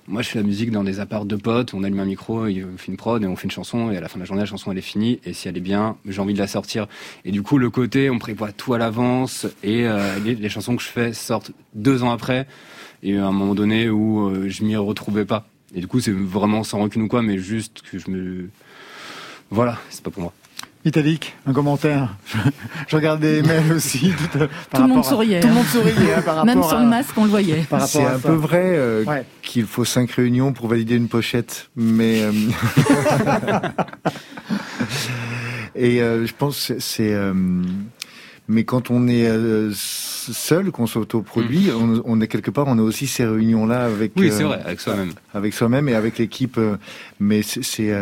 moi, 0.07 0.21
je 0.21 0.27
fais 0.29 0.39
la 0.39 0.45
musique 0.45 0.69
dans 0.69 0.83
des 0.83 0.99
apparts 0.99 1.23
de 1.25 1.37
potes, 1.37 1.73
on 1.73 1.83
allume 1.83 1.99
un 2.01 2.05
micro, 2.05 2.47
il- 2.47 2.65
on 2.65 2.77
fait 2.77 2.91
une 2.91 2.97
prod 2.97 3.23
et 3.23 3.25
on 3.27 3.35
fait 3.37 3.45
une 3.45 3.51
chanson, 3.51 3.89
et 3.89 3.95
à 3.97 4.01
la 4.01 4.09
fin 4.09 4.15
de 4.15 4.21
la 4.21 4.25
journée, 4.25 4.41
la 4.41 4.45
chanson 4.45 4.69
elle 4.71 4.77
est 4.77 4.81
finie, 4.81 5.19
et 5.25 5.31
si 5.33 5.47
elle 5.47 5.55
est 5.55 5.61
bien, 5.61 5.95
j'ai 6.05 6.19
envie 6.19 6.33
de 6.33 6.39
la 6.39 6.47
sortir. 6.47 6.87
Et 7.23 7.31
du 7.31 7.41
coup, 7.41 7.57
le 7.57 7.69
côté, 7.69 8.09
on 8.09 8.19
prévoit 8.19 8.51
tout 8.51 8.73
à 8.73 8.77
l'avance, 8.77 9.47
et 9.63 9.87
euh, 9.87 10.19
les, 10.25 10.35
les 10.35 10.49
chansons 10.49 10.75
que 10.75 10.83
je 10.83 10.89
fais 10.89 11.13
sortent 11.13 11.51
deux 11.73 12.03
ans 12.03 12.11
après, 12.11 12.47
et 13.01 13.17
à 13.17 13.27
un 13.27 13.31
moment 13.31 13.55
donné 13.55 13.89
où 13.89 14.27
euh, 14.27 14.49
je 14.49 14.63
m'y 14.65 14.75
retrouvais 14.75 15.23
pas. 15.25 15.45
Et 15.75 15.79
du 15.79 15.87
coup, 15.87 15.99
c'est 16.01 16.11
vraiment 16.11 16.63
sans 16.63 16.79
rancune 16.79 17.03
ou 17.03 17.07
quoi, 17.07 17.21
mais 17.21 17.37
juste 17.37 17.81
que 17.89 17.97
je 17.97 18.11
me, 18.11 18.49
voilà, 19.53 19.77
c'est 19.89 20.03
pas 20.03 20.11
pour 20.11 20.23
moi. 20.23 20.33
Vitalik, 20.85 21.33
un 21.45 21.53
commentaire. 21.53 22.13
Je, 22.25 22.37
je 22.89 22.95
regardais 22.97 23.41
les 23.41 23.47
mails 23.47 23.71
aussi. 23.75 24.11
Tout, 24.33 24.37
euh, 24.39 24.47
par 24.69 24.81
Tout 24.81 24.87
le 24.87 24.93
monde 24.93 25.05
à- 25.05 25.09
souriait. 25.09 25.39
Tout 25.39 25.47
le 25.47 25.53
monde 25.53 25.65
souriait 25.65 26.13
hein, 26.13 26.21
par 26.25 26.35
rapport 26.35 26.45
Même 26.45 26.61
sur 26.63 26.77
le 26.79 26.85
masque, 26.85 27.17
on 27.17 27.23
le 27.23 27.29
voyait. 27.29 27.63
C'est 27.69 28.03
un 28.03 28.17
ça. 28.17 28.19
peu 28.21 28.33
vrai 28.33 28.63
euh, 28.75 29.05
Ouais. 29.05 29.25
qu'il 29.41 29.65
faut 29.65 29.85
cinq 29.85 30.11
réunions 30.11 30.51
pour 30.51 30.67
valider 30.67 30.95
une 30.97 31.07
pochette, 31.07 31.69
mais 31.77 32.21
euh, 32.23 32.31
et 35.75 36.01
euh, 36.01 36.25
je 36.25 36.33
pense 36.37 36.67
que 36.67 36.79
c'est 36.79 37.13
euh, 37.13 37.33
mais 38.49 38.65
quand 38.65 38.91
on 38.91 39.07
est 39.07 39.25
seul, 39.73 40.71
qu'on 40.71 40.85
s'autoproduit, 40.85 41.69
on, 41.73 42.01
on 42.05 42.19
est 42.19 42.27
quelque 42.27 42.51
part, 42.51 42.65
on 42.67 42.77
a 42.77 42.81
aussi 42.81 43.07
ces 43.07 43.25
réunions 43.25 43.65
là 43.65 43.85
avec 43.85 44.11
Oui, 44.17 44.29
euh, 44.29 44.37
c'est 44.37 44.43
vrai, 44.43 44.61
avec 44.65 44.81
soi-même. 44.81 45.13
avec 45.33 45.53
soi-même 45.53 45.87
et 45.87 45.95
avec 45.95 46.17
l'équipe. 46.17 46.57
euh, 46.57 46.75
mais 47.21 47.41
c'est 47.41 47.95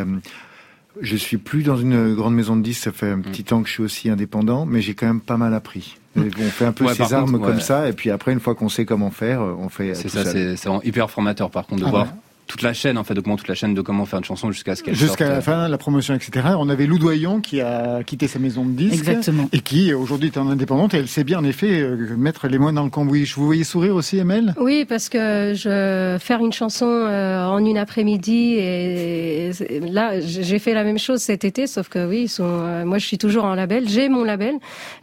Je 0.99 1.15
suis 1.15 1.37
plus 1.37 1.63
dans 1.63 1.77
une 1.77 2.13
grande 2.15 2.35
maison 2.35 2.55
de 2.57 2.61
disques, 2.61 2.83
ça 2.83 2.91
fait 2.91 3.09
un 3.11 3.17
Mm. 3.17 3.21
petit 3.21 3.43
temps 3.45 3.61
que 3.61 3.67
je 3.69 3.73
suis 3.73 3.83
aussi 3.83 4.09
indépendant, 4.09 4.65
mais 4.65 4.81
j'ai 4.81 4.93
quand 4.93 5.07
même 5.07 5.21
pas 5.21 5.37
mal 5.37 5.53
appris. 5.53 5.95
Et 6.17 6.21
On 6.37 6.49
fait 6.49 6.65
un 6.65 6.73
peu 6.73 6.85
Ouais, 6.85 6.93
ses 6.93 7.13
armes 7.13 7.39
comme 7.39 7.61
ça, 7.61 7.87
et 7.87 7.93
puis 7.93 8.09
après, 8.11 8.33
une 8.33 8.41
fois 8.41 8.53
qu'on 8.55 8.67
sait 8.67 8.83
comment 8.83 9.11
faire, 9.11 9.41
on 9.41 9.69
fait. 9.69 9.95
C'est 9.95 10.09
ça, 10.09 10.25
c'est 10.25 10.55
hyper 10.83 11.09
formateur 11.09 11.49
par 11.49 11.65
contre 11.65 11.81
de 11.83 11.87
Ah 11.87 11.91
voir 11.91 12.03
ouais. 12.05 12.11
Toute 12.51 12.61
la 12.61 12.73
chaîne 12.73 12.97
en 12.97 13.03
fait, 13.03 13.13
de 13.13 13.21
comment 13.21 13.35
toute 13.35 13.47
la 13.47 13.55
chaîne 13.55 13.73
de 13.73 13.81
comment 13.81 14.05
faire 14.05 14.19
une 14.19 14.25
chanson 14.25 14.51
jusqu'à 14.51 14.75
ce 14.75 14.83
qu'elle 14.83 14.95
Jusqu'à 14.95 15.29
la 15.29 15.41
fin, 15.41 15.67
la 15.67 15.77
promotion, 15.77 16.15
etc. 16.15 16.49
On 16.57 16.69
avait 16.69 16.85
Lou 16.85 16.97
Doyon 16.97 17.41
qui 17.41 17.61
a 17.61 18.03
quitté 18.03 18.27
sa 18.27 18.39
maison 18.39 18.65
de 18.65 18.71
disques. 18.71 18.93
Exactement. 18.93 19.49
Et 19.53 19.59
qui 19.59 19.93
aujourd'hui 19.93 20.29
est 20.29 20.37
en 20.37 20.49
indépendante 20.49 20.93
et 20.93 20.97
elle 20.97 21.07
sait 21.07 21.23
bien 21.23 21.39
en 21.39 21.43
effet 21.43 21.81
euh, 21.81 22.15
mettre 22.17 22.47
les 22.47 22.57
moines 22.57 22.75
dans 22.75 22.83
le 22.83 22.89
cambouis. 22.89 23.25
Je 23.25 23.35
vous 23.35 23.45
voyais 23.45 23.63
sourire 23.63 23.95
aussi, 23.95 24.17
Emel? 24.17 24.53
Oui, 24.57 24.85
parce 24.87 25.09
que 25.09 25.53
je 25.55 26.17
faire 26.19 26.39
une 26.39 26.53
chanson 26.53 26.87
euh, 26.87 27.45
en 27.45 27.63
une 27.63 27.77
après-midi 27.77 28.55
et, 28.57 29.51
là 29.81 30.19
j'ai 30.19 30.59
fait 30.59 30.73
la 30.73 30.83
même 30.83 30.99
chose 30.99 31.21
cet 31.21 31.45
été, 31.45 31.67
sauf 31.67 31.89
que 31.89 32.07
oui, 32.07 32.23
ils 32.23 32.29
sont, 32.29 32.43
euh, 32.45 32.85
moi 32.85 32.97
je 32.97 33.05
suis 33.05 33.17
toujours 33.17 33.45
en 33.45 33.55
label, 33.55 33.87
j'ai 33.87 34.09
mon 34.09 34.23
label, 34.23 34.55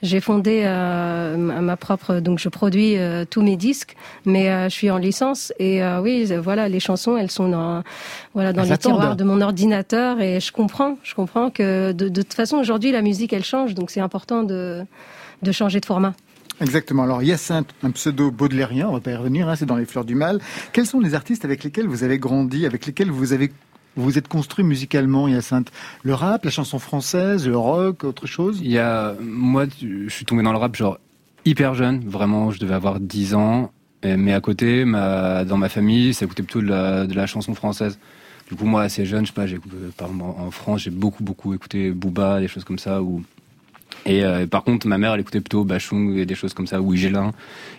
j'ai 0.02 0.20
fondé 0.20 0.62
euh, 0.64 1.36
ma 1.36 1.60
ma 1.68 1.76
propre, 1.76 2.20
donc 2.20 2.38
je 2.38 2.48
produis 2.48 2.96
euh, 2.96 3.24
tous 3.28 3.42
mes 3.42 3.56
disques, 3.56 3.94
mais 4.24 4.50
euh, 4.50 4.64
je 4.70 4.74
suis 4.74 4.90
en 4.90 4.96
licence 4.96 5.52
et 5.58 5.82
euh, 5.82 6.00
oui, 6.00 6.32
voilà, 6.42 6.68
les 6.68 6.80
chansons 6.80 7.16
elles 7.16 7.30
sont 7.30 7.37
dans 7.46 7.84
voilà 8.34 8.52
dans 8.52 8.62
Elles 8.62 8.68
les 8.68 8.72
attendent. 8.72 8.94
tiroirs 8.94 9.16
de 9.16 9.22
mon 9.22 9.40
ordinateur 9.40 10.20
et 10.20 10.40
je 10.40 10.50
comprends, 10.50 10.98
je 11.04 11.14
comprends 11.14 11.50
que 11.50 11.92
de, 11.92 12.08
de 12.08 12.22
toute 12.22 12.34
façon 12.34 12.56
aujourd'hui 12.56 12.90
la 12.90 13.02
musique 13.02 13.32
elle 13.32 13.44
change, 13.44 13.74
donc 13.74 13.90
c'est 13.90 14.00
important 14.00 14.42
de 14.42 14.84
de 15.42 15.52
changer 15.52 15.78
de 15.78 15.86
format. 15.86 16.14
Exactement. 16.60 17.04
Alors 17.04 17.22
Hyacinthe, 17.22 17.72
un 17.84 17.92
pseudo 17.92 18.32
baudelairien, 18.32 18.88
on 18.88 18.94
va 18.94 19.00
pas 19.00 19.12
y 19.12 19.14
revenir, 19.14 19.48
hein, 19.48 19.54
c'est 19.54 19.66
dans 19.66 19.76
les 19.76 19.84
fleurs 19.84 20.04
du 20.04 20.16
mal. 20.16 20.40
Quels 20.72 20.86
sont 20.86 20.98
les 20.98 21.14
artistes 21.14 21.44
avec 21.44 21.62
lesquels 21.62 21.86
vous 21.86 22.02
avez 22.02 22.18
grandi, 22.18 22.66
avec 22.66 22.86
lesquels 22.86 23.10
vous 23.12 23.32
avez 23.32 23.52
vous 23.96 24.04
vous 24.04 24.18
êtes 24.18 24.28
construit 24.28 24.64
musicalement, 24.64 25.28
Hyacinthe? 25.28 25.70
Le 26.02 26.14
rap, 26.14 26.44
la 26.44 26.50
chanson 26.50 26.78
française, 26.78 27.46
le 27.46 27.56
rock, 27.56 28.02
autre 28.04 28.26
chose? 28.26 28.58
Il 28.62 28.70
y 28.70 28.78
a 28.78 29.14
moi 29.20 29.66
je 29.80 30.08
suis 30.08 30.24
tombé 30.24 30.42
dans 30.42 30.52
le 30.52 30.58
rap 30.58 30.74
genre 30.74 30.98
hyper 31.44 31.74
jeune, 31.74 32.00
vraiment 32.08 32.50
je 32.50 32.58
devais 32.58 32.74
avoir 32.74 32.98
10 32.98 33.34
ans 33.34 33.70
Mais 34.04 34.32
à 34.32 34.40
côté 34.40 34.84
ma 34.84 35.44
dans 35.44 35.56
ma 35.56 35.68
famille, 35.68 36.14
ça 36.14 36.24
écoutait 36.24 36.42
plutôt 36.42 36.60
de 36.60 36.68
la, 36.68 37.06
de 37.06 37.14
la 37.14 37.26
chanson 37.26 37.54
française. 37.54 37.98
Du 38.48 38.54
coup 38.56 38.64
moi 38.64 38.82
assez 38.82 39.04
jeune, 39.04 39.26
je 39.26 39.30
sais 39.32 39.34
pas, 39.34 39.46
j'ai 39.46 39.58
par 39.96 40.08
exemple 40.08 40.24
en 40.24 40.46
en 40.46 40.50
France, 40.50 40.82
j'ai 40.82 40.90
beaucoup 40.90 41.22
beaucoup 41.22 41.52
écouté 41.54 41.90
Booba, 41.90 42.40
des 42.40 42.48
choses 42.48 42.64
comme 42.64 42.78
ça 42.78 43.02
ou 43.02 43.22
et 44.08 44.24
euh, 44.24 44.46
par 44.46 44.64
contre, 44.64 44.86
ma 44.86 44.96
mère, 44.98 45.12
elle 45.14 45.20
écoutait 45.20 45.40
plutôt 45.40 45.64
Bachung 45.64 46.16
et 46.16 46.24
des 46.26 46.34
choses 46.34 46.54
comme 46.54 46.66
ça, 46.66 46.80
ou 46.80 46.94
Igelin. 46.94 47.32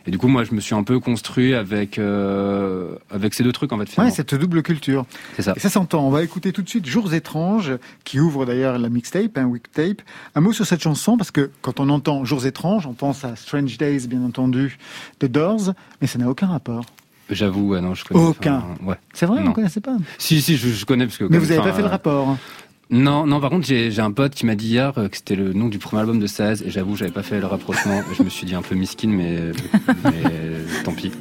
Et 0.05 0.11
du 0.11 0.17
coup, 0.17 0.27
moi, 0.27 0.43
je 0.43 0.53
me 0.53 0.59
suis 0.61 0.75
un 0.75 0.83
peu 0.83 0.99
construit 0.99 1.53
avec 1.55 1.97
euh, 1.97 2.95
avec 3.09 3.33
ces 3.33 3.43
deux 3.43 3.51
trucs 3.51 3.71
en 3.73 3.77
fait. 3.77 3.81
Ouais, 3.83 3.87
Finalement. 3.89 4.13
cette 4.13 4.35
double 4.35 4.61
culture. 4.63 5.05
c'est 5.35 5.41
ça. 5.41 5.53
Et 5.55 5.59
ça 5.59 5.69
s'entend. 5.69 6.05
On 6.07 6.11
va 6.11 6.23
écouter 6.23 6.53
tout 6.53 6.61
de 6.61 6.69
suite 6.69 6.85
Jours 6.85 7.13
étranges, 7.13 7.73
qui 8.03 8.19
ouvre 8.19 8.45
d'ailleurs 8.45 8.77
la 8.77 8.89
mixtape, 8.89 9.37
un 9.37 9.45
week 9.45 9.71
tape. 9.71 10.01
Un 10.35 10.41
mot 10.41 10.53
sur 10.53 10.65
cette 10.65 10.81
chanson, 10.81 11.17
parce 11.17 11.31
que 11.31 11.49
quand 11.61 11.79
on 11.79 11.89
entend 11.89 12.23
Jours 12.25 12.45
étranges, 12.45 12.85
on 12.85 12.93
pense 12.93 13.25
à 13.25 13.35
Strange 13.35 13.77
Days, 13.77 14.07
bien 14.07 14.23
entendu, 14.23 14.77
de 15.19 15.27
Doors, 15.27 15.73
mais 15.99 16.07
ça 16.07 16.19
n'a 16.19 16.29
aucun 16.29 16.47
rapport. 16.47 16.85
J'avoue, 17.31 17.69
ouais, 17.69 17.81
non, 17.81 17.93
je 17.93 18.05
connais. 18.05 18.19
Aucun. 18.19 18.57
enfin, 18.57 18.85
ouais. 18.85 18.95
C'est 19.13 19.25
vrai, 19.27 19.37
Non. 19.37 19.43
vous 19.43 19.49
ne 19.49 19.55
connaissez 19.55 19.81
pas 19.81 19.95
Si, 20.17 20.41
si, 20.41 20.57
je, 20.57 20.69
je 20.69 20.85
connais 20.85 21.05
parce 21.05 21.17
que. 21.17 21.25
Mais 21.25 21.37
vous 21.37 21.45
n'avez 21.47 21.61
pas 21.61 21.73
fait 21.73 21.81
le 21.81 21.87
euh, 21.87 21.91
rapport. 21.91 22.37
Non, 22.91 23.27
non. 23.27 23.39
Par 23.39 23.51
contre, 23.51 23.67
j'ai 23.67 23.91
j'ai 23.91 24.01
un 24.01 24.11
pote 24.11 24.33
qui 24.33 24.47
m'a 24.47 24.55
dit 24.55 24.69
hier 24.69 24.97
euh, 24.97 25.07
que 25.09 25.17
c'était 25.17 25.35
le 25.35 25.53
nom 25.53 25.67
du 25.67 25.77
premier 25.77 26.01
album 26.01 26.19
de 26.19 26.25
16 26.25 26.63
et 26.63 26.71
j'avoue, 26.71 26.95
j'avais 26.95 27.11
pas 27.11 27.21
fait 27.21 27.39
le 27.39 27.45
rapprochement. 27.45 28.01
je 28.17 28.23
me 28.23 28.29
suis 28.29 28.47
dit 28.47 28.55
un 28.55 28.63
peu 28.63 28.73
miskin, 28.73 29.09
mais, 29.09 29.51
mais 30.03 30.83
tant 30.83 30.93
pis. 30.93 31.11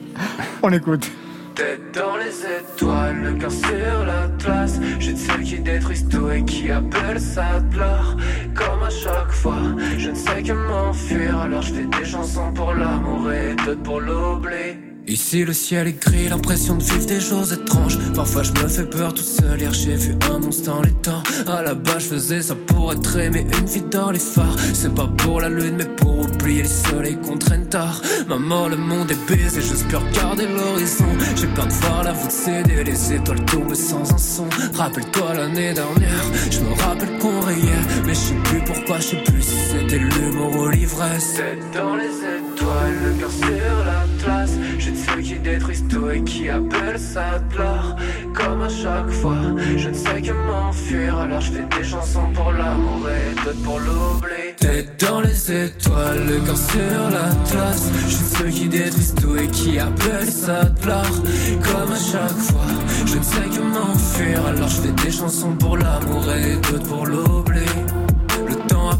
On 0.62 0.72
écoute. 0.72 1.10
Tête 1.54 1.92
dans 1.92 2.16
les 2.16 2.74
étoiles, 2.74 3.20
le 3.20 3.32
cœur 3.34 3.50
sur 3.50 4.04
l'atlas. 4.06 4.80
Je 4.98 5.10
de 5.10 5.16
ceux 5.16 5.42
qui 5.42 5.58
détruisent 5.58 6.08
tout 6.08 6.30
et 6.30 6.44
qui 6.44 6.70
appellent 6.70 7.20
ça 7.20 7.60
de 7.60 7.78
l'art. 7.78 8.16
Comme 8.54 8.82
à 8.82 8.90
chaque 8.90 9.32
fois, 9.32 9.60
je 9.98 10.10
ne 10.10 10.14
sais 10.14 10.42
que 10.42 10.52
m'enfuir. 10.52 11.36
Alors 11.38 11.62
je 11.62 11.74
fais 11.74 11.84
des 11.84 12.04
chansons 12.04 12.52
pour 12.54 12.72
l'amour 12.72 13.30
et 13.32 13.54
d'autres 13.56 13.82
pour 13.82 14.00
l'oubli. 14.00 14.97
Ici 15.08 15.42
le 15.42 15.54
ciel 15.54 15.88
est 15.88 15.98
gris, 15.98 16.28
l'impression 16.28 16.76
de 16.76 16.82
vivre 16.82 17.06
des 17.06 17.20
choses 17.20 17.54
étranges. 17.54 17.98
Parfois 18.14 18.42
je 18.42 18.52
me 18.52 18.68
fais 18.68 18.84
peur 18.84 19.14
tout 19.14 19.22
seul, 19.22 19.58
hier 19.58 19.72
j'ai 19.72 19.96
vu 19.96 20.14
un 20.30 20.38
monstre 20.38 20.70
dans 20.70 20.82
les 20.82 20.92
temps. 20.92 21.22
À 21.46 21.62
la 21.62 21.72
base 21.72 22.04
je 22.04 22.08
faisais 22.08 22.42
ça 22.42 22.54
pour 22.54 22.92
être 22.92 23.16
aimé, 23.16 23.46
une 23.58 23.66
vie 23.66 23.84
dans 23.90 24.10
les 24.10 24.18
phares. 24.18 24.56
C'est 24.74 24.94
pas 24.94 25.06
pour 25.06 25.40
la 25.40 25.48
lune 25.48 25.76
mais 25.78 25.86
pour 25.86 26.18
oublier 26.20 26.62
le 26.62 26.68
soleil 26.68 27.16
qu'on 27.22 27.38
traîne 27.38 27.66
tard. 27.70 28.02
Maman 28.28 28.68
le 28.68 28.76
monde 28.76 29.10
est 29.10 29.34
baisé, 29.34 29.62
j'espère 29.62 30.02
regarder 30.06 30.46
l'horizon. 30.46 31.06
J'ai 31.36 31.46
peur 31.48 31.66
de 31.66 31.72
voir 31.72 32.04
la 32.04 32.12
voûte 32.12 32.30
céder, 32.30 32.84
les 32.84 33.14
étoiles 33.14 33.44
tomber 33.46 33.76
sans 33.76 34.12
un 34.12 34.18
son. 34.18 34.46
Rappelle-toi 34.74 35.34
l'année 35.34 35.72
dernière, 35.72 36.24
je 36.50 36.60
me 36.60 36.74
rappelle 36.82 37.18
qu'on 37.18 37.40
rayait, 37.40 37.84
mais 38.04 38.12
je 38.12 38.20
sais 38.20 38.34
plus 38.44 38.60
pourquoi, 38.60 38.98
je 38.98 39.06
sais 39.06 39.22
plus 39.24 39.40
si 39.40 39.56
c'était 39.70 39.98
l'humour 39.98 40.54
ou 40.54 40.68
l'ivresse. 40.68 41.36
Tête 41.36 41.64
dans 41.72 41.96
les 41.96 42.04
étoiles, 42.04 42.94
le 43.06 43.20
cœur 43.20 43.30
sur 43.30 43.84
l'atlas. 43.86 44.50
Je 44.78 44.90
de 44.90 44.96
ceux 45.04 45.20
qui 45.20 45.38
détruisent 45.38 45.84
tout 45.88 46.10
et 46.10 46.22
qui 46.22 46.48
appellent 46.48 46.98
ça 46.98 47.38
de. 47.38 48.34
Comme 48.34 48.62
à 48.62 48.68
chaque 48.68 49.10
fois, 49.10 49.36
je 49.76 49.88
ne 49.88 49.94
sais 49.94 50.22
que 50.22 50.32
m'enfuir. 50.32 51.18
Alors 51.18 51.40
je 51.40 51.52
fais 51.52 51.66
des 51.76 51.84
chansons 51.84 52.30
pour 52.34 52.52
l'amour 52.52 53.08
et 53.08 53.34
d'autres 53.44 53.62
pour 53.62 53.78
l'oubli. 53.80 54.54
Tête 54.58 55.04
dans 55.04 55.20
les 55.20 55.52
étoiles, 55.66 56.26
le 56.26 56.40
cœur 56.46 56.56
sur 56.56 57.10
l'atlas. 57.10 57.90
Je 58.08 58.18
de 58.18 58.36
ceux 58.36 58.50
qui 58.58 58.68
détruisent 58.68 59.14
tout 59.20 59.36
et 59.36 59.48
qui 59.48 59.78
appellent 59.78 60.30
ça 60.30 60.64
de 60.64 60.86
l'art. 60.86 61.22
Comme 61.62 61.92
à 61.92 62.02
chaque 62.12 62.38
fois, 62.48 62.72
je 63.06 63.16
ne 63.18 63.22
sais 63.22 63.48
que 63.54 63.60
m'enfuir. 63.60 64.46
Alors 64.46 64.68
je 64.68 64.80
fais 64.82 65.04
des 65.04 65.10
chansons 65.10 65.52
pour 65.52 65.76
l'amour 65.76 66.24
et 66.32 66.56
d'autres 66.56 66.88
pour 66.88 67.06
l'oubli. 67.06 67.66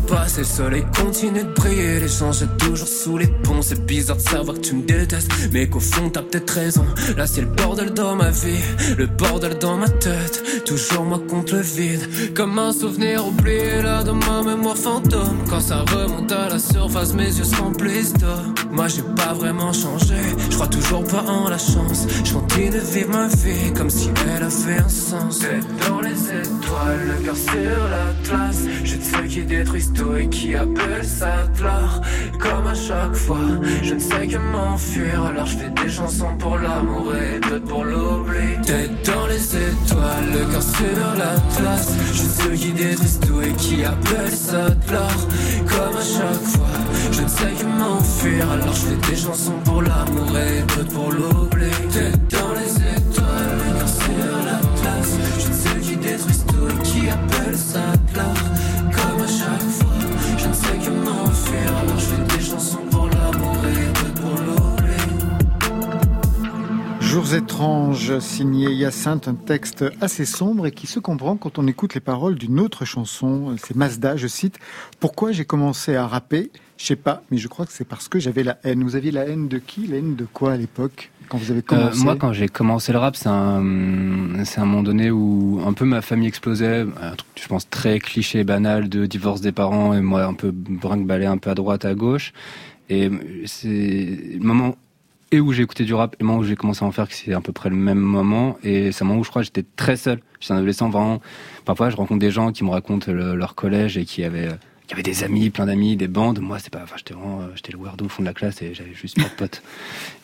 Passé, 0.09 0.41
le 0.41 0.47
soleil 0.47 0.87
continue 0.97 1.43
de 1.43 1.53
briller. 1.53 2.01
Les 2.01 2.09
gens 2.09 2.33
jettent 2.33 2.57
toujours 2.57 2.89
sous 2.89 3.19
les 3.19 3.27
ponts. 3.27 3.61
C'est 3.61 3.85
bizarre 3.85 4.17
de 4.17 4.23
savoir 4.23 4.57
que 4.57 4.63
tu 4.63 4.75
me 4.75 4.83
détestes, 4.83 5.31
mais 5.53 5.69
qu'au 5.69 5.81
fond 5.81 6.09
t'as 6.09 6.23
peut-être 6.23 6.51
raison. 6.51 6.85
Là 7.17 7.27
c'est 7.27 7.43
le 7.43 7.49
bordel 7.49 7.93
dans 7.93 8.17
ma 8.17 8.31
vie, 8.31 8.63
le 8.97 9.07
bordel 9.07 9.59
dans 9.59 9.77
ma 9.77 9.89
tête. 9.89 10.65
Toujours 10.65 11.05
moi 11.05 11.21
contre 11.29 11.55
le 11.57 11.61
vide, 11.61 12.35
comme 12.35 12.59
un 12.59 12.73
souvenir 12.73 13.27
oublié 13.27 13.83
là 13.83 14.03
dans 14.03 14.15
ma 14.15 14.43
mémoire 14.43 14.77
fantôme. 14.77 15.45
Quand 15.51 15.61
ça 15.61 15.85
remonte 15.93 16.33
à 16.33 16.49
la 16.49 16.59
surface, 16.59 17.13
mes 17.13 17.27
yeux 17.27 17.45
se 17.45 17.57
remplissent 17.57 18.15
d'eau. 18.15 18.27
Moi 18.71 18.89
j'ai 18.89 19.03
pas 19.03 19.35
vraiment 19.35 19.73
changé, 19.73 20.15
je 20.51 20.55
crois 20.55 20.66
toujours 20.66 21.05
pas 21.05 21.24
en 21.26 21.49
la 21.49 21.59
chance. 21.59 22.07
Je 22.24 22.32
continue 22.32 22.70
de 22.70 22.78
vivre 22.78 23.11
ma 23.11 23.28
vie 23.28 23.72
comme 23.76 23.90
si 23.90 24.11
elle 24.26 24.42
avait 24.42 24.78
un 24.78 24.88
sens. 24.88 25.40
Tête 25.40 25.66
dans 25.88 26.01
les 26.01 26.11
étoiles, 26.11 27.01
le 27.07 27.24
cœur 27.24 27.36
sur 27.36 27.88
l'atlas. 27.90 28.64
Je 28.84 28.96
de 28.96 29.03
ceux 29.03 29.26
qui 29.28 29.42
détruisent 29.44 29.92
tout 29.92 30.14
et 30.16 30.28
qui 30.28 30.55
appellent 30.55 31.05
ça 31.05 31.46
de. 31.57 32.38
Comme 32.38 32.66
à 32.66 32.74
chaque 32.74 33.14
fois, 33.14 33.38
je 33.82 33.94
ne 33.94 33.99
sais 33.99 34.26
que 34.26 34.36
m'enfuir. 34.36 35.24
Alors 35.24 35.46
je 35.46 35.59
fais 35.59 35.70
des 35.70 35.90
chansons 35.90 36.36
pour 36.38 36.57
l'amour 36.59 37.12
et 37.14 37.40
d'autres 37.40 37.64
pour 37.64 37.84
l'oubli. 37.84 38.61
Tête 38.64 39.07
dans 39.07 39.26
les 39.26 39.57
étoiles, 39.57 40.32
le 40.32 40.51
cœur 40.51 40.62
sur 40.62 41.16
l'atlas. 41.18 41.94
Je 42.12 42.22
de 42.22 42.28
ceux 42.28 42.55
qui 42.55 42.72
détruisent 42.72 43.20
tout 43.20 43.40
et 43.42 43.53
qui 43.53 43.84
appellent 43.84 44.30
ça 44.30 44.68
de. 44.70 44.88
Comme 45.68 45.96
à 45.96 46.03
chaque 46.03 46.42
fois, 46.42 46.66
je 47.12 47.22
ne 47.22 47.28
sais 47.28 47.53
que 47.59 47.64
m'enfuir. 47.64 48.51
Alors 48.51 48.74
je 48.74 48.86
fais 48.86 49.11
des 49.11 49.16
chansons 49.16 49.59
pour 49.64 49.82
l'amour 49.82 50.36
et 50.36 50.62
d'autres 50.62 50.93
pour 50.93 51.12
l'oubli. 51.12 51.70
Tête 51.93 52.28
dans 52.28 52.53
les 52.55 52.72
étoiles, 52.97 53.59
le 53.59 53.78
cœur 53.78 53.89
sur 53.89 54.39
l'atlas. 54.47 55.18
Je 55.39 55.49
de 55.49 55.53
ceux 55.55 55.80
qui 55.80 55.97
détruisent 55.97 56.45
tout 56.47 56.68
et 56.68 56.82
qui 56.82 57.09
appellent 57.09 57.57
ça 57.57 57.93
l'art. 58.14 58.34
Comme 58.93 59.20
à 59.22 59.26
chaque 59.26 59.68
fois, 59.70 59.93
je 60.36 60.49
ne 60.49 60.55
sais 60.55 60.78
que 60.78 60.91
m'enfuir. 60.91 61.76
Alors 61.82 61.99
je 61.99 62.05
fais 62.05 62.36
des 62.36 62.45
chansons 62.45 62.86
pour 62.91 63.07
l'amour 63.09 63.57
et 63.64 63.86
d'autres 63.86 64.20
pour 64.20 64.30
l'oubli. 64.30 64.68
Jours 67.01 67.34
étranges, 67.34 68.18
signé 68.18 68.70
Hyacinthe, 68.70 69.28
un 69.28 69.34
texte 69.34 69.84
assez 70.01 70.26
sombre 70.26 70.66
et 70.66 70.72
qui 70.72 70.86
se 70.86 71.01
comprend 71.01 71.36
quand 71.36 71.59
on 71.59 71.66
écoute 71.66 71.95
les 71.95 72.01
paroles 72.01 72.34
d'une 72.34 72.61
autre 72.61 72.84
chanson. 72.84 73.57
C'est 73.64 73.74
Mazda, 73.74 74.16
je 74.16 74.26
cite. 74.26 74.59
Pourquoi 75.01 75.32
j'ai 75.32 75.47
commencé 75.47 75.97
à 75.97 76.07
rapper 76.07 76.51
Je 76.79 76.85
sais 76.85 76.97
pas, 76.97 77.22
mais 77.31 77.39
je 77.39 77.49
crois 77.49 77.66
que 77.66 77.72
c'est 77.72 77.85
parce 77.85 78.09
que 78.09 78.18
j'avais 78.20 78.45
la 78.45 78.57
haine. 78.62 78.85
Vous 78.85 78.95
aviez 78.95 79.11
la 79.11 79.26
haine 79.26 79.49
de 79.49 79.59
qui? 79.59 79.87
La 79.89 79.97
haine 79.97 80.14
de 80.14 80.24
quoi 80.24 80.53
à 80.53 80.57
l'époque? 80.57 81.11
Quand 81.29 81.37
vous 81.37 81.51
avez 81.51 81.59
Euh, 81.61 81.62
commencé? 81.66 82.05
moi, 82.05 82.14
quand 82.16 82.33
j'ai 82.33 82.49
commencé 82.49 82.93
le 82.93 82.99
rap, 82.99 83.16
c'est 83.16 83.29
un, 83.29 84.45
c'est 84.45 84.61
un 84.61 84.64
moment 84.64 84.85
donné 84.85 85.11
où 85.11 85.61
un 85.66 85.72
peu 85.72 85.85
ma 85.85 86.01
famille 86.03 86.29
explosait. 86.29 86.87
Un 87.03 87.11
truc, 87.16 87.29
je 87.35 87.49
pense, 87.49 87.68
très 87.68 87.99
cliché, 87.99 88.45
banal 88.45 88.89
de 88.89 89.07
divorce 89.07 89.41
des 89.41 89.51
parents 89.53 89.93
et 89.93 90.01
moi 90.01 90.24
un 90.24 90.35
peu 90.35 90.53
brinque-ballé 90.53 91.26
un 91.26 91.37
peu 91.37 91.51
à 91.51 91.55
droite, 91.57 91.85
à 91.85 91.95
gauche. 91.95 92.33
Et 92.89 93.11
c'est 93.45 94.39
le 94.41 94.45
moment 94.45 94.76
et 95.31 95.41
où 95.41 95.53
j'ai 95.53 95.62
écouté 95.64 95.85
du 95.85 95.93
rap 95.93 96.14
et 96.14 96.18
le 96.22 96.26
moment 96.26 96.39
où 96.39 96.45
j'ai 96.45 96.57
commencé 96.57 96.85
à 96.85 96.89
en 96.89 96.93
faire, 96.93 97.07
que 97.09 97.14
c'est 97.14 97.35
à 97.35 97.41
peu 97.41 97.53
près 97.53 97.68
le 97.70 97.76
même 97.76 97.99
moment. 97.99 98.57
Et 98.62 98.93
c'est 98.93 99.03
un 99.03 99.09
moment 99.09 99.20
où 99.20 99.24
je 99.24 99.31
crois 99.31 99.43
que 99.43 99.47
j'étais 99.47 99.66
très 99.76 99.97
seul. 99.97 100.20
J'étais 100.41 100.55
un 100.55 100.59
adolescent 100.59 100.89
vraiment. 100.89 101.20
Parfois, 101.66 101.91
je 101.91 101.97
rencontre 101.97 102.20
des 102.20 102.31
gens 102.31 102.53
qui 102.53 102.62
me 102.64 102.70
racontent 102.70 103.12
le- 103.12 103.35
leur 103.35 103.55
collège 103.57 103.99
et 103.99 104.05
qui 104.07 104.24
avaient, 104.24 104.49
qui 104.89 104.95
avaient 104.95 105.03
des 105.03 105.22
amis, 105.22 105.51
plein 105.51 105.66
d'amis, 105.66 105.97
des 105.97 106.09
bandes. 106.09 106.41
Moi, 106.41 106.59
c'est 106.59 106.70
pas, 106.72 106.80
enfin, 106.82 106.97
j'étais 106.97 107.14
vraiment, 107.14 107.43
euh, 107.43 107.49
j'étais 107.55 107.72
le 107.72 107.78
weirdo 107.78 108.07
au 108.07 108.09
fond 108.09 108.22
de 108.22 108.26
la 108.26 108.34
classe 108.34 108.61
et 108.62 108.74
j'avais 108.74 108.95
juste 108.95 109.16
pas 109.16 109.28
de 109.28 109.34
potes. 109.34 109.62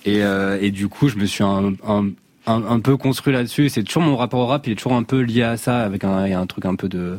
Et, 0.05 0.23
euh, 0.25 0.59
et 0.61 0.71
du 0.71 0.89
coup, 0.89 1.09
je 1.09 1.17
me 1.17 1.27
suis 1.27 1.45
un, 1.45 1.75
un- 1.87 2.09
un, 2.47 2.63
un 2.65 2.81
peu 2.81 2.97
construit 2.97 3.33
là-dessus. 3.33 3.69
C'est 3.69 3.83
toujours 3.85 4.03
mon 4.03 4.17
rapport 4.17 4.41
au 4.41 4.47
rap, 4.47 4.67
il 4.67 4.73
est 4.73 4.77
toujours 4.77 4.95
un 4.95 5.03
peu 5.03 5.21
lié 5.21 5.43
à 5.43 5.57
ça, 5.57 5.83
avec 5.85 6.03
un, 6.05 6.27
il 6.27 6.31
y 6.31 6.35
a 6.35 6.41
un 6.41 6.47
truc 6.47 6.65
un 6.65 6.75
peu 6.77 6.89
de, 6.89 7.19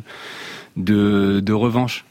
de, 0.76 1.40
de 1.40 1.52
revanche, 1.52 2.04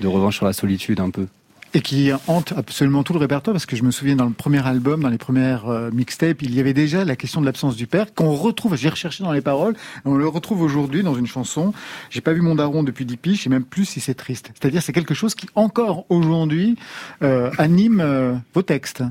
de 0.00 0.06
revanche 0.08 0.36
sur 0.36 0.46
la 0.46 0.52
solitude 0.52 1.00
un 1.00 1.10
peu. 1.10 1.26
Et 1.72 1.82
qui 1.82 2.10
hante 2.26 2.52
absolument 2.56 3.04
tout 3.04 3.12
le 3.12 3.20
répertoire, 3.20 3.54
parce 3.54 3.66
que 3.66 3.76
je 3.76 3.84
me 3.84 3.92
souviens 3.92 4.16
dans 4.16 4.24
le 4.24 4.32
premier 4.32 4.66
album, 4.66 5.02
dans 5.02 5.08
les 5.08 5.18
premières 5.18 5.68
euh, 5.68 5.90
mixtapes, 5.92 6.42
il 6.42 6.52
y 6.52 6.58
avait 6.58 6.74
déjà 6.74 7.04
la 7.04 7.14
question 7.14 7.40
de 7.40 7.46
l'absence 7.46 7.76
du 7.76 7.86
père, 7.86 8.12
qu'on 8.12 8.34
retrouve, 8.34 8.74
j'ai 8.74 8.88
recherché 8.88 9.22
dans 9.22 9.30
les 9.30 9.40
paroles, 9.40 9.76
on 10.04 10.16
le 10.16 10.26
retrouve 10.26 10.62
aujourd'hui 10.62 11.04
dans 11.04 11.14
une 11.14 11.28
chanson. 11.28 11.72
J'ai 12.10 12.20
pas 12.20 12.32
vu 12.32 12.40
mon 12.40 12.56
daron 12.56 12.82
depuis 12.82 13.04
10 13.04 13.16
piges, 13.18 13.46
et 13.46 13.50
même 13.50 13.62
plus 13.62 13.84
si 13.84 14.00
c'est 14.00 14.14
triste. 14.14 14.50
C'est-à-dire, 14.54 14.82
c'est 14.82 14.92
quelque 14.92 15.14
chose 15.14 15.36
qui, 15.36 15.46
encore 15.54 16.06
aujourd'hui, 16.08 16.76
euh, 17.22 17.52
anime 17.56 18.00
euh, 18.00 18.34
vos 18.52 18.62
textes. 18.62 19.04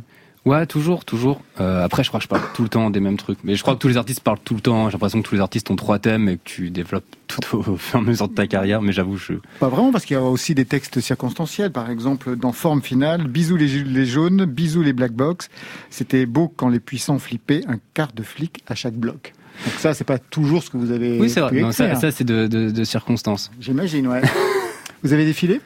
Ouais, 0.45 0.65
toujours, 0.65 1.03
toujours. 1.03 1.41
Euh, 1.59 1.83
après, 1.83 2.03
je 2.03 2.07
crois 2.07 2.19
que 2.19 2.23
je 2.23 2.29
parle 2.29 2.41
tout 2.53 2.63
le 2.63 2.69
temps 2.69 2.89
des 2.89 3.01
mêmes 3.01 3.17
trucs. 3.17 3.39
Mais 3.43 3.55
je 3.55 3.61
crois 3.61 3.75
que 3.75 3.79
tous 3.79 3.89
les 3.89 3.97
artistes 3.97 4.21
parlent 4.21 4.39
tout 4.43 4.55
le 4.55 4.61
temps. 4.61 4.89
J'ai 4.89 4.93
l'impression 4.93 5.21
que 5.21 5.27
tous 5.27 5.35
les 5.35 5.41
artistes 5.41 5.69
ont 5.69 5.75
trois 5.75 5.99
thèmes 5.99 6.29
et 6.29 6.37
que 6.37 6.43
tu 6.45 6.69
développes 6.69 7.05
tout 7.27 7.57
au, 7.57 7.61
fur 7.77 7.99
et 7.99 8.01
à 8.01 8.05
mesure 8.05 8.29
de 8.29 8.33
ta 8.33 8.47
carrière. 8.47 8.81
Mais 8.81 8.93
j'avoue, 8.93 9.17
je... 9.17 9.33
Pas 9.59 9.67
vraiment, 9.67 9.91
parce 9.91 10.05
qu'il 10.05 10.15
y 10.15 10.17
a 10.17 10.23
aussi 10.23 10.55
des 10.55 10.65
textes 10.65 11.01
circonstanciels. 11.01 11.71
Par 11.71 11.89
exemple, 11.89 12.35
dans 12.37 12.53
Forme 12.53 12.81
Finale, 12.81 13.27
Bisous 13.27 13.57
les, 13.57 14.05
jaunes, 14.05 14.45
Bisous 14.45 14.81
les 14.81 14.93
black 14.93 15.11
box. 15.11 15.49
C'était 15.89 16.25
beau 16.25 16.47
quand 16.47 16.69
les 16.69 16.79
puissants 16.79 17.19
flippaient, 17.19 17.63
un 17.67 17.77
quart 17.93 18.13
de 18.13 18.23
flic 18.23 18.63
à 18.67 18.75
chaque 18.75 18.95
bloc. 18.95 19.33
Donc 19.65 19.73
ça, 19.77 19.93
c'est 19.93 20.05
pas 20.05 20.19
toujours 20.19 20.63
ce 20.63 20.69
que 20.69 20.77
vous 20.77 20.91
avez 20.91 21.19
Oui, 21.19 21.29
c'est 21.29 21.41
vrai. 21.41 21.59
Non, 21.59 21.73
ça 21.73 22.11
c'est 22.11 22.23
de, 22.23 22.47
de, 22.47 22.71
de 22.71 22.83
circonstances. 22.85 23.51
J'imagine, 23.59 24.07
ouais. 24.07 24.21
vous 25.03 25.11
avez 25.11 25.25
défilé? 25.25 25.59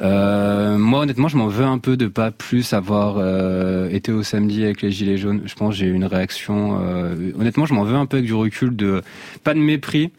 Euh, 0.00 0.78
moi, 0.78 1.00
honnêtement, 1.00 1.28
je 1.28 1.36
m'en 1.36 1.48
veux 1.48 1.64
un 1.64 1.78
peu 1.78 1.96
de 1.96 2.06
pas 2.06 2.30
plus 2.30 2.72
avoir 2.72 3.16
euh, 3.18 3.88
été 3.90 4.12
au 4.12 4.22
samedi 4.22 4.64
avec 4.64 4.82
les 4.82 4.90
gilets 4.90 5.18
jaunes. 5.18 5.42
Je 5.44 5.54
pense 5.54 5.74
j'ai 5.74 5.86
eu 5.86 5.92
une 5.92 6.04
réaction. 6.04 6.78
euh, 6.80 7.32
honnêtement, 7.38 7.66
je 7.66 7.74
m'en 7.74 7.84
veux 7.84 7.96
un 7.96 8.06
peu 8.06 8.18
avec 8.18 8.26
du 8.26 8.34
recul, 8.34 8.74
de 8.76 9.02
pas 9.44 9.54
de 9.54 9.60
mépris. 9.60 10.10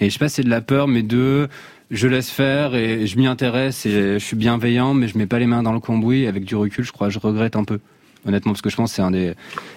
Et 0.00 0.06
je 0.08 0.12
sais 0.12 0.18
pas 0.18 0.28
c'est 0.28 0.44
de 0.44 0.50
la 0.50 0.60
peur, 0.60 0.88
mais 0.88 1.02
de 1.02 1.48
je 1.90 2.06
laisse 2.06 2.30
faire 2.30 2.74
et 2.74 3.06
je 3.06 3.18
m'y 3.18 3.26
intéresse 3.26 3.86
et 3.86 3.90
je 3.90 4.18
suis 4.18 4.36
bienveillant, 4.36 4.94
mais 4.94 5.08
je 5.08 5.16
mets 5.16 5.26
pas 5.26 5.38
les 5.38 5.46
mains 5.46 5.62
dans 5.62 5.72
le 5.72 5.80
cambouis. 5.80 6.26
Avec 6.26 6.44
du 6.44 6.54
recul, 6.54 6.84
je 6.84 6.92
crois, 6.92 7.08
je 7.08 7.18
regrette 7.18 7.56
un 7.56 7.64
peu. 7.64 7.80
Honnêtement, 8.26 8.52
parce 8.52 8.62
que 8.62 8.70
je 8.70 8.76
pense 8.76 8.90
que 8.90 8.96
c'est 8.96 9.02
un 9.02 9.10
des, 9.10 9.32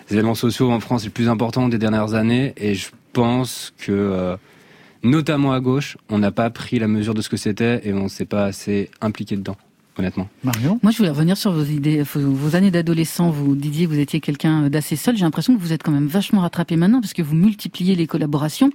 des 0.09 0.15
éléments 0.15 0.35
sociaux 0.35 0.71
en 0.71 0.79
France 0.79 1.03
les 1.03 1.09
plus 1.09 1.29
importants 1.29 1.69
des 1.69 1.77
dernières 1.77 2.15
années, 2.15 2.53
et 2.57 2.73
je 2.73 2.89
pense 3.13 3.73
que 3.77 3.91
euh, 3.91 4.35
notamment 5.03 5.53
à 5.53 5.59
gauche, 5.59 5.97
on 6.09 6.19
n'a 6.19 6.31
pas 6.31 6.49
pris 6.49 6.79
la 6.79 6.87
mesure 6.87 7.13
de 7.13 7.21
ce 7.21 7.29
que 7.29 7.37
c'était 7.37 7.81
et 7.87 7.93
on 7.93 8.07
s'est 8.07 8.25
pas 8.25 8.45
assez 8.45 8.89
impliqué 9.01 9.35
dedans, 9.35 9.57
honnêtement. 9.97 10.29
Marion? 10.43 10.79
Moi, 10.83 10.91
je 10.91 10.97
voulais 10.97 11.09
revenir 11.09 11.37
sur 11.37 11.51
vos 11.51 11.63
idées, 11.63 12.03
vos, 12.03 12.19
vos 12.31 12.55
années 12.55 12.71
d'adolescent. 12.71 13.29
Vous 13.31 13.55
disiez 13.55 13.85
que 13.85 13.91
vous 13.91 13.99
étiez 13.99 14.19
quelqu'un 14.19 14.69
d'assez 14.69 14.95
seul. 14.95 15.15
J'ai 15.17 15.23
l'impression 15.23 15.55
que 15.55 15.61
vous 15.61 15.73
êtes 15.73 15.83
quand 15.83 15.91
même 15.91 16.07
vachement 16.07 16.41
rattrapé 16.41 16.75
maintenant 16.75 17.01
parce 17.01 17.13
que 17.13 17.21
vous 17.21 17.35
multipliez 17.35 17.95
les 17.95 18.07
collaborations. 18.07 18.69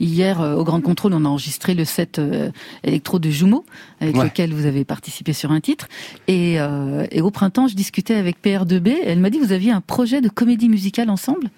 Hier, 0.00 0.40
euh, 0.40 0.54
au 0.54 0.64
Grand 0.64 0.80
Contrôle, 0.80 1.14
on 1.14 1.24
a 1.24 1.28
enregistré 1.28 1.74
le 1.74 1.84
set 1.84 2.18
euh, 2.18 2.50
électro 2.84 3.18
de 3.18 3.28
Jumeau, 3.30 3.64
avec 4.00 4.16
Ouais. 4.16 4.24
lequel 4.24 4.52
vous 4.54 4.66
avez 4.66 4.84
participé 4.84 5.32
sur 5.32 5.50
un 5.52 5.60
titre. 5.60 5.88
Et, 6.28 6.60
euh, 6.60 7.06
et 7.10 7.20
au 7.20 7.30
printemps, 7.30 7.66
je 7.68 7.74
discutais 7.74 8.14
avec 8.14 8.36
PR2B. 8.42 8.94
Elle 9.04 9.18
m'a 9.20 9.30
dit 9.30 9.38
que 9.38 9.44
vous 9.44 9.52
aviez 9.52 9.72
un 9.72 9.80
projet 9.80 10.20
de 10.20 10.28
comédie 10.28 10.68
musicale 10.68 11.10
ensemble? 11.10 11.50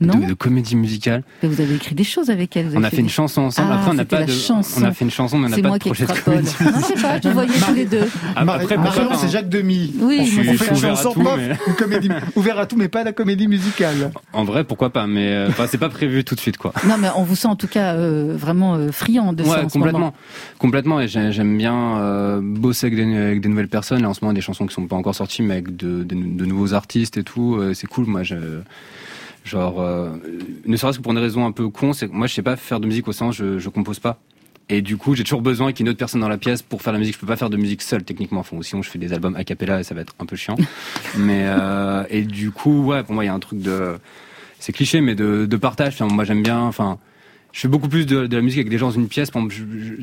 Non 0.00 0.14
de, 0.18 0.26
de 0.26 0.34
comédie 0.34 0.76
musicale. 0.76 1.24
Mais 1.42 1.48
Vous 1.48 1.60
avez 1.60 1.74
écrit 1.74 1.94
des 1.96 2.04
choses 2.04 2.30
avec 2.30 2.56
elle. 2.56 2.68
vous 2.68 2.76
On 2.78 2.84
a 2.84 2.90
fait 2.90 2.98
une 2.98 3.06
des- 3.06 3.08
chanson 3.08 3.42
ensemble. 3.42 3.70
Ah, 3.72 3.78
Après, 3.78 3.90
on 3.90 3.94
n'a 3.94 4.04
pas 4.04 4.20
la 4.20 4.26
de, 4.26 4.30
chanson. 4.32 4.80
on 4.80 4.84
a 4.84 4.92
fait 4.92 5.04
une 5.04 5.10
chanson, 5.10 5.38
mais 5.38 5.46
on 5.46 5.48
n'a 5.50 5.56
pas 5.68 5.78
de 5.78 5.84
projet 5.84 6.06
de 6.06 6.12
comédie. 6.12 6.54
Non, 6.60 6.70
je 6.78 6.84
sais 6.84 7.02
pas, 7.02 7.20
je 7.20 7.28
voyais 7.30 7.50
tous 7.66 7.74
les 7.74 7.84
deux. 7.84 8.08
Ah, 8.36 8.42
après, 8.48 8.76
Marion, 8.76 9.08
pas, 9.08 9.16
c'est 9.16 9.26
hein. 9.26 9.30
Jacques 9.30 9.48
Demy. 9.48 9.94
Oui, 10.00 10.18
on, 10.20 10.24
fait- 10.24 10.30
suis 10.30 10.48
on 10.50 10.54
fait 10.54 10.70
une 10.70 10.76
chanson 10.76 11.12
tout, 11.12 11.20
pop, 11.22 11.34
mais- 11.36 11.56
une 11.66 11.74
comédie, 11.74 12.08
ouvert 12.36 12.58
à 12.60 12.66
tout, 12.66 12.76
mais 12.76 12.86
pas 12.88 13.00
à 13.00 13.04
la 13.04 13.12
comédie 13.12 13.48
musicale. 13.48 14.12
En 14.32 14.44
vrai, 14.44 14.62
pourquoi 14.62 14.90
pas 14.90 15.08
Mais 15.08 15.32
euh, 15.32 15.48
enfin, 15.48 15.66
c'est 15.68 15.78
pas 15.78 15.88
prévu 15.88 16.22
tout 16.22 16.36
de 16.36 16.40
suite, 16.40 16.58
quoi. 16.58 16.72
Non, 16.86 16.94
mais 16.96 17.08
on 17.16 17.24
vous 17.24 17.34
sent 17.34 17.48
en 17.48 17.56
tout 17.56 17.66
cas 17.66 17.94
euh, 17.94 18.34
vraiment 18.38 18.76
euh, 18.76 18.92
friand 18.92 19.32
de 19.32 19.42
ça. 19.42 19.64
Complètement, 19.72 20.14
complètement. 20.58 21.00
Et 21.00 21.08
j'ai- 21.08 21.32
j'aime 21.32 21.58
bien 21.58 21.98
euh, 21.98 22.40
bosser 22.40 22.86
avec 22.86 22.96
des, 23.04 23.16
avec 23.16 23.40
des 23.40 23.48
nouvelles 23.48 23.66
personnes. 23.68 24.02
Là, 24.02 24.08
en 24.10 24.14
ce 24.14 24.20
moment, 24.22 24.32
des 24.32 24.40
chansons 24.42 24.64
qui 24.66 24.74
sont 24.74 24.86
pas 24.86 24.94
encore 24.96 25.16
sorties, 25.16 25.42
mais 25.42 25.54
avec 25.54 25.74
de, 25.76 26.04
de, 26.04 26.14
de 26.14 26.44
nouveaux 26.44 26.72
artistes 26.74 27.16
et 27.16 27.24
tout. 27.24 27.56
euh, 27.56 27.74
c'est 27.74 27.86
cool. 27.88 28.06
Moi, 28.06 28.22
je, 28.22 28.36
genre, 29.48 29.80
euh, 29.80 30.10
ne 30.66 30.76
serait-ce 30.76 30.98
que 30.98 31.02
pour 31.02 31.12
une 31.12 31.18
raison 31.18 31.46
un 31.46 31.52
peu 31.52 31.68
con, 31.68 31.92
c'est 31.92 32.08
que 32.08 32.12
moi, 32.12 32.26
je 32.26 32.34
sais 32.34 32.42
pas 32.42 32.56
faire 32.56 32.80
de 32.80 32.86
musique 32.86 33.08
au 33.08 33.12
sens, 33.12 33.36
je, 33.36 33.58
je 33.58 33.68
compose 33.68 33.98
pas. 33.98 34.20
Et 34.70 34.82
du 34.82 34.98
coup, 34.98 35.14
j'ai 35.14 35.24
toujours 35.24 35.40
besoin 35.40 35.72
qu'il 35.72 35.80
y 35.80 35.82
ait 35.82 35.86
une 35.86 35.90
autre 35.90 35.98
personne 35.98 36.20
dans 36.20 36.28
la 36.28 36.36
pièce 36.36 36.60
pour 36.60 36.82
faire 36.82 36.92
la 36.92 36.98
musique. 36.98 37.14
Je 37.14 37.20
peux 37.20 37.26
pas 37.26 37.36
faire 37.36 37.48
de 37.48 37.56
musique 37.56 37.80
seul, 37.80 38.04
techniquement. 38.04 38.40
Enfin, 38.40 38.56
ou 38.56 38.62
sinon, 38.62 38.82
je 38.82 38.90
fais 38.90 38.98
des 38.98 39.12
albums 39.14 39.34
a 39.34 39.44
cappella 39.44 39.80
et 39.80 39.82
ça 39.82 39.94
va 39.94 40.02
être 40.02 40.14
un 40.18 40.26
peu 40.26 40.36
chiant. 40.36 40.56
mais 41.16 41.44
euh, 41.46 42.04
et 42.10 42.22
du 42.22 42.50
coup, 42.50 42.84
ouais, 42.84 43.02
pour 43.02 43.14
moi, 43.14 43.24
il 43.24 43.28
y 43.28 43.30
a 43.30 43.34
un 43.34 43.38
truc 43.38 43.60
de, 43.60 43.96
c'est 44.58 44.72
cliché, 44.72 45.00
mais 45.00 45.14
de, 45.14 45.46
de 45.46 45.56
partage. 45.56 45.94
Enfin, 45.94 46.12
moi, 46.14 46.24
j'aime 46.24 46.42
bien. 46.42 46.60
Enfin, 46.60 46.98
je 47.52 47.60
fais 47.60 47.68
beaucoup 47.68 47.88
plus 47.88 48.04
de, 48.04 48.26
de 48.26 48.36
la 48.36 48.42
musique 48.42 48.58
avec 48.58 48.70
des 48.70 48.76
gens 48.76 48.88
dans 48.88 48.94
une 48.94 49.08
pièce. 49.08 49.30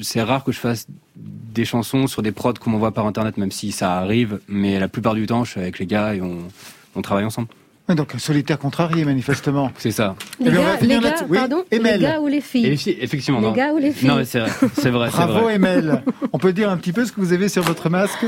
C'est 0.01 0.23
rare 0.23 0.43
que 0.43 0.51
je 0.51 0.59
fasse 0.59 0.87
des 1.15 1.65
chansons 1.65 2.07
sur 2.07 2.23
des 2.23 2.31
prods 2.31 2.53
qu'on 2.53 2.71
m'envoie 2.71 2.91
par 2.91 3.05
internet, 3.05 3.37
même 3.37 3.51
si 3.51 3.71
ça 3.71 3.97
arrive. 3.97 4.39
Mais 4.47 4.79
la 4.79 4.87
plupart 4.87 5.13
du 5.13 5.27
temps, 5.27 5.43
je 5.43 5.51
suis 5.51 5.59
avec 5.59 5.77
les 5.77 5.85
gars 5.85 6.15
et 6.15 6.21
on, 6.21 6.39
on 6.95 7.01
travaille 7.03 7.25
ensemble. 7.25 7.49
Donc, 7.93 8.13
solitaire 8.17 8.57
contrarié, 8.57 9.05
manifestement. 9.05 9.71
C'est 9.77 9.91
ça. 9.91 10.15
Les 10.39 10.49
Eh 10.51 10.57
on 10.57 10.85
les 10.87 10.99
gars. 10.99 11.15
Oui, 11.29 11.37
pardon, 11.37 11.63
Emel. 11.69 11.99
les 11.99 12.05
gars 12.07 12.19
ou 12.19 12.27
les 12.27 12.37
Et 12.37 12.41
filles 12.41 12.69
les 12.69 12.77
filles, 12.77 12.97
effectivement. 12.99 13.39
Les 13.39 13.45
non. 13.45 13.51
gars 13.53 13.73
ou 13.73 13.77
les 13.77 13.91
filles 13.91 14.07
Non, 14.07 14.15
mais 14.15 14.25
c'est 14.25 14.39
vrai, 14.39 14.49
c'est 14.73 14.89
vrai, 14.89 15.09
Bravo, 15.09 15.33
vrai. 15.41 15.55
Emel. 15.55 16.01
On 16.33 16.39
peut 16.39 16.51
dire 16.53 16.69
un 16.71 16.77
petit 16.77 16.91
peu 16.93 17.05
ce 17.05 17.11
que 17.11 17.19
vous 17.21 17.31
avez 17.33 17.47
sur 17.47 17.61
votre 17.63 17.89
masque 17.89 18.25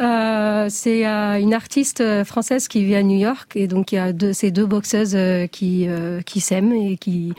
Euh, 0.00 0.66
C'est 0.68 1.06
euh, 1.06 1.40
une 1.40 1.54
artiste 1.54 2.02
euh, 2.02 2.22
française 2.24 2.68
qui 2.68 2.84
vit 2.84 2.94
à 2.96 3.02
New 3.02 3.18
York 3.18 3.52
et 3.56 3.66
donc 3.66 3.92
il 3.92 3.94
y 3.96 3.98
a 3.98 4.12
deux, 4.12 4.32
ces 4.34 4.50
deux 4.50 4.66
boxeuses 4.66 5.16
euh, 5.16 5.46
qui 5.46 5.86
euh, 5.88 6.20
qui 6.20 6.40
s'aiment 6.40 6.72
et 6.72 6.96
qui 6.98 7.32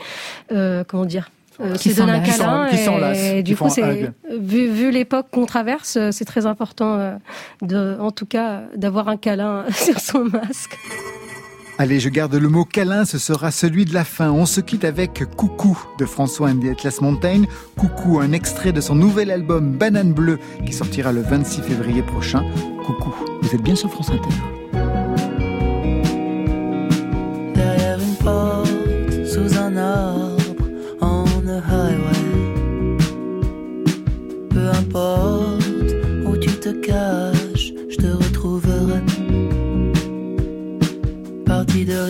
euh, 0.52 0.82
comment 0.86 1.06
dire 1.06 1.30
euh, 1.62 1.74
Qui 1.76 1.92
se 1.92 1.98
donnent 1.98 2.10
un 2.10 2.22
s'enlacent. 2.24 2.38
câlin 2.38 3.10
Qui 3.16 3.36
et 3.38 3.42
du 3.42 3.56
coup 3.56 3.68
c'est 3.70 4.12
vu, 4.38 4.68
vu 4.68 4.90
l'époque 4.90 5.26
qu'on 5.30 5.46
traverse 5.46 5.96
c'est 6.10 6.24
très 6.26 6.44
important 6.46 6.96
euh, 6.98 7.14
de 7.62 7.96
en 8.00 8.10
tout 8.10 8.26
cas 8.26 8.62
d'avoir 8.76 9.08
un 9.08 9.16
câlin 9.16 9.64
sur 9.74 9.98
son 10.00 10.24
masque. 10.24 10.76
Allez, 11.82 11.98
je 11.98 12.10
garde 12.10 12.34
le 12.34 12.50
mot 12.50 12.66
câlin, 12.66 13.06
ce 13.06 13.16
sera 13.16 13.50
celui 13.50 13.86
de 13.86 13.94
la 13.94 14.04
fin. 14.04 14.30
On 14.30 14.44
se 14.44 14.60
quitte 14.60 14.84
avec 14.84 15.24
Coucou 15.34 15.82
de 15.98 16.04
François 16.04 16.50
and 16.50 16.60
Atlas 16.70 17.00
Mountain. 17.00 17.44
Coucou, 17.78 18.20
un 18.20 18.32
extrait 18.32 18.72
de 18.72 18.82
son 18.82 18.94
nouvel 18.94 19.30
album 19.30 19.78
Banane 19.78 20.12
Bleue 20.12 20.38
qui 20.66 20.74
sortira 20.74 21.10
le 21.10 21.22
26 21.22 21.62
février 21.62 22.02
prochain. 22.02 22.44
Coucou, 22.84 23.14
vous 23.40 23.54
êtes 23.54 23.62
bien 23.62 23.76
sur 23.76 23.90
France 23.90 24.10
Inter. 24.10 24.28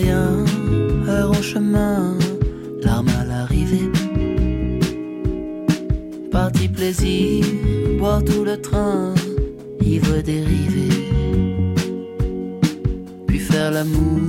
Heure 0.09 1.31
en 1.31 1.41
chemin, 1.41 2.17
larmes 2.81 3.09
à 3.19 3.25
l'arrivée. 3.25 3.89
Parti 6.31 6.67
plaisir, 6.67 7.45
boire 7.99 8.23
tout 8.23 8.43
le 8.43 8.59
train, 8.59 9.13
ivre 9.81 10.21
dérivé. 10.21 10.89
Puis 13.27 13.39
faire 13.39 13.71
l'amour, 13.71 14.21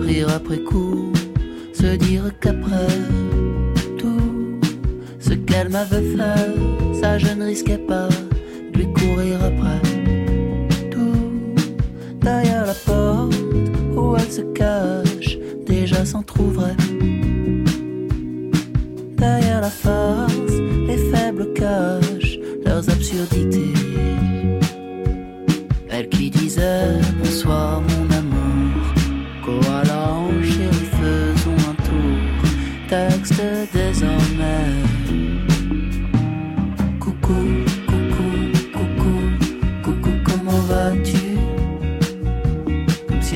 rire 0.00 0.28
après 0.34 0.58
coup, 0.58 1.12
se 1.72 1.96
dire 1.96 2.30
qu'après 2.40 2.94
tout 3.98 4.58
ce 5.18 5.34
qu'elle 5.34 5.70
m'avait 5.70 6.08
fait, 6.16 7.00
ça 7.00 7.18
je 7.18 7.32
ne 7.34 7.44
risquais 7.44 7.78
pas 7.78 8.08
de 8.72 8.78
lui 8.78 8.92
courir 8.92 9.36
après. 9.44 9.83
Se 14.34 14.42
cache, 14.52 15.38
déjà 15.64 16.04
s'en 16.04 16.24
trouverait. 16.24 16.76
Derrière 19.16 19.60
la 19.60 19.70
farce, 19.70 20.56
les 20.88 20.96
faibles 21.12 21.52
cachent 21.54 22.38
leurs 22.66 22.90
absurdités. 22.90 23.72
Elle 25.88 26.08
qui 26.08 26.30
disait 26.30 26.98
bonsoir 27.22 27.80
mon 27.80 28.10
amour, 28.10 28.23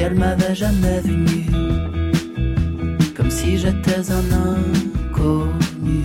Comme 0.09 0.17
si 0.17 0.23
elle 0.23 0.27
m'avait 0.27 0.55
jamais 0.55 1.01
vu 1.05 1.17
nu, 1.17 1.45
comme 3.15 3.31
si 3.31 3.59
j'étais 3.59 4.11
un 4.11 4.25
inconnu. 5.13 6.03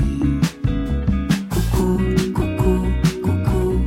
Coucou, 1.49 2.01
coucou, 2.34 2.88
coucou, 3.24 3.80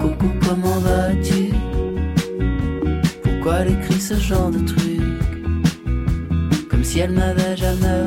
coucou, 0.00 0.30
comment 0.46 0.78
vas-tu? 0.78 1.52
Pourquoi 3.22 3.56
elle 3.60 3.72
écrit 3.72 4.00
ce 4.00 4.14
genre 4.14 4.50
de 4.50 4.60
truc? 4.60 5.02
Comme 6.70 6.84
si 6.84 7.00
elle 7.00 7.12
m'avait 7.12 7.56
jamais 7.56 8.04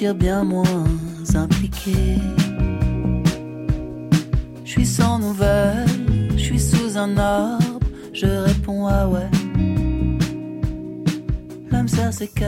sentir 0.00 0.14
bien 0.14 0.44
moins 0.44 0.64
impliqué. 1.34 2.16
Je 4.64 4.70
suis 4.70 4.86
sans 4.86 5.18
nouvelles, 5.18 5.88
je 6.36 6.42
suis 6.42 6.58
sous 6.58 6.96
un 6.96 7.18
arbre, 7.18 7.49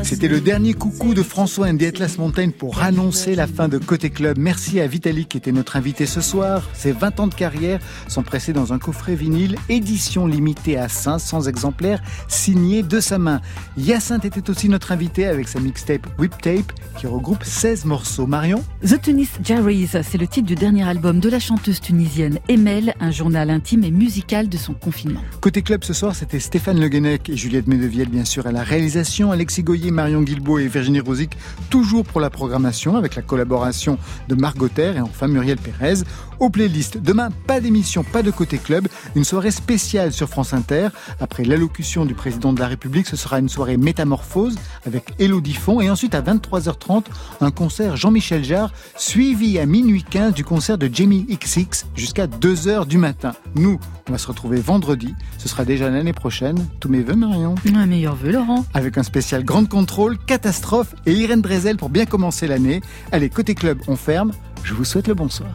C'était 0.02 0.28
le 0.28 0.42
dernier 0.42 0.74
coucou 0.74 1.14
de 1.14 1.22
François 1.22 1.68
and 1.68 1.78
the 1.78 1.84
Atlas 1.84 2.18
Mountain 2.18 2.50
pour 2.50 2.82
annoncer 2.82 3.34
la 3.34 3.46
fin 3.46 3.68
de 3.68 3.78
Côté 3.78 4.10
Club. 4.10 4.36
Merci 4.36 4.80
à 4.80 4.86
Vitalik 4.86 5.30
qui 5.30 5.38
était 5.38 5.50
notre 5.50 5.76
invité 5.76 6.04
ce 6.04 6.20
soir. 6.20 6.68
Ses 6.74 6.92
20 6.92 7.20
ans 7.20 7.26
de 7.26 7.34
carrière 7.34 7.80
sont 8.06 8.22
pressés 8.22 8.52
dans 8.52 8.74
un 8.74 8.78
coffret 8.78 9.14
vinyle, 9.14 9.56
édition 9.70 10.26
limitée 10.26 10.76
à 10.76 10.90
500 10.90 11.44
exemplaires, 11.44 12.02
signé 12.28 12.82
de 12.82 13.00
sa 13.00 13.16
main. 13.16 13.40
Hyacinthe 13.78 14.26
était 14.26 14.50
aussi 14.50 14.68
notre 14.68 14.92
invité 14.92 15.24
avec 15.24 15.48
sa 15.48 15.58
mixtape 15.58 16.06
Whip 16.18 16.34
Tape 16.42 16.70
qui 16.98 17.06
regroupe 17.06 17.42
16 17.42 17.86
morceaux. 17.86 18.26
Marion? 18.26 18.62
The 18.86 19.00
Tunis 19.00 19.30
Diaries, 19.40 19.88
c'est 20.02 20.18
le 20.18 20.26
titre 20.26 20.46
du 20.46 20.54
dernier 20.54 20.86
album 20.86 21.18
de 21.18 21.30
la 21.30 21.40
chanteuse 21.40 21.80
tunisienne 21.80 22.40
Emel, 22.48 22.94
un 23.00 23.10
journal 23.10 23.48
intime 23.48 23.84
et 23.84 23.90
musical 23.90 24.50
de 24.50 24.58
son 24.58 24.74
confinement. 24.74 25.22
Côté 25.40 25.62
club 25.62 25.82
ce 25.82 25.94
soir, 25.94 26.14
c'était 26.14 26.40
Stéphane 26.40 26.78
Le 26.78 26.88
Guenec 26.88 27.30
et 27.30 27.36
Juliette 27.38 27.68
Medevielle, 27.68 28.10
bien 28.10 28.26
sûr, 28.26 28.46
à 28.46 28.52
la 28.52 28.62
réalisation. 28.62 29.32
Alexis 29.32 29.61
Goyer, 29.62 29.90
Marion 29.90 30.22
Guilbault 30.22 30.58
et 30.58 30.68
Virginie 30.68 31.00
Rosic, 31.00 31.36
toujours 31.70 32.04
pour 32.04 32.20
la 32.20 32.30
programmation, 32.30 32.96
avec 32.96 33.14
la 33.14 33.22
collaboration 33.22 33.98
de 34.28 34.34
Margot 34.34 34.68
Terre 34.68 34.96
et 34.96 35.00
enfin 35.00 35.28
Muriel 35.28 35.58
Pérez. 35.58 36.02
Aux 36.40 36.50
playlists, 36.50 36.98
demain, 37.00 37.30
pas 37.46 37.60
d'émission, 37.60 38.02
pas 38.02 38.22
de 38.22 38.30
Côté 38.30 38.58
Club, 38.58 38.88
une 39.14 39.24
soirée 39.24 39.52
spéciale 39.52 40.12
sur 40.12 40.28
France 40.28 40.52
Inter. 40.52 40.88
Après 41.20 41.44
l'allocution 41.44 42.04
du 42.04 42.14
président 42.14 42.52
de 42.52 42.58
la 42.58 42.66
République, 42.66 43.06
ce 43.06 43.16
sera 43.16 43.38
une 43.38 43.48
soirée 43.48 43.76
métamorphose 43.76 44.56
avec 44.84 45.12
Elodie 45.18 45.54
Font 45.54 45.80
et 45.80 45.88
ensuite 45.88 46.14
à 46.14 46.20
23h30, 46.20 47.04
un 47.40 47.50
concert 47.50 47.96
Jean-Michel 47.96 48.44
Jarre, 48.44 48.72
suivi 48.96 49.58
à 49.58 49.66
minuit 49.66 50.02
15 50.02 50.34
du 50.34 50.44
concert 50.44 50.78
de 50.78 50.90
Jamie 50.92 51.26
XX 51.28 51.86
jusqu'à 51.94 52.26
2h 52.26 52.86
du 52.86 52.98
matin. 52.98 53.34
Nous, 53.54 53.78
on 54.08 54.12
va 54.12 54.18
se 54.18 54.26
retrouver 54.26 54.60
vendredi. 54.60 55.14
Ce 55.38 55.48
sera 55.48 55.64
déjà 55.64 55.90
l'année 55.90 56.12
prochaine. 56.12 56.56
Tous 56.80 56.88
mes 56.88 57.02
vœux, 57.02 57.14
Marion. 57.14 57.54
Un 57.74 57.86
meilleur 57.86 58.14
vœu, 58.14 58.32
Laurent. 58.32 58.64
Avec 58.74 58.98
un 58.98 59.02
spécial 59.02 59.44
Grande 59.52 59.68
Contrôle, 59.68 60.16
Catastrophe 60.16 60.94
et 61.04 61.12
Irène 61.12 61.42
Drezel 61.42 61.76
pour 61.76 61.90
bien 61.90 62.06
commencer 62.06 62.46
l'année. 62.46 62.80
Allez, 63.12 63.28
côté 63.28 63.54
club, 63.54 63.82
on 63.86 63.96
ferme. 63.96 64.32
Je 64.64 64.72
vous 64.72 64.86
souhaite 64.86 65.08
le 65.08 65.12
bonsoir. 65.12 65.50